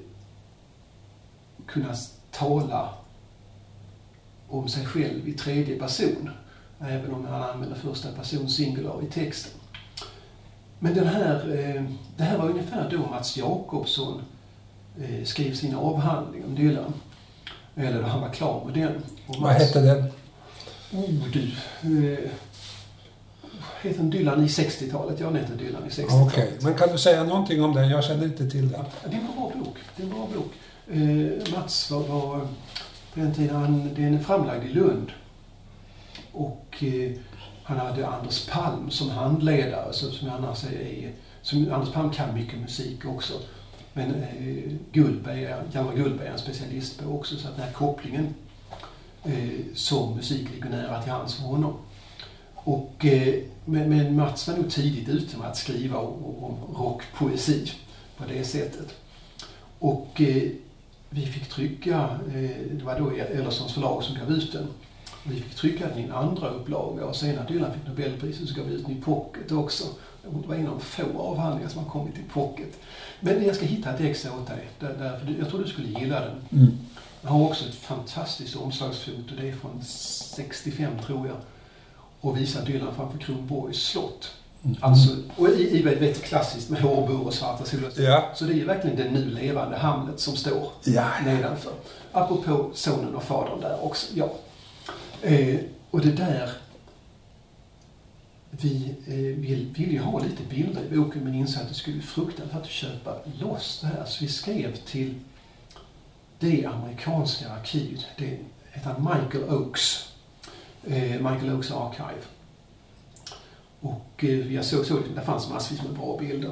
kunna 1.65 1.95
tala 2.31 2.89
om 4.47 4.67
sig 4.67 4.85
själv 4.85 5.29
i 5.29 5.33
tredje 5.33 5.79
person. 5.79 6.29
Även 6.79 7.13
om 7.13 7.25
han 7.25 7.43
använder 7.43 7.75
första 7.75 8.11
person 8.11 8.49
singular 8.49 9.03
i 9.03 9.05
texten. 9.05 9.51
Men 10.79 10.93
den 10.93 11.07
här, 11.07 11.35
eh, 11.35 11.83
det 12.17 12.23
här 12.23 12.37
var 12.37 12.49
ungefär 12.49 12.89
då 12.89 12.97
Mats 12.97 13.37
Jakobsson 13.37 14.21
eh, 15.01 15.25
skrev 15.25 15.53
sin 15.53 15.75
avhandling 15.75 16.45
om 16.45 16.55
Dylan. 16.55 16.93
Eller 17.75 18.01
då 18.01 18.07
han 18.07 18.21
var 18.21 18.29
klar 18.29 18.65
med 18.65 18.73
den. 18.73 19.03
Vad 19.27 19.51
hette 19.51 19.81
den? 19.81 20.11
Oh 20.91 21.27
du. 21.33 21.51
Heter 23.81 24.03
Dylan 24.03 24.43
i 24.43 24.47
60-talet? 24.47 25.19
Ja, 25.19 25.25
den 25.25 25.35
heter 25.35 25.55
Dylan 25.55 25.85
i 25.85 25.89
60-talet. 25.89 26.27
Okej, 26.27 26.57
men 26.61 26.73
kan 26.73 26.89
du 26.91 26.97
säga 26.97 27.23
någonting 27.23 27.63
om 27.63 27.73
den? 27.73 27.89
Jag 27.89 28.03
känner 28.03 28.25
inte 28.25 28.49
till 28.49 28.69
den. 28.69 28.83
Det 29.05 29.15
är 29.15 29.19
en 29.19 29.27
bra 29.35 29.51
bok. 29.55 29.77
Det 29.95 30.03
är 30.03 30.07
en 30.07 30.13
bra 30.13 30.27
bok. 30.35 30.53
Eh, 30.87 31.53
Mats 31.53 31.91
var, 31.91 31.99
var 31.99 32.39
på 33.13 33.19
den 33.19 33.33
tiden, 33.33 33.55
han, 33.55 33.93
den 33.95 34.13
är 34.13 34.19
framlagd 34.19 34.65
i 34.65 34.73
Lund. 34.73 35.11
Och 36.31 36.83
eh, 36.83 37.11
han 37.63 37.77
hade 37.77 38.07
Anders 38.07 38.47
Palm 38.49 38.89
som 38.89 39.09
handledare, 39.09 39.93
så, 39.93 40.11
som 40.11 40.29
annars 40.29 40.63
är, 40.63 41.11
som 41.41 41.71
Anders 41.73 41.93
Palm 41.93 42.11
kan 42.11 42.33
mycket 42.33 42.59
musik 42.59 43.05
också. 43.05 43.33
Men 43.93 44.15
eh, 44.15 44.73
Gullberg, 44.91 45.41
Hjalmar 45.71 45.95
Gullberg 45.95 46.27
är 46.27 46.31
en 46.31 46.39
specialist 46.39 46.99
på 46.99 47.11
också, 47.11 47.35
så 47.35 47.47
att 47.47 47.55
den 47.55 47.65
här 47.65 47.73
kopplingen 47.73 48.33
eh, 49.23 49.73
som 49.75 50.15
musik 50.15 50.47
ligger 50.53 50.69
nära 50.69 51.01
till 51.01 51.11
hands 51.11 51.35
för 51.35 51.43
honom. 51.43 51.73
Och, 52.67 53.06
eh, 53.06 53.43
men, 53.65 53.89
men 53.89 54.15
Mats 54.15 54.47
var 54.47 54.56
nog 54.56 54.69
tidigt 54.69 55.10
ute 55.10 55.38
med 55.38 55.47
att 55.47 55.58
skriva 55.58 55.99
om, 55.99 56.25
om 56.43 56.75
rockpoesi 56.75 57.71
på 58.17 58.23
det 58.30 58.43
sättet. 58.43 58.95
Och 59.80 60.21
eh, 60.21 60.51
vi 61.10 61.25
fick 61.25 61.49
trycka, 61.49 62.10
eh, 62.27 62.49
det 62.71 62.84
var 62.84 62.99
då 62.99 63.10
Ellerssons 63.10 63.73
förlag 63.73 64.03
som 64.03 64.15
gav 64.15 64.32
ut 64.32 64.51
den. 64.51 64.67
Vi 65.23 65.41
fick 65.41 65.56
trycka 65.56 65.88
den 65.88 65.99
i 65.99 66.03
en 66.03 66.12
andra 66.12 66.49
upplaga 66.49 67.06
och 67.06 67.15
sen 67.15 67.36
när 67.36 67.47
Dylan 67.47 67.73
fick 67.73 67.88
Nobelpriset 67.88 68.47
så 68.49 68.56
gav 68.56 68.65
vi 68.65 68.73
ut 68.73 68.86
den 68.86 68.97
i 68.97 69.01
pocket 69.01 69.51
också. 69.51 69.84
Det 70.23 70.47
var 70.47 70.56
en 70.56 70.67
av 70.67 70.80
få 70.80 71.19
avhandlingar 71.19 71.69
som 71.69 71.84
har 71.84 71.91
kommit 71.91 72.17
i 72.17 72.23
pocket. 72.34 72.80
Men 73.19 73.45
jag 73.45 73.56
ska 73.56 73.65
hitta 73.65 73.93
ett 73.93 74.01
ex 74.01 74.25
åt 74.25 74.47
dig, 74.47 74.67
där, 74.80 74.93
där, 74.93 75.36
jag 75.39 75.49
tror 75.49 75.63
du 75.63 75.67
skulle 75.67 75.99
gilla 75.99 76.19
den. 76.19 76.41
Mm. 76.51 76.77
Den 77.21 77.32
har 77.32 77.43
också 77.43 77.65
ett 77.69 77.75
fantastiskt 77.75 78.56
omslagsfoto, 78.56 79.36
det 79.41 79.49
är 79.49 79.56
från 79.56 79.84
65 79.84 80.91
tror 81.06 81.27
jag. 81.27 81.38
Och 82.21 82.38
visar 82.38 82.65
Dylan 82.65 82.95
framför 82.95 83.17
Kronborgs 83.17 83.77
slott. 83.77 84.32
Alltså, 84.82 85.15
och 85.36 85.49
i, 85.49 85.80
i 85.80 85.82
vet, 85.82 86.23
klassiskt 86.23 86.69
med 86.69 86.82
hårbor 86.82 87.27
och 87.27 87.34
svarta 87.34 87.65
solglasögon. 87.65 88.12
Ja. 88.12 88.32
Så 88.36 88.45
det 88.45 88.53
är 88.53 88.56
ju 88.56 88.65
verkligen 88.65 88.97
den 88.97 89.13
nu 89.13 89.25
levande 89.25 89.77
Hamlet 89.77 90.19
som 90.19 90.36
står 90.36 90.71
Ja. 90.84 91.08
nedanför. 91.25 91.73
Apropå 92.12 92.71
sonen 92.73 93.15
och 93.15 93.23
fadern 93.23 93.62
där 93.62 93.86
också, 93.86 94.08
ja. 94.15 94.32
Eh, 95.21 95.60
och 95.91 96.01
det 96.01 96.12
där... 96.12 96.51
Vi 98.49 98.95
eh, 99.08 99.41
vill, 99.41 99.73
vill 99.77 99.91
ju 99.91 99.99
ha 99.99 100.19
lite 100.19 100.43
bilder 100.49 100.82
i 100.91 100.95
boken 100.97 101.23
men 101.23 101.36
insåg 101.36 101.62
att 101.63 101.69
det 101.69 101.75
skulle 101.75 101.95
bli 101.95 102.06
fruktansvärt 102.06 102.62
att 102.62 102.69
köpa 102.69 103.15
loss 103.41 103.80
det 103.82 103.88
här. 103.88 104.06
Så 104.06 104.23
vi 104.23 104.30
skrev 104.32 104.75
till 104.75 105.15
det 106.39 106.65
amerikanska 106.65 107.49
arkivet. 107.49 108.06
Det 108.17 108.38
heter 108.71 108.95
Michael 108.99 109.43
Oaks. 109.43 110.12
Eh, 110.89 111.21
Michael 111.21 111.56
Oaks 111.56 111.71
Archive. 111.71 112.21
Och 113.80 114.23
eh, 114.23 114.54
jag 114.54 114.65
såg, 114.65 114.86
såg 114.86 115.04
det 115.15 115.21
fanns 115.21 115.50
massvis 115.50 115.84
med 115.84 115.93
bra 115.93 116.17
bilder. 116.17 116.52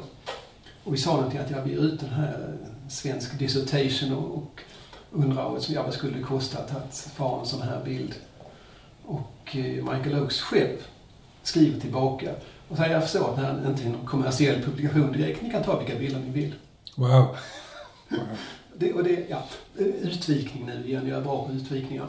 Och 0.84 0.93
vi 0.93 0.98
sa 0.98 1.15
någonting 1.15 1.39
att 1.39 1.52
jag 1.52 1.67
ger 1.67 1.78
ut 1.78 2.00
den 2.00 2.10
här 2.10 2.58
svensk 2.89 3.39
dissertation 3.39 4.13
och, 4.13 4.62
undrar 5.12 5.43
vad, 5.43 5.86
vad 5.86 5.93
skulle 5.93 6.17
det 6.17 6.24
kosta 6.24 6.58
att, 6.58 6.76
att 6.76 7.12
få 7.15 7.39
en 7.39 7.45
sån 7.45 7.62
här 7.62 7.84
bild. 7.86 8.13
Och 9.06 9.56
eh, 9.56 9.93
Michael 9.93 10.19
Oaks 10.19 10.41
själv 10.41 10.78
skriver 11.43 11.80
tillbaka 11.80 12.32
och 12.67 12.78
säger 12.78 12.93
jag 12.93 13.04
förstår 13.04 13.30
att 13.30 13.36
det 13.36 13.41
här 13.41 13.67
inte 13.67 13.84
är 13.84 13.89
någon 13.89 14.06
kommersiell 14.06 14.62
publikation 14.62 15.12
direkt. 15.12 15.41
Ni 15.41 15.52
kan 15.52 15.63
ta 15.63 15.80
vilka 15.80 16.00
bilder 16.00 16.19
ni 16.19 16.30
vill. 16.30 16.56
Wow. 16.95 17.38
Det, 18.78 18.93
och 18.93 19.04
det, 19.04 19.26
ja, 19.30 19.43
utvikning 19.78 20.65
nu 20.65 20.88
igen, 20.88 21.08
jag 21.08 21.17
är 21.17 21.24
bra 21.24 21.45
på 21.45 21.54
utvikningar. 21.54 22.08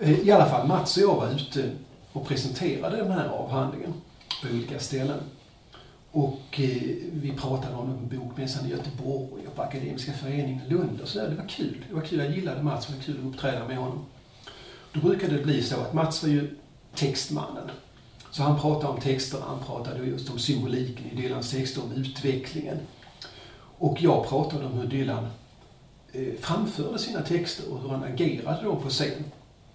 Eh, 0.00 0.20
I 0.20 0.30
alla 0.30 0.46
fall, 0.46 0.66
Mats 0.66 0.96
och 0.96 1.02
jag 1.02 1.14
var 1.16 1.30
ute 1.30 1.70
och 2.12 2.26
presenterade 2.26 2.96
den 2.96 3.10
här 3.10 3.28
avhandlingen 3.28 3.94
på 4.42 4.48
olika 4.54 4.78
ställen. 4.78 5.20
Och 6.10 6.60
eh, 6.60 6.96
vi 7.12 7.32
pratade 7.36 7.74
om 7.74 7.88
den 7.88 8.08
på 8.08 8.24
Bokmässan 8.24 8.66
i 8.66 8.70
Göteborg 8.70 9.46
och 9.46 9.54
på 9.56 9.62
Akademiska 9.62 10.12
föreningen 10.12 10.60
i 10.66 10.70
Lund 10.70 11.00
och 11.00 11.08
så 11.08 11.18
där. 11.18 11.28
Det 11.28 11.36
var 11.36 11.48
kul. 11.48 11.84
Det 11.88 11.94
var 11.94 12.02
kul. 12.02 12.18
Jag 12.18 12.30
gillade 12.30 12.62
Mats, 12.62 12.86
och 12.86 12.92
det 12.92 12.98
var 12.98 13.04
kul 13.04 13.18
att 13.18 13.34
uppträda 13.34 13.68
med 13.68 13.76
honom. 13.76 14.04
Då 14.92 15.00
brukade 15.00 15.36
det 15.36 15.44
bli 15.44 15.62
så 15.62 15.80
att 15.80 15.94
Mats 15.94 16.22
var 16.22 16.30
ju 16.30 16.56
textmannen. 16.94 17.70
Så 18.30 18.42
han 18.42 18.60
pratade 18.60 18.92
om 18.92 19.00
texterna, 19.00 19.44
han 19.48 19.60
pratade 19.66 20.06
just 20.06 20.30
om 20.30 20.38
symboliken 20.38 21.06
i 21.12 21.22
Dylans 21.22 21.50
texter, 21.50 21.82
om 21.84 21.92
utvecklingen. 21.92 22.78
Och 23.78 24.02
jag 24.02 24.28
pratade 24.28 24.66
om 24.66 24.72
hur 24.72 24.86
Dylan 24.86 25.26
eh, 26.12 26.34
framförde 26.40 26.98
sina 26.98 27.22
texter 27.22 27.72
och 27.72 27.80
hur 27.80 27.88
han 27.88 28.04
agerade 28.04 28.62
då 28.62 28.76
på 28.76 28.88
scen. 28.88 29.24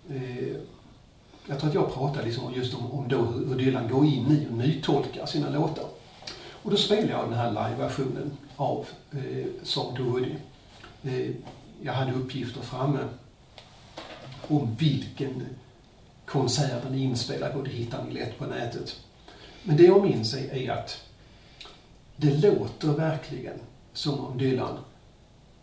Eh, 0.10 0.56
jag 1.48 1.60
tror 1.60 1.70
att 1.70 1.76
jag 1.76 1.94
pratade 1.94 2.26
liksom 2.26 2.54
just 2.54 2.74
om, 2.74 2.92
om 2.92 3.08
då 3.08 3.18
hur 3.18 3.56
Dylan 3.56 3.90
går 3.90 4.06
in 4.06 4.32
i 4.32 4.48
och 4.52 4.58
nytolkar 4.58 5.26
sina 5.26 5.50
låtar. 5.50 5.86
Och 6.64 6.72
då 6.72 6.78
spelade 6.78 7.12
jag 7.12 7.30
den 7.30 7.40
här 7.40 7.50
live-versionen 7.50 8.38
av 8.56 8.88
eh, 9.12 9.46
Som 9.64 9.96
to 9.96 10.04
Woody. 10.04 10.36
Eh, 11.04 11.36
jag 11.82 11.94
hade 11.94 12.14
uppgifter 12.14 12.62
framme 12.62 13.00
om 14.48 14.76
vilken 14.76 15.46
konsert 16.26 16.84
den 16.84 16.94
är 16.94 17.04
inspelad 17.04 17.54
på. 17.54 17.62
Det 17.62 17.70
hittar 17.70 18.04
ni 18.04 18.14
lätt 18.14 18.38
på 18.38 18.46
nätet. 18.46 19.00
Men 19.64 19.78
det 19.78 19.84
jag 19.84 20.04
minns 20.04 20.34
är, 20.34 20.54
är 20.54 20.72
att 20.72 21.04
det 22.16 22.34
låter 22.34 22.88
verkligen 22.88 23.60
som 23.94 24.20
om 24.26 24.38
Dylan 24.38 24.78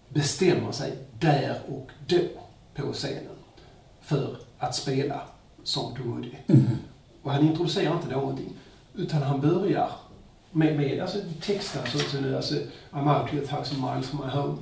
bestämmer 0.09 0.72
sig 0.72 0.97
där 1.18 1.61
och 1.68 1.91
då 2.07 2.18
på 2.74 2.93
scenen 2.93 3.39
för 4.11 4.36
att 4.58 4.74
spela 4.74 5.20
to 5.74 6.02
Woody. 6.04 6.30
Och 7.22 7.32
han 7.32 7.46
introducerar 7.46 7.94
inte 7.94 8.08
någonting. 8.08 8.52
Utan 8.94 9.22
han 9.22 9.40
börjar 9.40 9.90
med, 10.50 10.76
med 10.76 11.00
alltså, 11.00 11.18
texten 11.40 11.82
så, 11.86 11.98
så 11.98 12.20
nu, 12.20 12.36
alltså 12.36 12.54
I'm 12.90 13.20
out 13.20 13.30
here 13.30 13.44
a 13.44 13.46
thousand 13.48 13.80
miles 13.80 14.08
from 14.08 14.20
my 14.26 14.32
home. 14.32 14.58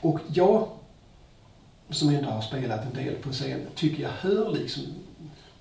Och 0.00 0.18
jag, 0.28 0.68
som 1.90 2.08
ändå 2.08 2.30
har 2.30 2.42
spelat 2.42 2.84
en 2.84 3.04
del 3.04 3.14
på 3.14 3.32
scen, 3.32 3.60
tycker 3.74 4.02
jag 4.02 4.10
hör 4.10 4.52
liksom 4.52 4.82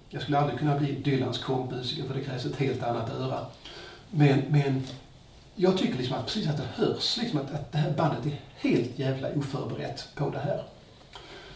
jag 0.10 0.22
skulle 0.22 0.40
aldrig 0.40 0.60
kunna 0.60 0.78
bli 0.78 0.92
Dylans 0.92 1.38
kompmusiker 1.38 2.04
för 2.04 2.14
det 2.14 2.24
krävs 2.24 2.46
ett 2.46 2.56
helt 2.56 2.84
annat 2.84 3.10
öra. 3.10 3.46
Men, 4.10 4.44
men 4.50 4.84
jag 5.56 5.78
tycker 5.78 5.98
liksom 5.98 6.16
att 6.16 6.26
precis 6.26 6.48
att 6.48 6.58
det 6.58 6.84
hörs 6.84 7.18
liksom 7.18 7.40
att, 7.40 7.54
att 7.54 7.72
det 7.72 7.78
här 7.78 7.92
bandet 7.92 8.26
är 8.26 8.40
helt 8.56 9.00
jävla 9.00 9.30
oförberett 9.36 10.08
på 10.16 10.30
det 10.30 10.40
här. 10.40 10.64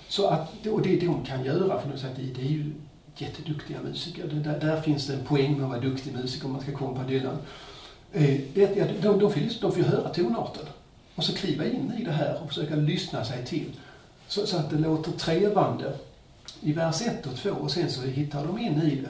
Så 0.07 0.27
att, 0.27 0.67
och 0.67 0.81
det 0.81 0.99
de 0.99 1.25
kan 1.25 1.43
göra, 1.43 1.81
för 1.81 1.89
att 1.89 2.15
det, 2.15 2.41
är 2.41 2.49
ju 2.49 2.71
jätteduktiga 3.17 3.77
musiker. 3.81 4.27
Det, 4.27 4.39
där, 4.39 4.59
där 4.59 4.81
finns 4.81 5.07
det 5.07 5.13
en 5.13 5.25
poäng 5.25 5.53
med 5.55 5.63
att 5.63 5.69
vara 5.69 5.79
duktig 5.79 6.13
musiker 6.13 6.45
om 6.45 6.51
man 6.51 6.61
ska 6.61 6.71
komma 6.71 7.03
på 7.03 7.09
Dylan. 7.09 7.37
Eh, 8.11 8.39
det, 8.53 8.65
de, 8.75 9.01
de, 9.01 9.19
de, 9.19 9.31
får, 9.31 9.61
de 9.61 9.71
får 9.71 9.81
höra 9.81 10.09
tonarten 10.09 10.65
och 11.15 11.23
så 11.23 11.33
kliva 11.33 11.65
in 11.65 11.93
i 11.99 12.03
det 12.03 12.11
här 12.11 12.39
och 12.41 12.47
försöka 12.47 12.75
lyssna 12.75 13.25
sig 13.25 13.45
till. 13.45 13.71
Så, 14.27 14.47
så 14.47 14.57
att 14.57 14.69
det 14.69 14.77
låter 14.77 15.11
trevande 15.11 15.93
i 16.61 16.73
vers 16.73 17.01
1 17.01 17.25
och 17.25 17.35
2 17.35 17.49
och 17.49 17.71
sen 17.71 17.91
så 17.91 18.01
hittar 18.01 18.45
de 18.45 18.59
in 18.59 18.81
i 18.81 18.95
det. 18.95 19.09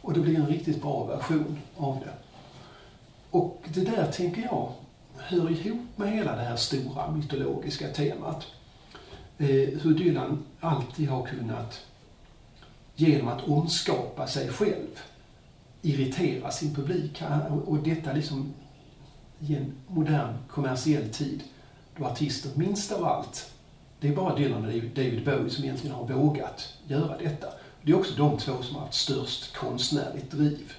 Och 0.00 0.12
det 0.12 0.20
blir 0.20 0.36
en 0.36 0.46
riktigt 0.46 0.82
bra 0.82 1.04
version 1.04 1.58
av 1.76 1.98
det. 2.04 2.12
Och 3.30 3.62
det 3.74 3.80
där 3.80 4.12
tänker 4.12 4.42
jag 4.42 4.72
hör 5.16 5.50
ihop 5.50 5.80
med 5.96 6.12
hela 6.12 6.36
det 6.36 6.42
här 6.42 6.56
stora 6.56 7.10
mytologiska 7.10 7.88
temat. 7.88 8.46
Eh, 9.38 9.80
Hur 9.82 9.94
Dylan 9.94 10.44
alltid 10.60 11.08
har 11.08 11.26
kunnat, 11.26 11.80
genom 12.94 13.28
att 13.28 13.48
omskapa 13.48 14.26
sig 14.26 14.48
själv, 14.48 15.00
irritera 15.82 16.50
sin 16.50 16.74
publik. 16.74 17.22
Och 17.66 17.78
detta 17.78 18.12
liksom 18.12 18.54
i 19.40 19.54
en 19.56 19.72
modern 19.88 20.34
kommersiell 20.48 21.08
tid 21.08 21.42
då 21.96 22.04
artister 22.04 22.50
minst 22.54 22.92
av 22.92 23.04
allt, 23.04 23.52
det 24.00 24.08
är 24.08 24.16
bara 24.16 24.36
Dylan 24.36 24.64
och 24.64 24.72
David 24.94 25.24
Bowie 25.24 25.50
som 25.50 25.64
egentligen 25.64 25.96
har 25.96 26.06
vågat 26.06 26.74
göra 26.86 27.18
detta. 27.18 27.46
Det 27.82 27.92
är 27.92 27.96
också 27.96 28.14
de 28.14 28.38
två 28.38 28.62
som 28.62 28.76
har 28.76 28.82
haft 28.82 28.94
störst 28.98 29.56
konstnärligt 29.56 30.30
driv. 30.30 30.72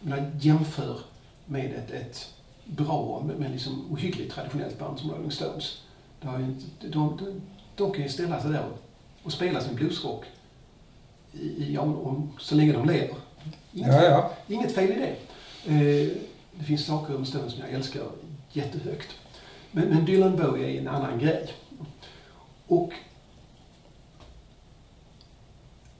Men 0.00 0.38
jämför 0.40 0.98
med 1.46 1.74
ett, 1.74 1.90
ett 1.90 2.34
bra, 2.64 3.22
men 3.38 3.52
liksom 3.52 3.92
ohyggligt 3.92 4.34
traditionellt 4.34 4.78
band 4.78 4.98
som 4.98 5.10
Rolling 5.10 5.30
Stones. 5.30 5.78
De, 6.20 6.56
de, 6.80 6.88
de, 7.16 7.40
de 7.78 7.92
kan 7.92 8.02
ju 8.02 8.08
ställa 8.08 8.42
sig 8.42 8.50
där 8.50 8.64
och, 9.22 9.32
spela 9.32 9.60
sin 9.60 9.74
bluesrock 9.74 10.24
i, 11.32 11.72
i, 11.72 11.78
om, 11.78 12.32
så 12.38 12.54
länge 12.54 12.72
de 12.72 12.86
lever. 12.86 13.16
Inget, 13.72 13.92
Ja, 13.92 14.04
ja. 14.04 14.32
inget 14.48 14.74
fel 14.74 14.90
i 14.90 14.94
det. 14.94 15.16
Eh, 15.72 16.08
det 16.52 16.64
finns 16.64 16.86
saker 16.86 17.16
om 17.16 17.26
Stones 17.26 17.52
som 17.52 17.60
jag 17.60 17.70
älskar 17.70 18.02
jättehögt. 18.52 19.08
Men, 19.72 19.88
men 19.88 20.04
Dylan 20.04 20.36
Bowie 20.36 20.68
är 20.76 20.80
en 20.80 20.88
annan 20.88 21.18
grej. 21.18 21.52
Och 22.66 22.92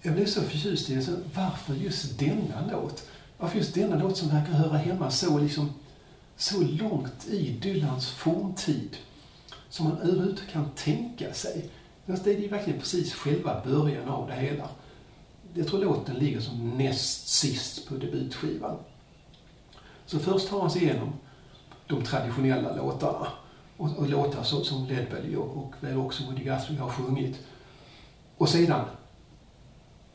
jag 0.03 0.15
blev 0.15 0.27
så 0.27 0.43
förtjust 0.43 0.91
i. 0.91 1.03
Så 1.03 1.13
varför 1.35 1.75
just 1.75 2.19
denna 2.19 2.71
låt? 2.73 3.09
Varför 3.39 3.59
just 3.59 3.75
denna 3.75 3.97
låt 3.97 4.17
som 4.17 4.29
verkar 4.29 4.53
höra 4.53 4.77
hemma 4.77 5.11
så, 5.11 5.39
liksom, 5.39 5.71
så 6.37 6.61
långt 6.61 7.27
i 7.31 7.51
Dylans 7.51 8.11
forntid 8.11 8.97
som 9.69 9.89
man 9.89 9.99
överhuvudtaget 9.99 10.53
kan 10.53 10.71
tänka 10.71 11.33
sig? 11.33 11.71
Alltså, 12.07 12.25
Det 12.25 12.35
är 12.35 12.39
ju 12.39 12.49
verkligen 12.49 12.81
precis 12.81 13.15
själva 13.15 13.63
början 13.65 14.09
av 14.09 14.29
det 14.29 14.35
hela. 14.35 14.69
Jag 15.55 15.67
tror 15.67 15.81
låten 15.81 16.15
ligger 16.15 16.41
som 16.41 16.79
näst 16.79 17.29
sist 17.29 17.89
på 17.89 17.95
debutskivan. 17.95 18.77
Så 20.07 20.19
först 20.19 20.49
tar 20.49 20.61
han 20.61 20.71
sig 20.71 20.83
igenom 20.83 21.13
de 21.87 22.03
traditionella 22.03 22.77
låtarna. 22.77 23.27
Och, 23.77 23.99
och 23.99 24.09
låtar 24.09 24.43
som, 24.43 24.65
som 24.65 24.87
Led 24.87 25.11
Belly 25.11 25.37
och, 25.37 25.57
och 25.57 25.75
väl 25.81 25.97
också 25.97 26.25
Woody 26.25 26.45
Guthrie 26.45 26.79
har 26.79 26.91
sjungit. 26.91 27.39
Och 28.37 28.49
sedan 28.49 28.85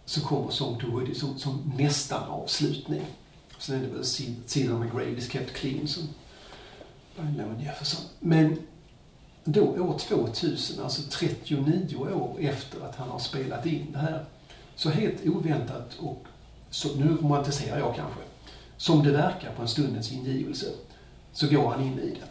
så 0.06 0.22
kommer 0.22 0.52
Song 0.52 0.80
to 0.80 0.92
Woody 0.92 1.16
som, 1.16 1.40
som 1.40 1.74
nästan 1.78 2.24
avslutning. 2.24 3.02
Sen 3.58 3.76
är 3.76 3.82
det 3.82 3.88
väl 3.88 4.06
Seed 4.06 4.72
on 4.72 4.92
the 4.92 5.04
is 5.04 5.30
kept 5.30 5.54
clean 5.54 5.88
som 5.88 6.10
Brian 7.16 7.38
Lemon 7.38 7.60
Jefferson. 7.60 8.06
Men 8.20 8.58
då 9.44 9.64
år 9.64 10.00
2000, 10.00 10.84
alltså 10.84 11.02
39 11.10 11.96
år 11.96 12.36
efter 12.40 12.86
att 12.86 12.96
han 12.96 13.10
har 13.10 13.20
spelat 13.20 13.66
in 13.66 13.88
det 13.92 14.00
här, 14.00 14.26
så 14.76 14.90
helt 14.90 15.28
oväntat 15.28 15.96
och, 16.00 16.26
så, 16.70 16.96
nu 16.96 17.18
romantiserar 17.22 17.80
jag 17.80 17.96
kanske, 17.96 18.20
som 18.78 19.04
det 19.04 19.12
verkar 19.12 19.52
på 19.56 19.62
en 19.62 19.68
stundens 19.68 20.12
ingivelse, 20.12 20.66
så 21.34 21.48
går 21.48 21.70
han 21.70 21.82
in 21.82 22.00
i 22.00 22.10
det. 22.10 22.28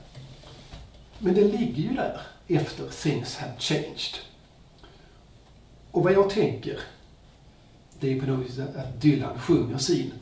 Men 1.19 1.35
det 1.35 1.45
ligger 1.45 1.83
ju 1.83 1.95
där 1.95 2.21
efter 2.49 2.89
Things 3.03 3.37
Have 3.37 3.53
Changed. 3.59 4.17
Och 5.91 6.03
vad 6.03 6.13
jag 6.13 6.31
tänker, 6.31 6.81
det 8.01 8.13
är 8.13 8.21
på 8.21 8.27
något 8.27 8.47
vis 8.47 8.59
att 8.59 9.01
Dylan 9.01 9.39
sjunger 9.39 9.79
sin 9.79 10.13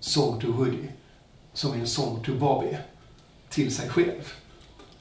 Song 0.00 0.40
to 0.40 0.52
Woody 0.52 0.88
som 1.52 1.72
är 1.72 1.76
en 1.76 1.86
Song 1.86 2.22
to 2.24 2.34
Bobby 2.34 2.76
till 3.48 3.74
sig 3.74 3.88
själv. 3.88 4.32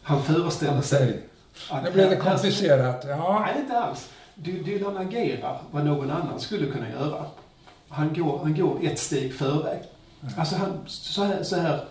Han 0.08 0.24
föreställer 0.24 0.82
sig 0.82 1.24
att... 1.70 1.84
Nu 1.84 1.92
blev 1.92 2.10
det 2.10 2.16
komplicerat. 2.16 3.06
Ja. 3.08 3.46
Nej, 3.46 3.62
inte 3.62 3.80
alls. 3.80 4.10
Dy- 4.36 4.64
Dylan 4.64 4.98
agerar 4.98 5.62
vad 5.72 5.86
någon 5.86 6.12
annan 6.12 6.40
skulle 6.40 6.68
kunna 6.72 6.90
göra. 6.90 7.26
Han 7.90 8.14
går, 8.14 8.40
han 8.40 8.56
går 8.56 8.80
ett 8.84 9.00
steg 9.00 9.34
före. 9.34 9.80
Alltså 10.38 10.56
han, 10.56 10.80
så 10.88 11.24
här, 11.24 11.44
så 11.44 11.56
här. 11.56 11.86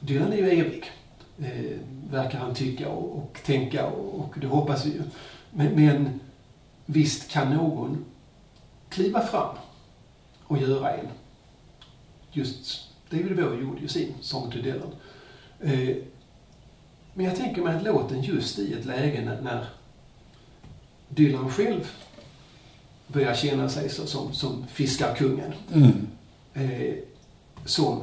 Dylan 0.00 0.32
är 0.32 0.36
ju 0.36 0.50
evig. 0.50 0.90
Eh, 1.38 1.78
verkar 2.10 2.38
han 2.38 2.54
tycka 2.54 2.88
och, 2.88 3.18
och 3.18 3.38
tänka 3.44 3.86
och, 3.86 4.20
och 4.20 4.34
det 4.40 4.46
hoppas 4.46 4.86
vi 4.86 4.90
ju. 4.90 5.02
Men, 5.50 5.72
men 5.74 6.20
visst 6.86 7.30
kan 7.30 7.54
någon 7.54 8.04
kliva 8.88 9.20
fram 9.20 9.56
och 10.44 10.58
göra 10.58 10.90
en. 10.90 11.06
Just 12.32 12.88
David 13.10 13.36
Bowie 13.36 13.60
gjorde 13.62 13.80
ju 13.80 13.88
sin 13.88 14.14
Song 14.20 14.50
to 14.50 14.58
Dylan. 14.58 14.94
Eh, 15.60 15.96
men 17.14 17.26
jag 17.26 17.36
tänker 17.36 17.62
mig 17.62 17.76
att 17.76 17.82
låten 17.82 18.22
just 18.22 18.58
i 18.58 18.72
ett 18.72 18.84
läge 18.84 19.24
när, 19.24 19.40
när 19.40 19.66
Dylan 21.08 21.50
själv 21.50 21.90
börjar 23.06 23.34
känna 23.34 23.68
sig 23.68 23.88
så, 23.88 24.06
som, 24.06 24.32
som 24.32 24.66
fiskarkungen. 24.66 25.52
Mm. 25.74 26.06
Eh, 26.54 26.94
som 27.64 28.02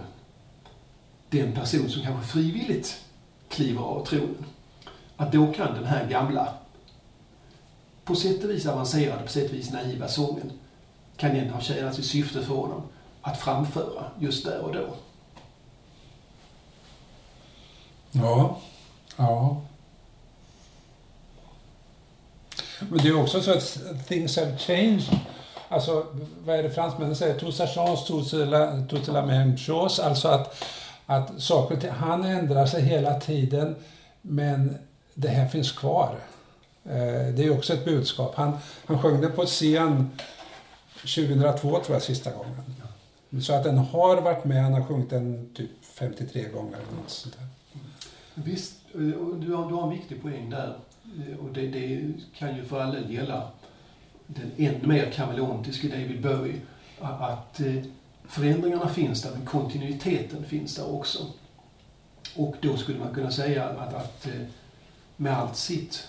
den 1.30 1.54
person 1.54 1.90
som 1.90 2.04
kanske 2.04 2.28
frivilligt 2.28 3.02
kliver 3.50 3.82
av 3.82 4.06
tronen. 4.06 4.46
Att 5.18 5.32
då 5.32 5.54
kan 5.54 5.74
den 5.74 5.86
här 5.86 6.08
gamla, 6.10 6.54
på 8.04 8.16
sätt 8.16 8.44
och 8.44 8.50
vis 8.50 8.66
avancerade, 8.66 9.24
på 9.24 9.32
sätt 9.32 9.50
och 9.50 9.56
vis 9.56 9.72
naiva 9.72 10.08
sången, 10.08 10.52
kan 11.18 11.36
den 11.36 11.50
ha 11.50 11.62
tjänat 11.62 11.96
sitt 11.96 12.06
syfte 12.06 12.42
för 12.42 12.56
honom 12.56 12.82
att 13.22 13.40
framföra 13.40 14.06
just 14.20 14.46
där 14.46 14.62
och 14.62 14.74
då. 14.74 14.96
Ja. 18.14 18.60
Ja. 19.18 19.62
Men 22.80 23.00
det 23.00 23.08
är 23.08 23.22
också 23.22 23.42
så 23.42 23.52
att 23.52 23.80
things 24.08 24.38
have 24.38 24.58
changed. 24.58 25.20
Alltså, 25.70 26.06
vad 26.46 26.56
är 26.56 26.64
det 26.64 26.70
fransmännen 26.70 27.16
säger? 27.16 27.40
Tout 27.40 27.56
ça 27.56 27.68
chance, 27.68 28.08
tout 28.90 29.08
la 29.08 29.26
même 29.26 29.58
chose. 29.58 30.04
Alltså 30.04 30.28
att, 30.28 30.64
att 31.06 31.42
saker 31.42 31.76
och 31.76 31.82
ting, 31.82 31.92
han 31.92 32.24
ändrar 32.24 32.66
sig 32.66 32.82
hela 32.82 33.20
tiden, 33.20 33.76
men 34.22 34.78
det 35.14 35.28
här 35.28 35.48
finns 35.48 35.72
kvar. 35.72 36.16
Eh, 36.86 37.34
det 37.34 37.44
är 37.44 37.58
också 37.58 37.74
ett 37.74 37.86
budskap. 37.86 38.36
Han, 38.36 38.58
han 38.86 39.02
sjöng 39.02 39.22
det 39.22 39.30
på 39.30 39.46
scen 39.46 40.12
2002 41.02 41.80
tror 41.80 41.96
jag 41.96 42.02
sista 42.02 42.32
gången. 42.32 42.64
Så 43.42 43.54
att 43.54 43.64
den 43.64 43.78
har 43.78 44.22
varit 44.22 44.46
med, 44.46 44.64
han 44.64 44.74
har 44.74 44.84
sjungit 44.84 45.10
den 45.10 45.54
typ 45.56 45.72
53 45.94 46.44
gånger 46.44 46.78
eller 46.78 47.02
något 47.02 47.10
sånt 47.10 47.38
där. 47.38 47.48
Visst, 48.34 48.74
du 48.94 49.54
har, 49.54 49.70
du 49.70 49.76
har 49.76 49.84
en 49.84 50.00
viktig 50.00 50.22
poäng 50.22 50.50
där. 50.50 50.78
Eh, 51.04 51.38
och 51.38 51.54
det, 51.54 51.68
det 51.68 52.14
kan 52.36 52.56
ju 52.56 52.66
för 52.66 52.82
alla 52.82 53.00
gälla 53.00 53.52
den 54.28 54.52
ännu 54.58 54.88
mer 54.88 55.12
kameleontiske 55.12 55.88
David 55.88 56.22
Bowie. 56.22 56.62
Att 57.02 57.60
eh, 57.60 57.84
förändringarna 58.24 58.90
finns 58.90 59.22
där, 59.22 59.32
men 59.32 59.46
kontinuiteten 59.46 60.46
finns 60.46 60.76
där 60.76 60.94
också. 60.94 61.26
Och 62.36 62.56
då 62.62 62.78
skulle 62.78 63.00
man 63.00 63.14
kunna 63.14 63.32
säga 63.32 63.70
att, 63.70 63.94
att 63.94 64.28
eh, 64.28 64.42
med 65.18 65.38
allt 65.38 65.56
sitt 65.56 66.08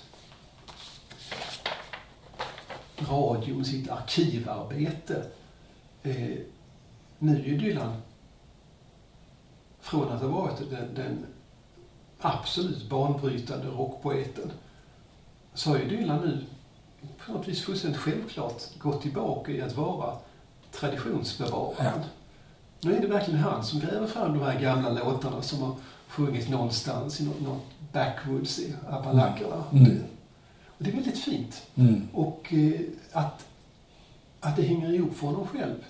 radio, 2.98 3.56
med 3.56 3.66
sitt 3.66 3.90
arkivarbete. 3.90 5.24
Eh, 6.02 6.38
nu 7.18 7.54
är 7.54 7.58
Dylan 7.58 7.96
från 9.80 10.12
att 10.12 10.22
ha 10.22 10.28
varit 10.28 10.70
den, 10.70 10.94
den 10.94 11.26
absolut 12.24 12.88
banbrytande 12.88 13.66
rockpoeten 13.66 14.52
så 15.54 15.70
har 15.70 15.78
ju 15.78 15.88
Dylan 15.88 16.20
nu 16.20 16.44
på 17.26 17.32
något 17.32 17.48
vis 17.48 17.62
fullständigt 17.62 18.00
självklart 18.00 18.62
gått 18.78 19.02
tillbaka 19.02 19.52
i 19.52 19.62
att 19.62 19.76
vara 19.76 20.16
traditionsbevararen. 20.72 22.00
Ja. 22.00 22.08
Nu 22.80 22.96
är 22.96 23.00
det 23.00 23.06
verkligen 23.06 23.40
han 23.40 23.64
som 23.64 23.80
gräver 23.80 24.06
fram 24.06 24.38
de 24.38 24.44
här 24.44 24.60
gamla 24.60 24.90
låtarna 24.90 25.42
som 25.42 25.62
har 25.62 25.76
sjungits 26.08 26.48
någonstans 26.48 27.20
i 27.20 27.24
något, 27.24 27.40
något 27.40 27.62
backwoods 27.92 28.58
i 28.58 28.74
Appalacherna. 28.88 29.64
Mm. 29.72 29.84
Det, 29.84 30.00
och 30.66 30.84
det 30.84 30.90
är 30.90 30.94
väldigt 30.94 31.18
fint. 31.18 31.62
Mm. 31.74 32.08
Och 32.12 32.54
eh, 32.54 32.80
att, 33.12 33.46
att 34.40 34.56
det 34.56 34.62
hänger 34.62 34.92
ihop 34.92 35.16
för 35.16 35.26
honom 35.26 35.46
själv 35.46 35.84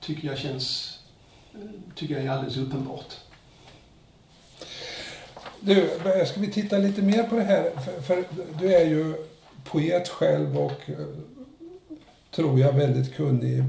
tycker 0.00 0.28
jag 0.28 0.38
känns, 0.38 0.98
eh, 1.54 1.60
tycker 1.94 2.14
jag 2.14 2.24
är 2.24 2.30
alldeles 2.30 2.56
uppenbart. 2.56 3.14
Du, 5.64 5.90
ska 6.26 6.40
vi 6.40 6.50
titta 6.50 6.78
lite 6.78 7.02
mer 7.02 7.22
på 7.22 7.34
det 7.34 7.42
här? 7.42 7.70
För, 7.84 8.02
för 8.02 8.24
du 8.60 8.74
är 8.74 8.84
ju 8.84 9.14
poet 9.64 10.08
själv 10.08 10.58
och 10.58 10.90
eh, 10.90 10.94
tror 12.34 12.60
jag 12.60 12.72
väldigt 12.72 13.14
kunnig 13.14 13.58
i 13.58 13.64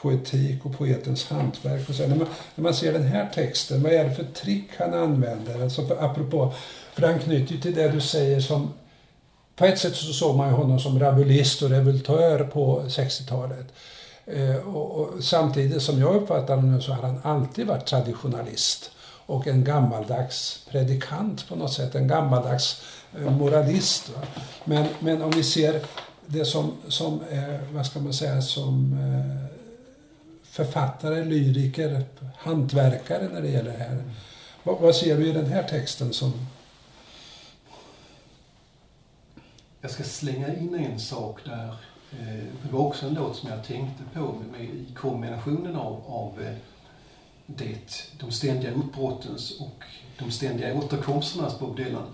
poetik 0.00 0.66
och 0.66 0.78
poetens 0.78 1.30
hantverk. 1.30 1.88
Och 1.88 1.94
så. 1.94 2.06
När, 2.06 2.16
man, 2.16 2.28
när 2.54 2.62
man 2.62 2.74
ser 2.74 2.92
den 2.92 3.02
här 3.02 3.30
texten, 3.34 3.82
vad 3.82 3.92
är 3.92 4.04
det 4.04 4.14
för 4.14 4.24
trick 4.24 4.68
han 4.78 4.94
använder? 4.94 5.62
Alltså 5.62 5.86
för, 5.86 6.04
apropå, 6.04 6.54
för 6.94 7.02
han 7.06 7.18
knyter 7.18 7.54
ju 7.54 7.60
till 7.60 7.74
det 7.74 7.88
du 7.88 8.00
säger 8.00 8.40
som 8.40 8.72
på 9.56 9.64
ett 9.64 9.78
sätt 9.78 9.96
så 9.96 10.12
såg 10.12 10.36
man 10.36 10.48
ju 10.48 10.54
honom 10.54 10.80
som 10.80 10.98
rabulist 10.98 11.62
och 11.62 11.70
revoltör 11.70 12.44
på 12.44 12.82
60-talet. 12.82 13.66
Eh, 14.26 14.56
och, 14.56 14.90
och, 14.90 15.24
samtidigt 15.24 15.82
som 15.82 16.00
jag 16.00 16.14
uppfattar 16.14 16.56
honom 16.56 16.82
så 16.82 16.92
har 16.92 17.02
han 17.02 17.20
alltid 17.22 17.66
varit 17.66 17.86
traditionalist 17.86 18.90
och 19.26 19.46
en 19.46 19.64
gammaldags 19.64 20.66
predikant 20.70 21.48
på 21.48 21.56
något 21.56 21.72
sätt, 21.72 21.94
en 21.94 22.08
gammaldags 22.08 22.82
eh, 23.18 23.30
moralist. 23.30 24.08
Va? 24.08 24.22
Men, 24.64 24.86
men 25.00 25.22
om 25.22 25.30
vi 25.30 25.42
ser 25.42 25.82
det 26.26 26.44
som, 26.44 26.72
som 26.88 27.20
eh, 27.30 27.60
vad 27.72 27.86
ska 27.86 28.00
man 28.00 28.12
säga, 28.12 28.42
som 28.42 28.92
eh, 28.92 29.58
författare, 30.42 31.24
lyriker, 31.24 32.04
hantverkare 32.36 33.28
när 33.32 33.42
det 33.42 33.48
gäller 33.48 33.72
det 33.72 33.84
här. 33.84 34.04
Vad, 34.62 34.80
vad 34.80 34.96
ser 34.96 35.16
du 35.16 35.28
i 35.28 35.32
den 35.32 35.46
här 35.46 35.62
texten 35.62 36.12
som... 36.12 36.32
Jag 39.80 39.90
ska 39.90 40.02
slänga 40.02 40.54
in 40.54 40.74
en 40.74 41.00
sak 41.00 41.40
där. 41.44 41.74
Det 42.62 42.72
var 42.72 42.80
också 42.80 43.06
en 43.06 43.14
låt 43.14 43.36
som 43.36 43.48
jag 43.48 43.64
tänkte 43.64 44.02
på 44.14 44.20
med, 44.20 44.60
med, 44.60 44.60
i 44.60 44.94
kombinationen 44.94 45.76
av, 45.76 46.02
av 46.06 46.56
det, 47.56 48.12
de 48.20 48.32
ständiga 48.32 48.72
uppbrottens 48.72 49.60
och 49.60 49.84
de 50.18 50.30
ständiga 50.30 50.74
återkomsternas 50.74 51.58
Bob 51.58 51.76
Dylan. 51.76 52.06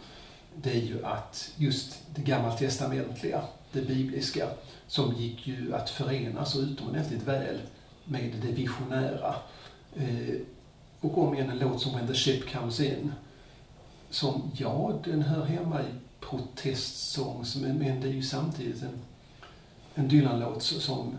Det 0.62 0.70
är 0.70 0.82
ju 0.82 1.05
att 1.05 1.51
just 1.57 1.99
det 2.14 2.22
gammaltestamentliga, 2.22 3.43
det 3.72 3.80
bibliska, 3.80 4.49
som 4.86 5.14
gick 5.14 5.47
ju 5.47 5.74
att 5.74 5.91
förena 5.91 6.45
så 6.45 6.61
utomordentligt 6.61 7.22
väl 7.22 7.61
med 8.05 8.34
det 8.43 8.53
visionära. 8.53 9.34
Eh, 9.97 10.34
och 11.01 11.18
om 11.18 11.34
igen 11.34 11.51
en 11.51 11.59
låt 11.59 11.80
som 11.80 11.95
When 11.95 12.07
the 12.07 12.14
Ship 12.14 12.53
Comes 12.53 12.80
In, 12.80 13.12
som, 14.11 14.51
ja, 14.57 15.01
den 15.05 15.22
hör 15.22 15.45
hemma 15.45 15.80
i 15.80 15.84
protestsångs, 16.20 17.57
men, 17.57 17.78
men 17.78 18.01
det 18.01 18.09
är 18.09 18.12
ju 18.12 18.22
samtidigt 18.22 18.82
en, 18.82 18.99
en 19.95 20.09
Dylan-låt 20.09 20.62
som 20.62 21.18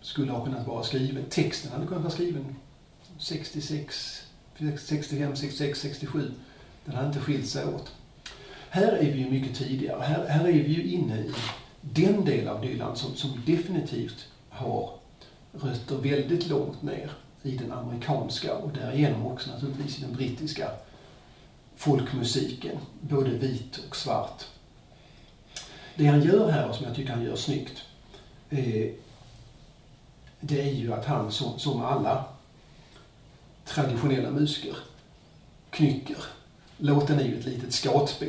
skulle 0.00 0.32
ha 0.32 0.44
kunnat 0.44 0.66
vara 0.66 0.82
skriven, 0.82 1.24
texten 1.30 1.72
hade 1.72 1.86
kunnat 1.86 2.02
vara 2.02 2.12
skriven 2.12 2.56
66, 3.18 4.22
65, 4.78 5.36
66, 5.36 5.80
67. 5.80 6.32
Den 6.84 6.94
hade 6.94 7.06
inte 7.06 7.20
skilt 7.20 7.48
sig 7.48 7.64
åt. 7.66 7.92
Här 8.70 8.92
är 8.92 9.12
vi 9.12 9.18
ju 9.18 9.30
mycket 9.30 9.56
tidigare. 9.56 10.02
Här, 10.02 10.26
här 10.26 10.48
är 10.48 10.52
vi 10.52 10.72
ju 10.72 10.82
inne 10.82 11.18
i 11.18 11.34
den 11.80 12.24
del 12.24 12.48
av 12.48 12.60
Dylan 12.60 12.96
som, 12.96 13.14
som 13.14 13.42
definitivt 13.46 14.26
har 14.48 14.90
rötter 15.52 15.96
väldigt 15.96 16.48
långt 16.48 16.82
ner 16.82 17.10
i 17.42 17.56
den 17.56 17.72
amerikanska 17.72 18.54
och 18.54 18.72
därigenom 18.72 19.26
också 19.26 19.50
naturligtvis 19.50 19.98
i 19.98 20.02
den 20.02 20.12
brittiska 20.12 20.70
folkmusiken, 21.76 22.78
både 23.00 23.30
vit 23.30 23.80
och 23.88 23.96
svart. 23.96 24.44
Det 25.94 26.06
han 26.06 26.22
gör 26.22 26.50
här, 26.50 26.68
och 26.68 26.74
som 26.74 26.86
jag 26.86 26.94
tycker 26.94 27.12
han 27.12 27.24
gör 27.24 27.36
snyggt, 27.36 27.82
eh, 28.50 28.90
det 30.40 30.60
är 30.60 30.72
ju 30.72 30.92
att 30.92 31.04
han 31.04 31.32
som, 31.32 31.58
som 31.58 31.82
alla 31.82 32.24
traditionella 33.78 34.30
musiker 34.30 34.76
knycker. 35.70 36.16
Låten 36.76 37.18
är 37.18 37.24
ju 37.24 37.38
ett 37.38 37.46
litet 37.46 37.72
skatbo 37.72 38.26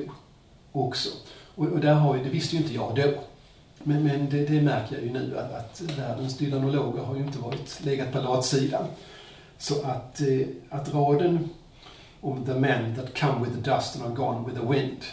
också. 0.71 1.09
Och, 1.55 1.67
och 1.67 1.79
där 1.79 1.93
har 1.93 2.15
ju, 2.15 2.23
det 2.23 2.29
visste 2.29 2.55
ju 2.55 2.61
inte 2.61 2.73
jag 2.73 2.95
då. 2.95 3.13
Men, 3.83 4.03
men 4.03 4.29
det, 4.29 4.45
det 4.45 4.61
märker 4.61 4.95
jag 4.95 5.05
ju 5.05 5.11
nu 5.11 5.37
att, 5.37 5.53
att 5.53 5.81
världens 5.81 6.37
dylanologer 6.37 7.03
har 7.03 7.15
ju 7.15 7.23
inte 7.23 7.39
varit 7.39 7.81
legat 7.83 8.11
på 8.11 8.19
latsidan. 8.19 8.85
Så 9.57 9.81
att, 9.81 10.21
eh, 10.21 10.47
att 10.69 10.93
raden 10.93 11.49
om 12.21 12.45
the 12.45 12.53
men 12.53 12.95
that 12.95 13.19
come 13.19 13.45
with 13.45 13.55
the 13.55 13.71
dust 13.71 13.95
and 13.95 14.05
are 14.05 14.15
gone 14.15 14.49
with 14.49 14.61
the 14.61 14.73
wind. 14.73 15.03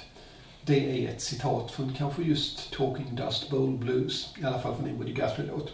Det 0.62 1.04
är 1.04 1.08
ett 1.08 1.22
citat 1.22 1.70
från 1.70 1.94
kanske 1.98 2.22
just 2.22 2.72
Talking 2.72 3.14
Dust 3.14 3.50
Bowl 3.50 3.70
Blues, 3.70 4.34
i 4.40 4.44
alla 4.44 4.58
fall 4.58 4.74
från 4.74 4.88
en 4.88 4.96
Woody 4.96 5.12
Guthrie-låt. 5.12 5.72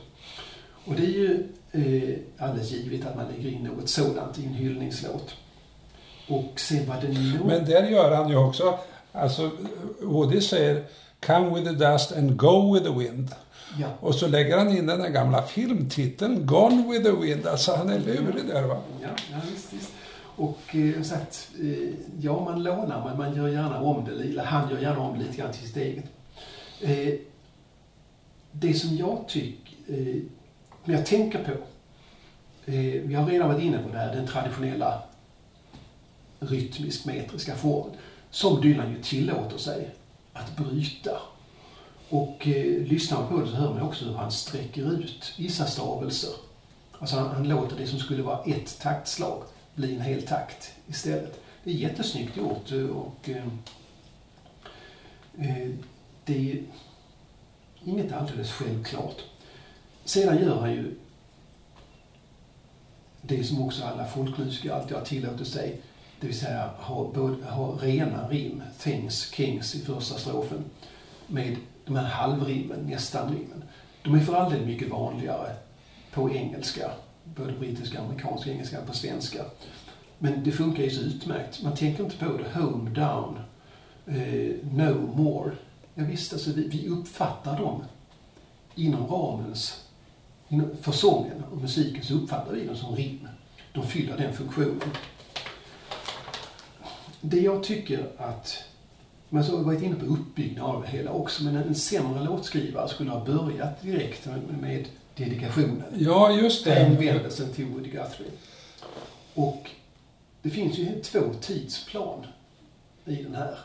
Och 0.84 0.94
det 0.94 1.02
är 1.02 1.18
ju 1.18 1.48
eh, 1.72 2.18
alldeles 2.38 2.70
givet 2.70 3.06
att 3.06 3.16
man 3.16 3.26
lägger 3.28 3.50
in 3.50 3.62
något 3.62 3.88
sådant 3.88 4.38
i 4.38 4.46
en 4.46 4.54
hyllningslåt. 4.54 5.34
Och 6.28 6.60
sen 6.60 6.86
var 6.86 7.00
det 7.00 7.08
nog... 7.08 7.46
Men 7.46 7.64
där 7.64 7.82
gör 7.88 8.16
han 8.16 8.28
ju 8.28 8.36
också, 8.36 8.78
alltså 9.12 9.50
Woody 10.00 10.40
säger 10.40 10.84
Come 11.26 11.54
with 11.54 11.70
the 11.70 11.74
dust 11.74 12.12
and 12.12 12.36
go 12.36 12.74
with 12.74 12.86
the 12.86 12.98
wind. 12.98 13.30
Ja. 13.80 13.86
Och 14.00 14.14
så 14.14 14.28
lägger 14.28 14.58
han 14.58 14.76
in 14.76 14.86
den 14.86 15.00
där 15.00 15.08
gamla 15.08 15.42
filmtiteln 15.42 16.46
Gone 16.46 16.92
with 16.92 17.04
the 17.04 17.10
wind. 17.10 17.46
Alltså 17.46 17.74
han 17.74 17.90
är 17.90 17.98
lurig 17.98 18.46
där 18.46 18.62
va. 18.62 18.76
Ja, 19.02 19.08
ja 19.32 19.36
visst, 19.50 19.72
visst. 19.72 19.92
Och 20.36 20.76
eh, 20.76 21.02
så 21.02 21.14
att, 21.14 21.50
eh, 21.60 21.94
ja, 22.20 22.44
man 22.44 22.62
lånar, 22.62 23.04
men 23.04 23.18
man 23.18 23.36
gör 23.36 23.48
gärna 23.48 23.80
om 23.80 24.04
det, 24.04 24.10
eller 24.10 24.44
han 24.44 24.70
gör 24.70 24.78
gärna 24.78 25.00
om 25.00 25.18
det 25.18 25.24
lite 25.24 25.36
grann 25.36 25.52
till 25.52 25.66
sitt 25.66 25.76
eget. 25.76 26.04
Eh, 26.80 27.14
det 28.52 28.74
som 28.74 28.96
jag 28.96 29.24
tycker, 29.28 29.74
men 30.84 30.96
jag 30.96 31.06
tänker 31.06 31.44
på, 31.44 31.50
eh, 32.70 33.02
vi 33.02 33.14
har 33.14 33.26
redan 33.26 33.48
varit 33.48 33.62
inne 33.62 33.78
på 33.78 33.88
det 33.88 33.98
här, 33.98 34.14
den 34.14 34.26
traditionella 34.26 35.02
rytmisk-metriska 36.40 37.54
formen, 37.54 37.96
som 38.30 38.60
Dylan 38.60 38.90
ju 38.90 39.02
tillåter 39.02 39.58
sig 39.58 39.90
att 40.32 40.56
bryta. 40.56 41.18
Och 42.08 42.48
eh, 42.48 42.82
lyssnar 42.82 43.20
man 43.20 43.28
på 43.28 43.40
det 43.40 43.46
så 43.46 43.56
hör 43.56 43.74
man 43.74 43.82
också 43.82 44.04
hur 44.04 44.14
han 44.14 44.32
sträcker 44.32 44.92
ut 44.92 45.34
vissa 45.38 45.66
stavelser. 45.66 46.30
Alltså 46.98 47.16
han, 47.16 47.28
han 47.28 47.48
låter 47.48 47.76
det 47.76 47.86
som 47.86 47.98
skulle 47.98 48.22
vara 48.22 48.44
ett 48.44 48.80
taktslag 48.80 49.42
bli 49.74 49.94
en 49.94 50.00
hel 50.00 50.22
takt 50.22 50.72
istället. 50.88 51.40
Det 51.64 51.70
är 51.70 51.74
jättesnyggt 51.74 52.36
gjort 52.36 52.72
eh, 52.72 52.86
och 52.86 53.28
eh, 53.28 53.46
eh, 55.38 55.70
det 56.24 56.52
är 56.52 56.62
inget 57.84 58.12
alldeles 58.12 58.52
självklart. 58.52 59.24
Sedan 60.04 60.38
gör 60.38 60.60
han 60.60 60.72
ju 60.72 60.94
det 63.22 63.44
som 63.44 63.62
också 63.62 63.84
alla 63.84 64.04
folkmusiker 64.04 64.72
alltid 64.72 64.96
har 64.96 65.04
tillåtit 65.04 65.48
sig. 65.48 65.80
Det 66.20 66.26
vill 66.26 66.38
säga 66.38 66.70
ha, 66.76 67.10
både, 67.14 67.44
ha 67.44 67.78
rena 67.80 68.28
rim, 68.28 68.62
things, 68.78 69.30
kings 69.34 69.74
i 69.74 69.80
första 69.80 70.18
strofen 70.18 70.64
med 71.26 71.56
de 71.84 71.96
här 71.96 72.04
halvrimmen, 72.04 72.86
nästan 72.86 73.28
rimmen. 73.28 73.64
De 74.02 74.14
är 74.14 74.20
för 74.20 74.34
all 74.34 74.52
del 74.52 74.66
mycket 74.66 74.90
vanligare 74.90 75.56
på 76.12 76.30
engelska, 76.30 76.90
både 77.24 77.52
brittiska, 77.52 78.00
amerikanska, 78.00 78.50
engelska, 78.50 78.80
på 78.86 78.92
svenska. 78.92 79.44
Men 80.18 80.44
det 80.44 80.52
funkar 80.52 80.82
ju 80.82 80.90
så 80.90 81.00
utmärkt. 81.00 81.62
Man 81.62 81.76
tänker 81.76 82.04
inte 82.04 82.16
på 82.16 82.36
det. 82.36 82.60
Home, 82.60 82.90
down, 82.90 83.38
eh, 84.06 84.72
no 84.72 85.16
more. 85.16 85.52
Ja, 85.94 86.04
visst, 86.04 86.32
alltså 86.32 86.52
vi, 86.52 86.68
vi 86.68 86.88
uppfattar 86.88 87.58
dem 87.58 87.84
inom 88.74 89.06
ramens, 89.06 89.81
för 90.80 90.92
sången 90.92 91.44
och 91.50 91.58
musiken 91.58 92.04
så 92.04 92.14
uppfattar 92.14 92.52
vi 92.52 92.66
dem 92.66 92.76
som 92.76 92.96
rim. 92.96 93.28
De 93.72 93.86
fyller 93.86 94.16
den 94.16 94.32
funktionen. 94.32 94.90
Det 97.20 97.40
jag 97.40 97.62
tycker 97.62 98.06
att, 98.18 98.64
man 99.28 99.42
har 99.42 99.56
varit 99.56 99.82
inne 99.82 99.96
på 99.96 100.06
uppbyggnad 100.06 100.66
av 100.66 100.82
det 100.82 100.88
hela 100.88 101.10
också, 101.10 101.44
men 101.44 101.56
en 101.56 101.74
sämre 101.74 102.24
låtskrivare 102.24 102.88
skulle 102.88 103.10
ha 103.10 103.24
börjat 103.24 103.82
direkt 103.82 104.26
med, 104.26 104.40
med 104.60 104.88
dedikationen. 105.16 105.84
Ja, 105.98 106.32
just 106.32 106.64
det. 106.64 106.74
Hänvändelsen 106.74 107.52
till 107.52 107.66
Woody 107.66 107.90
Guthrie. 107.90 108.30
Och 109.34 109.70
det 110.42 110.50
finns 110.50 110.78
ju 110.78 111.00
två 111.02 111.20
tidsplan 111.40 112.26
i 113.04 113.14
den 113.14 113.34
här. 113.34 113.58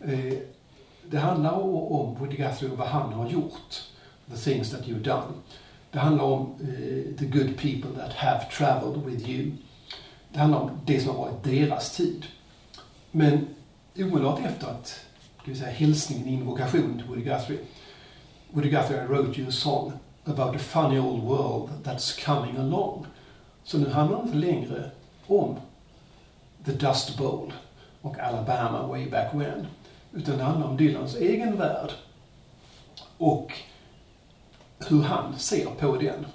Eh, 0.00 0.38
det 1.10 1.18
handlar 1.18 1.52
om 1.52 2.14
Woody 2.14 2.36
Guthrie 2.36 2.70
och 2.70 2.78
vad 2.78 2.88
han 2.88 3.12
har 3.12 3.30
gjort. 3.30 3.82
The 4.30 4.36
things 4.36 4.70
that 4.70 4.80
you've 4.80 5.02
done. 5.02 5.32
Det 5.92 5.98
handlar 5.98 6.24
om 6.24 6.54
eh, 6.60 7.16
the 7.18 7.26
good 7.26 7.56
people 7.56 7.90
that 8.02 8.12
have 8.12 8.44
traveled 8.50 9.04
with 9.04 9.30
you. 9.30 9.52
Det 10.32 10.38
handlar 10.38 10.58
om 10.58 10.70
det 10.86 11.00
som 11.00 11.16
har 11.16 11.24
varit 11.24 11.44
deras 11.44 11.96
tid. 11.96 12.26
Men 13.10 13.46
omedelbart 13.96 14.40
efter 14.44 14.66
att, 14.66 14.86
ska 15.42 15.50
vi 15.50 15.54
säga, 15.54 15.70
hälsningen, 15.70 16.28
invokationen 16.28 16.98
till 16.98 17.06
Woody 17.06 17.22
Guthrie. 17.22 17.58
Woody 18.50 18.70
Guthrie 18.70 19.06
wrote 19.06 19.40
you 19.40 19.48
a 19.48 19.52
song 19.52 19.92
about 20.24 20.52
the 20.52 20.58
funny 20.58 20.98
old 20.98 21.22
world 21.22 21.70
that's 21.84 22.24
coming 22.26 22.56
along. 22.56 23.06
Så 23.64 23.78
nu 23.78 23.90
handlar 23.90 24.18
det 24.18 24.22
inte 24.22 24.36
längre 24.36 24.90
om 25.26 25.56
The 26.64 26.72
Dust 26.72 27.18
Bowl 27.18 27.52
och 28.00 28.18
Alabama 28.18 28.86
way 28.86 29.10
back 29.10 29.34
when. 29.34 29.66
Utan 30.12 30.38
det 30.38 30.44
handlar 30.44 30.68
om 30.68 30.76
Dylans 30.76 31.16
egen 31.16 31.56
värld. 31.56 31.90
Och 33.18 33.52
hur 34.88 35.02
han 35.02 35.38
ser 35.38 35.66
på 35.80 35.96
den. 35.96 36.26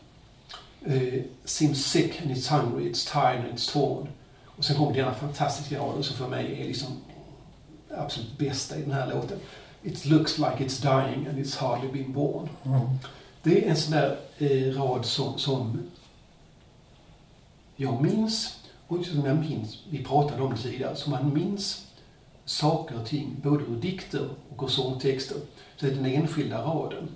Uh, 0.88 1.24
seems 1.46 1.86
sick 1.86 2.22
and 2.22 2.32
it's 2.32 2.48
hungry, 2.48 2.92
it's 2.92 3.12
tired 3.12 3.46
and 3.46 3.54
it's 3.54 3.74
torn. 3.74 4.08
Och 4.46 4.66
sen 4.66 4.76
kommer 4.76 4.94
denna 4.94 5.14
fantastiska 5.14 5.80
rad 5.80 6.06
som 6.06 6.18
för 6.18 6.28
mig 6.28 6.62
är 6.62 6.68
liksom 6.68 6.88
absolut 7.98 8.38
bästa 8.38 8.78
i 8.78 8.82
den 8.82 8.92
här 8.92 9.14
låten. 9.14 9.40
It 9.84 10.06
looks 10.06 10.38
like 10.38 10.58
it's 10.60 10.82
dying 10.82 11.28
and 11.28 11.38
it's 11.38 11.58
hardly 11.58 11.92
been 11.92 12.14
born. 12.14 12.50
Mm. 12.64 12.80
Det 13.44 13.66
är 13.66 13.70
en 13.70 13.76
sån 13.76 13.92
där 13.92 14.18
eh, 14.38 14.74
rad 14.74 15.06
som, 15.06 15.38
som 15.38 15.84
jag 17.76 18.02
minns, 18.02 18.60
och 18.88 19.06
som 19.06 19.26
jag 19.26 19.38
minns, 19.38 19.78
vi 19.90 20.04
pratade 20.04 20.42
om 20.42 20.52
det 20.52 20.58
tidigare, 20.58 20.96
som 20.96 21.12
man 21.12 21.34
minns 21.34 21.86
saker 22.46 23.00
och 23.00 23.08
ting, 23.08 23.36
både 23.44 23.64
ur 23.64 23.76
dikter 23.76 24.30
och 24.56 24.64
ur 24.64 24.68
sångtexter. 24.68 25.38
Så 25.76 25.88
är 25.88 25.92
den 25.92 26.06
enskilda 26.06 26.62
raden 26.62 27.08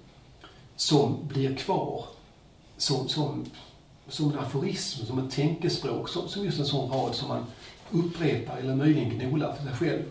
som 0.80 1.28
blir 1.28 1.56
kvar 1.56 2.06
som, 2.78 3.10
som, 3.10 3.46
som 4.08 4.32
en 4.32 4.40
aforism, 4.40 5.06
som 5.06 5.20
ett 5.28 5.32
tänkespråk, 5.36 6.10
som, 6.10 6.28
som 6.30 6.46
just 6.46 6.60
en 6.60 6.66
sån 6.66 6.92
rad 6.92 7.16
som 7.16 7.28
man 7.28 7.46
upprepar 7.92 8.58
eller 8.58 8.76
möjligen 8.76 9.10
gnolar 9.10 9.54
för 9.56 9.64
sig 9.64 9.74
själv. 9.74 10.04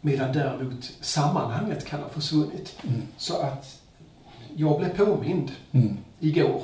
Medan 0.00 0.32
däremot 0.32 0.90
sammanhanget 1.00 1.84
kan 1.86 2.00
ha 2.02 2.08
försvunnit. 2.08 2.76
Mm. 2.82 3.02
Så 3.16 3.36
att 3.36 3.80
jag 4.56 4.78
blev 4.80 4.96
påmind 4.96 5.52
Mm. 5.72 5.96
igår 6.20 6.62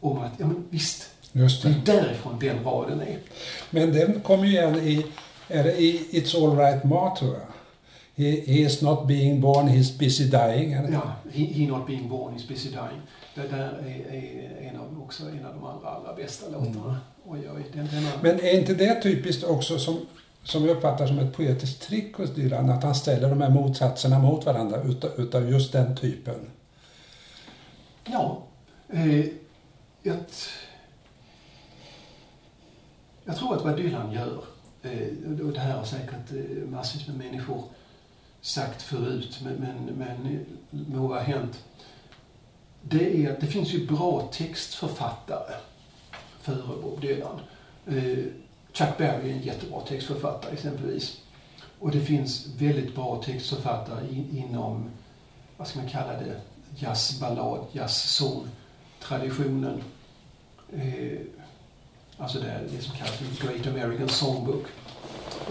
om 0.00 0.18
att, 0.18 0.32
ja 0.38 0.46
men 0.46 0.64
visst, 0.70 1.10
Just 1.32 1.62
det 1.62 1.68
det. 1.68 1.92
är 1.92 1.96
därifrån 2.02 2.38
den 2.38 2.64
raden 2.64 3.00
är. 3.00 3.18
Men 3.70 3.92
den 3.92 4.20
kommer 4.20 4.44
ju 4.44 4.50
igen 4.50 4.74
i, 4.76 5.06
är 5.48 5.64
det 5.64 5.80
i 5.82 6.08
It's 6.12 6.36
All 6.44 6.56
Right 6.58 6.84
Ma, 6.84 7.16
tror 7.16 7.32
jag. 7.34 7.42
He, 8.20 8.42
he 8.46 8.60
is 8.60 8.82
not 8.82 9.06
being 9.06 9.40
born, 9.40 9.68
he's 9.68 9.98
busy 9.98 10.24
dying. 10.24 10.72
Eller? 10.72 10.92
Ja, 10.92 11.16
he, 11.32 11.44
he 11.44 11.66
Not 11.66 11.86
Being 11.86 12.08
Born 12.08 12.36
is 12.36 12.48
Busy 12.48 12.68
Dying. 12.68 13.00
Det 13.34 13.48
där 13.48 13.72
är, 13.86 14.14
är 14.14 14.70
en 14.70 14.80
av, 14.80 15.02
också 15.02 15.22
en 15.22 15.46
av 15.46 15.54
de 15.54 15.64
allra, 15.64 15.88
allra 15.88 16.14
bästa 16.14 16.48
låtarna. 16.48 17.00
Oj, 17.26 17.48
oj, 17.56 17.64
den, 17.72 17.88
den 17.92 18.04
har, 18.04 18.22
Men 18.22 18.40
är 18.40 18.58
inte 18.58 18.74
det 18.74 19.02
typiskt 19.02 19.44
också 19.44 19.78
som, 19.78 20.06
som 20.42 20.64
jag 20.64 20.76
uppfattar 20.76 21.06
som 21.06 21.18
ett 21.18 21.36
poetiskt 21.36 21.82
trick 21.82 22.16
hos 22.16 22.34
Dylan, 22.34 22.70
att 22.70 22.82
han 22.82 22.94
ställer 22.94 23.28
de 23.28 23.40
här 23.40 23.50
motsatserna 23.50 24.18
mot 24.18 24.46
varandra 24.46 24.82
utav, 24.82 25.10
utav 25.16 25.50
just 25.50 25.72
den 25.72 25.96
typen? 25.96 26.50
Ja. 28.04 28.42
Eh, 28.88 29.26
jag, 30.02 30.16
jag 33.24 33.36
tror 33.36 33.56
att 33.56 33.64
vad 33.64 33.76
Dylan 33.76 34.12
gör, 34.12 34.44
eh, 34.82 35.46
och 35.46 35.52
det 35.52 35.60
här 35.60 35.76
har 35.76 35.84
säkert 35.84 36.32
eh, 36.32 36.68
massvis 36.68 37.06
med 37.08 37.16
människor 37.16 37.62
sagt 38.40 38.82
förut, 38.82 39.40
men, 39.44 39.54
men, 39.54 39.84
men 39.84 40.46
må 40.70 41.08
ha 41.08 41.20
hänt. 41.20 41.64
Det 42.82 43.24
är 43.24 43.32
att 43.32 43.40
det 43.40 43.46
finns 43.46 43.74
ju 43.74 43.86
bra 43.86 44.28
textförfattare 44.32 45.54
före 46.40 46.82
Bob 46.82 47.00
Dylan. 47.00 47.40
Eh, 47.86 48.18
Chuck 48.72 48.98
Berry 48.98 49.30
är 49.30 49.34
en 49.34 49.42
jättebra 49.42 49.80
textförfattare 49.80 50.52
exempelvis. 50.52 51.20
Och 51.78 51.90
det 51.90 52.00
finns 52.00 52.46
väldigt 52.58 52.94
bra 52.94 53.22
textförfattare 53.22 54.08
in, 54.08 54.36
inom, 54.36 54.90
vad 55.56 55.68
ska 55.68 55.78
man 55.78 55.88
kalla 55.88 56.12
det, 56.12 56.40
jazzballad, 56.76 57.66
jazzsång-traditionen. 57.72 59.82
Eh, 60.72 61.18
alltså 62.16 62.38
det, 62.38 62.60
det 62.72 62.82
som 62.82 62.96
kallas 62.96 63.12
för 63.12 63.46
Great 63.46 63.66
American 63.66 64.08
Songbook. 64.08 64.66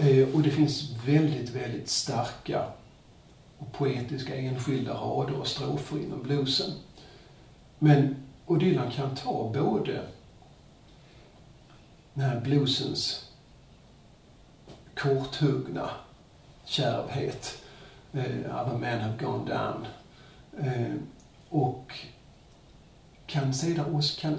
Eh, 0.00 0.28
och 0.34 0.42
det 0.42 0.50
finns 0.50 0.90
väldigt, 1.06 1.50
väldigt 1.50 1.88
starka 1.88 2.64
och 3.60 3.72
poetiska 3.72 4.36
enskilda 4.36 4.94
rader 4.94 5.40
och 5.40 5.46
strofer 5.46 5.98
inom 5.98 6.22
bluesen. 6.22 6.70
Men, 7.78 8.16
och 8.46 8.58
Dylan 8.58 8.90
kan 8.90 9.16
ta 9.16 9.52
både 9.54 10.06
den 12.14 12.24
här 12.24 12.40
bluesens 12.40 13.30
korthuggna 14.94 15.90
kärvhet, 16.64 17.62
eh, 18.12 18.60
Other 18.60 18.78
men 18.78 19.00
have 19.00 19.16
gone 19.18 19.54
down, 19.54 19.86
eh, 20.58 20.94
och 21.48 21.92
kan 23.26 23.54
sedan 23.54 23.94
också 23.94 24.20
kan 24.20 24.38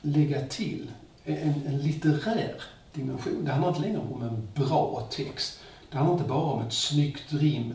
lägga 0.00 0.46
till 0.46 0.90
en, 1.24 1.66
en 1.66 1.78
litterär 1.78 2.62
dimension. 2.92 3.44
Det 3.44 3.50
handlar 3.50 3.68
inte 3.68 3.80
längre 3.80 3.98
om 3.98 4.22
en 4.22 4.48
bra 4.54 5.08
text. 5.10 5.60
Det 5.94 5.98
handlar 5.98 6.16
inte 6.16 6.28
bara 6.28 6.52
om 6.52 6.62
ett 6.62 6.72
snyggt 6.72 7.32
rim, 7.32 7.74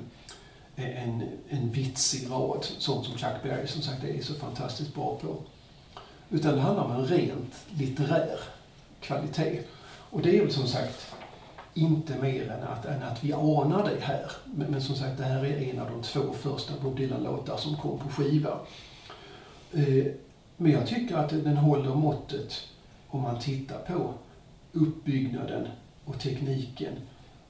eh, 0.76 1.04
en, 1.04 1.24
en 1.50 1.72
vitsig 1.72 2.32
rad, 2.32 2.66
sånt 2.78 3.06
som 3.06 3.18
Chuck 3.18 3.44
Berry 3.44 3.68
som 3.68 3.82
sagt 3.82 4.04
är 4.04 4.22
så 4.22 4.34
fantastiskt 4.34 4.96
bra 4.96 5.18
på. 5.22 5.38
Utan 6.30 6.56
det 6.56 6.62
handlar 6.62 6.84
om 6.84 6.92
en 6.92 7.06
rent 7.06 7.54
litterär 7.70 8.40
kvalitet. 9.02 9.60
Och 10.10 10.22
det 10.22 10.38
är 10.38 10.42
väl 10.42 10.52
som 10.52 10.68
sagt 10.68 11.16
inte 11.74 12.16
mer 12.22 12.52
än 12.52 12.64
att, 12.64 12.86
än 12.86 13.04
att 13.04 13.24
vi 13.24 13.34
anar 13.34 13.90
det 13.90 14.02
här. 14.02 14.32
Men, 14.46 14.72
men 14.72 14.82
som 14.82 14.96
sagt, 14.96 15.18
det 15.18 15.24
här 15.24 15.46
är 15.46 15.62
en 15.62 15.80
av 15.80 15.92
de 15.92 16.02
två 16.02 16.34
första 16.34 16.74
Bob 16.82 16.98
Dylan-låtar 16.98 17.58
som 17.58 17.78
kom 17.78 18.00
på 18.00 18.10
skiva. 18.10 18.60
Eh, 19.74 20.06
men 20.58 20.72
jag 20.72 20.88
tycker 20.88 21.16
att 21.16 21.30
den 21.30 21.58
håller 21.58 21.96
måttet 21.96 22.62
om 23.08 23.22
man 23.22 23.40
tittar 23.40 23.80
på 23.80 24.14
uppbyggnaden 24.72 25.68
och 26.06 26.20
tekniken. 26.20 26.94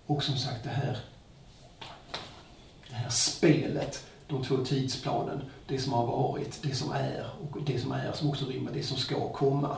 Och 0.10 0.24
som 0.24 0.38
sagt 0.38 0.64
det 0.64 0.70
här, 0.70 0.97
det 2.89 2.95
här 2.95 3.10
spelet, 3.10 4.05
de 4.28 4.43
två 4.43 4.57
tidsplanen. 4.57 5.41
Det 5.68 5.80
som 5.80 5.93
har 5.93 6.05
varit, 6.05 6.60
det 6.64 6.76
som 6.76 6.91
är 6.91 7.26
och 7.41 7.57
det 7.66 7.80
som 7.80 7.91
är 7.91 8.12
som 8.12 8.30
också 8.30 8.45
rimmar 8.45 8.72
det 8.72 8.84
som 8.84 8.97
ska 8.97 9.30
komma. 9.30 9.78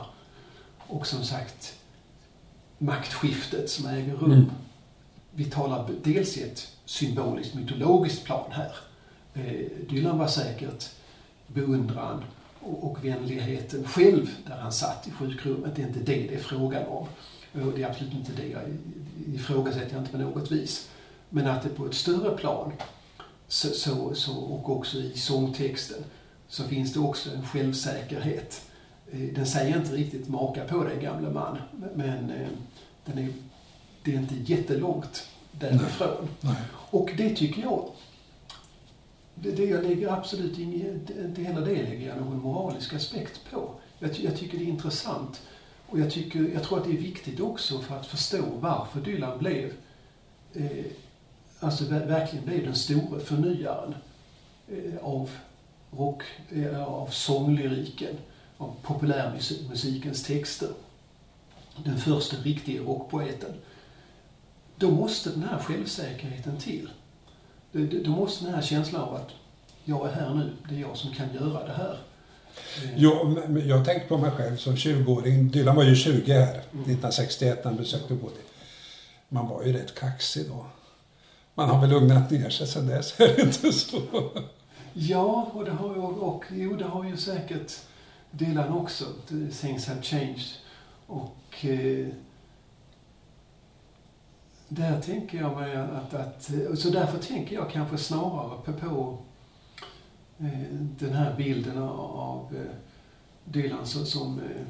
Och 0.78 1.06
som 1.06 1.24
sagt 1.24 1.74
maktskiftet 2.78 3.70
som 3.70 3.86
äger 3.86 4.14
rum. 4.14 4.32
Mm. 4.32 4.50
Vi 5.30 5.44
talar 5.44 5.90
dels 6.02 6.36
i 6.36 6.42
ett 6.42 6.68
symboliskt 6.84 7.54
mytologiskt 7.54 8.24
plan 8.24 8.52
här. 8.52 8.74
Eh, 9.34 9.66
Dylan 9.90 10.18
var 10.18 10.28
säkert 10.28 10.90
beundran 11.46 12.24
och, 12.60 12.90
och 12.90 13.04
vänligheten 13.04 13.84
själv 13.84 14.30
där 14.46 14.56
han 14.56 14.72
satt 14.72 15.08
i 15.08 15.10
sjukrummet. 15.10 15.76
Det 15.76 15.82
är 15.82 15.86
inte 15.86 16.00
det 16.00 16.26
det 16.28 16.34
är 16.34 16.42
frågan 16.42 16.86
om. 16.86 17.06
Och 17.52 17.72
det 17.76 17.82
är 17.82 17.88
absolut 17.90 18.14
inte 18.14 18.32
det 18.32 18.46
jag 18.48 18.62
ifrågasätter 19.34 19.92
jag 19.92 20.00
inte 20.00 20.12
på 20.12 20.18
något 20.18 20.50
vis. 20.50 20.88
Men 21.28 21.46
att 21.46 21.62
det 21.62 21.68
på 21.68 21.86
ett 21.86 21.94
större 21.94 22.36
plan 22.36 22.72
så, 23.48 23.68
så, 23.68 24.14
så, 24.14 24.32
och 24.38 24.70
också 24.70 24.98
i 24.98 25.12
sångtexten 25.18 26.04
så 26.48 26.64
finns 26.64 26.92
det 26.92 27.00
också 27.00 27.30
en 27.30 27.46
självsäkerhet. 27.46 28.62
Eh, 29.12 29.20
Den 29.20 29.46
säger 29.46 29.76
inte 29.76 29.92
riktigt 29.96 30.28
maka 30.28 30.64
på 30.64 30.84
dig 30.84 31.00
gamle 31.02 31.30
man, 31.30 31.58
men 31.94 32.30
eh, 32.30 32.48
den 33.04 33.18
är, 33.18 33.28
det 34.04 34.14
är 34.14 34.18
inte 34.18 34.34
jättelångt 34.52 35.26
därifrån. 35.52 36.28
Nej. 36.40 36.54
Och 36.90 37.10
det 37.16 37.36
tycker 37.36 37.62
jag, 37.62 37.88
det, 39.34 39.50
det 39.50 39.64
jag 39.64 39.82
lägger 39.84 40.12
absolut 40.12 40.58
inget, 40.58 41.10
inte 41.10 41.42
heller 41.42 41.66
det 41.66 41.82
lägger 41.82 42.08
jag 42.08 42.16
någon 42.16 42.38
moralisk 42.42 42.94
aspekt 42.94 43.40
på. 43.50 43.70
Jag, 43.98 44.10
jag 44.14 44.36
tycker 44.36 44.58
det 44.58 44.64
är 44.64 44.68
intressant. 44.68 45.42
Och 45.92 45.98
jag, 45.98 46.10
tycker, 46.10 46.50
jag 46.54 46.62
tror 46.62 46.78
att 46.78 46.84
det 46.84 46.90
är 46.90 46.98
viktigt 46.98 47.40
också 47.40 47.78
för 47.78 47.96
att 47.96 48.06
förstå 48.06 48.42
varför 48.60 49.00
Dylan 49.00 49.38
blev, 49.38 49.72
eh, 50.52 50.84
alltså 51.60 51.84
verkligen 51.84 52.44
blev 52.44 52.64
den 52.64 52.74
store 52.74 53.20
förnyaren 53.20 53.94
eh, 54.68 55.04
av 55.04 55.30
rock, 55.90 56.22
eh, 56.48 56.82
av 56.82 57.06
sånglyriken, 57.06 58.16
av 58.58 58.76
populärmusikens 58.82 60.22
texter. 60.22 60.68
Den 61.84 61.98
första 61.98 62.36
riktiga 62.36 62.82
rockpoeten. 62.82 63.54
Då 64.76 64.90
måste 64.90 65.30
den 65.30 65.42
här 65.42 65.58
självsäkerheten 65.58 66.58
till. 66.58 66.90
Då 68.04 68.10
måste 68.10 68.44
den 68.44 68.54
här 68.54 68.62
känslan 68.62 69.02
av 69.02 69.14
att 69.14 69.30
jag 69.84 70.08
är 70.08 70.12
här 70.12 70.34
nu, 70.34 70.56
det 70.68 70.74
är 70.74 70.80
jag 70.80 70.96
som 70.96 71.12
kan 71.12 71.34
göra 71.34 71.66
det 71.66 71.72
här. 71.72 71.98
Eh, 72.84 72.90
Jo, 72.96 73.36
men 73.48 73.68
jag 73.68 73.84
tänkte 73.84 74.08
på 74.08 74.18
mig 74.18 74.30
själv 74.30 74.56
som 74.56 74.74
20-åring. 74.74 75.48
Dylan 75.48 75.76
var 75.76 75.84
ju 75.84 75.96
20 75.96 76.32
här 76.32 76.58
1961 76.58 77.58
när 77.64 77.64
han 77.64 77.76
besökte 77.76 78.14
Woody. 78.14 78.40
Man 79.28 79.48
var 79.48 79.64
ju 79.64 79.72
rätt 79.72 79.94
kaxig 79.94 80.48
då. 80.48 80.66
Man 81.54 81.68
har 81.68 81.80
väl 81.80 81.90
lugnat 81.90 82.30
ner 82.30 82.50
sig 82.50 82.66
sen 82.66 82.86
dess, 82.86 83.14
är 83.20 83.36
det 83.36 83.42
inte 83.42 83.72
så? 83.72 84.02
Ja, 84.92 85.50
och 85.52 85.64
det 85.64 85.70
har, 85.70 85.98
och, 85.98 86.28
och 86.28 86.44
jo, 86.50 86.76
det 86.76 86.84
har 86.84 87.04
ju 87.04 87.16
säkert 87.16 87.72
Dylan 88.30 88.72
också. 88.72 89.04
Things 89.60 89.86
have 89.86 90.02
changed. 90.02 90.44
Och 91.06 91.64
eh, 91.64 92.06
där 94.68 95.00
tänker 95.00 95.38
jag 95.38 95.56
mig 95.56 95.76
att, 95.76 96.14
att, 96.14 96.50
så 96.78 96.90
därför 96.90 97.18
tänker 97.18 97.56
jag 97.56 97.70
kanske 97.70 97.98
snarare 97.98 98.58
på, 98.64 98.72
på 98.72 99.18
Eh, 100.42 100.76
den 100.98 101.12
här 101.12 101.36
bilden 101.36 101.78
av 101.78 102.56
eh, 102.56 102.74
Dylan 103.44 103.86
som, 103.86 104.40
eh, 104.40 104.62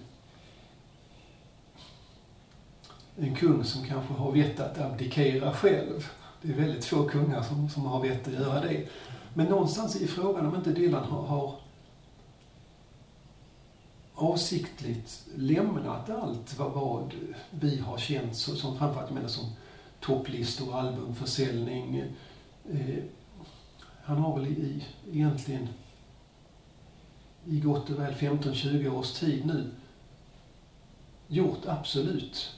en 3.17 3.35
kung 3.35 3.65
som 3.65 3.87
kanske 3.87 4.15
har 4.15 4.33
vett 4.33 4.61
att 4.61 4.81
abdikera 4.81 5.53
själv. 5.53 6.11
Det 6.43 6.49
är 6.49 6.57
väldigt 6.57 6.85
få 6.85 7.09
kungar 7.09 7.43
som, 7.43 7.69
som 7.69 7.87
har 7.87 8.01
vett 8.01 8.29
att 8.29 8.35
göra 8.35 8.61
det. 8.61 8.89
Men 9.35 9.47
någonstans 9.47 9.97
i 9.97 10.07
frågan 10.07 10.47
om 10.47 10.55
inte 10.55 10.73
Dylan 10.73 11.05
har, 11.05 11.23
har 11.23 11.55
avsiktligt 14.15 15.27
lämnat 15.35 16.11
allt 16.11 16.59
vad, 16.59 16.73
vad 16.73 17.15
vi 17.51 17.79
har 17.79 17.99
känt 17.99 18.37
som, 18.37 18.57
som 18.57 18.79
framförallt 18.79 19.11
menar 19.11 19.29
som 19.29 19.45
topplistor, 20.01 20.79
albumförsäljning. 20.79 22.05
Eh, 22.73 23.05
han 24.03 24.19
har 24.19 24.39
väl 24.39 24.47
i, 24.47 24.51
i, 24.51 24.83
egentligen 25.13 25.69
i 27.45 27.61
gott 27.61 27.91
och 27.91 27.99
väl 27.99 28.15
15-20 28.15 28.99
års 28.99 29.13
tid 29.13 29.47
nu 29.47 29.71
gjort 31.27 31.67
absolut 31.67 32.51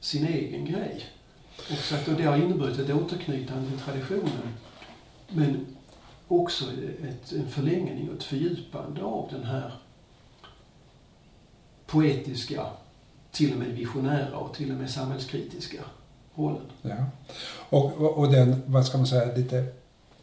sin 0.00 0.26
egen 0.26 0.64
grej. 0.64 1.04
Och 1.56 1.78
så 1.78 1.94
att, 1.94 2.08
och 2.08 2.14
det 2.14 2.24
har 2.24 2.36
inneburit 2.36 2.78
ett 2.78 2.94
återknytande 2.94 3.70
till 3.70 3.78
traditionen. 3.78 4.48
Men 5.28 5.66
också 6.28 6.64
ett, 7.02 7.32
en 7.32 7.48
förlängning 7.48 8.08
och 8.08 8.16
ett 8.16 8.24
fördjupande 8.24 9.02
av 9.02 9.28
den 9.30 9.44
här 9.44 9.72
poetiska, 11.86 12.66
till 13.30 13.52
och 13.52 13.58
med 13.58 13.68
visionära 13.68 14.36
och 14.38 14.54
till 14.54 14.70
och 14.70 14.76
med 14.76 14.90
samhällskritiska 14.90 15.78
rollen. 16.34 16.66
Ja. 16.82 17.06
Och, 17.70 18.18
och 18.18 18.32
den, 18.32 18.62
vad 18.66 18.86
ska 18.86 18.98
man 18.98 19.06
säga, 19.06 19.34
lite 19.34 19.72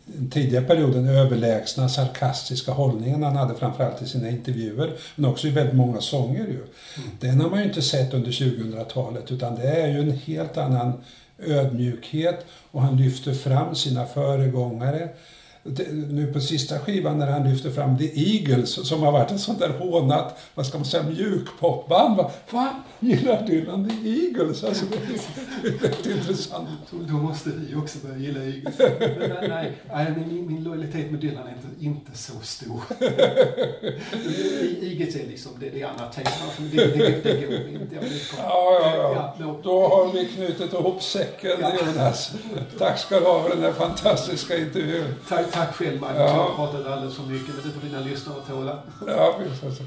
den 0.06 0.30
tidiga 0.30 0.62
perioden 0.62 1.08
överlägsna 1.08 1.90
sarkastiska 1.90 2.72
hållningen 2.72 3.24
han 3.24 3.36
hade 3.36 3.56
framförallt 3.56 4.02
i 4.02 4.06
sina 4.06 4.30
intervjuer, 4.30 4.94
men 5.16 5.30
också 5.30 5.48
i 5.48 5.52
väldigt 5.52 5.76
många 5.76 6.02
sånger 6.02 6.48
ju. 6.48 6.54
Mm. 6.54 7.10
Den 7.20 7.42
har 7.42 7.50
man 7.50 7.60
ju 7.60 7.66
inte 7.66 7.82
sett 7.82 8.14
under 8.14 8.32
2000-talet 8.32 9.32
utan 9.32 9.56
det 9.56 9.68
är 9.68 9.88
ju 9.88 10.00
en 10.00 10.12
helt 10.12 10.58
annan 10.58 10.94
ödmjukhet 11.40 12.46
och 12.72 12.82
han 12.82 12.98
lyfter 12.98 13.34
fram 13.34 13.76
sina 13.76 14.06
föregångare 14.06 15.10
nu 15.64 16.34
på 16.34 16.40
sista 16.40 16.80
skivan 16.80 17.18
när 17.18 17.28
han 17.28 17.50
lyfter 17.50 17.72
fram 17.72 17.98
The 17.98 18.12
Eagles 18.16 18.88
som 18.88 19.04
har 19.04 19.12
varit 19.12 19.32
ett 19.32 19.40
sånt 19.40 19.60
där 19.60 19.70
hånat, 19.70 20.40
vad 20.56 20.66
ska 20.66 20.78
man 20.78 20.86
säga, 20.86 21.04
mjukpopband. 21.04 22.18
Va? 22.18 22.32
Va? 22.52 22.70
Gillar 23.00 23.48
Dylan 23.48 23.90
The 23.90 24.10
Eagles? 24.10 24.64
Alltså 24.64 24.86
det 24.86 24.96
är 25.68 25.72
väldigt 25.72 26.06
intressant. 26.06 26.70
Då 26.92 27.14
måste 27.14 27.50
vi 27.50 27.76
också 27.76 27.98
börja 28.08 28.18
gilla 28.18 28.40
Eagles. 28.40 28.76
Men, 29.20 29.50
nej, 29.50 29.72
nej, 29.94 30.14
min, 30.18 30.48
min 30.48 30.64
lojalitet 30.64 31.12
med 31.12 31.20
Dylan 31.20 31.48
är 31.48 31.52
inte, 31.52 31.86
inte 31.86 32.18
så 32.18 32.34
stor. 32.42 32.82
Eagles 34.82 35.16
är 35.16 35.28
liksom, 35.28 35.52
det, 35.60 35.70
det 35.70 35.82
är 35.82 35.88
anatemat. 35.88 36.58
Det, 36.58 36.78
det, 36.78 37.24
det, 37.24 37.34
det 37.34 37.48
går 37.48 37.82
inte. 37.82 37.96
Ja, 38.38 38.80
ja, 38.82 39.36
ja. 39.40 39.60
Då 39.64 39.88
har 39.88 40.12
vi 40.14 40.26
knutit 40.26 40.74
ihop 40.74 41.04
säcken, 41.04 41.52
ja. 41.62 41.72
Jonas. 41.86 42.32
Tack 42.78 43.00
ska 43.00 43.20
du 43.20 43.26
ha 43.26 43.44
för 43.44 43.50
den 43.50 43.64
här 43.64 43.74
fantastiska 43.74 44.58
intervjun. 44.58 45.16
Tack, 45.30 45.53
tack 45.54 45.76
själv 45.76 46.02
Magnus. 46.02 46.20
Ja. 46.20 46.26
Jag 46.26 46.34
har 46.34 46.56
pratat 46.56 46.88
alldeles 46.88 47.16
för 47.16 47.24
mycket, 47.24 47.56
men 47.56 47.64
det 47.64 47.72
får 47.80 47.88
dina 47.88 48.00
lyssnare 48.00 48.38
tåla. 48.48 48.80
Ja, 49.08 49.36
visst 49.40 49.64
alltså. 49.64 49.84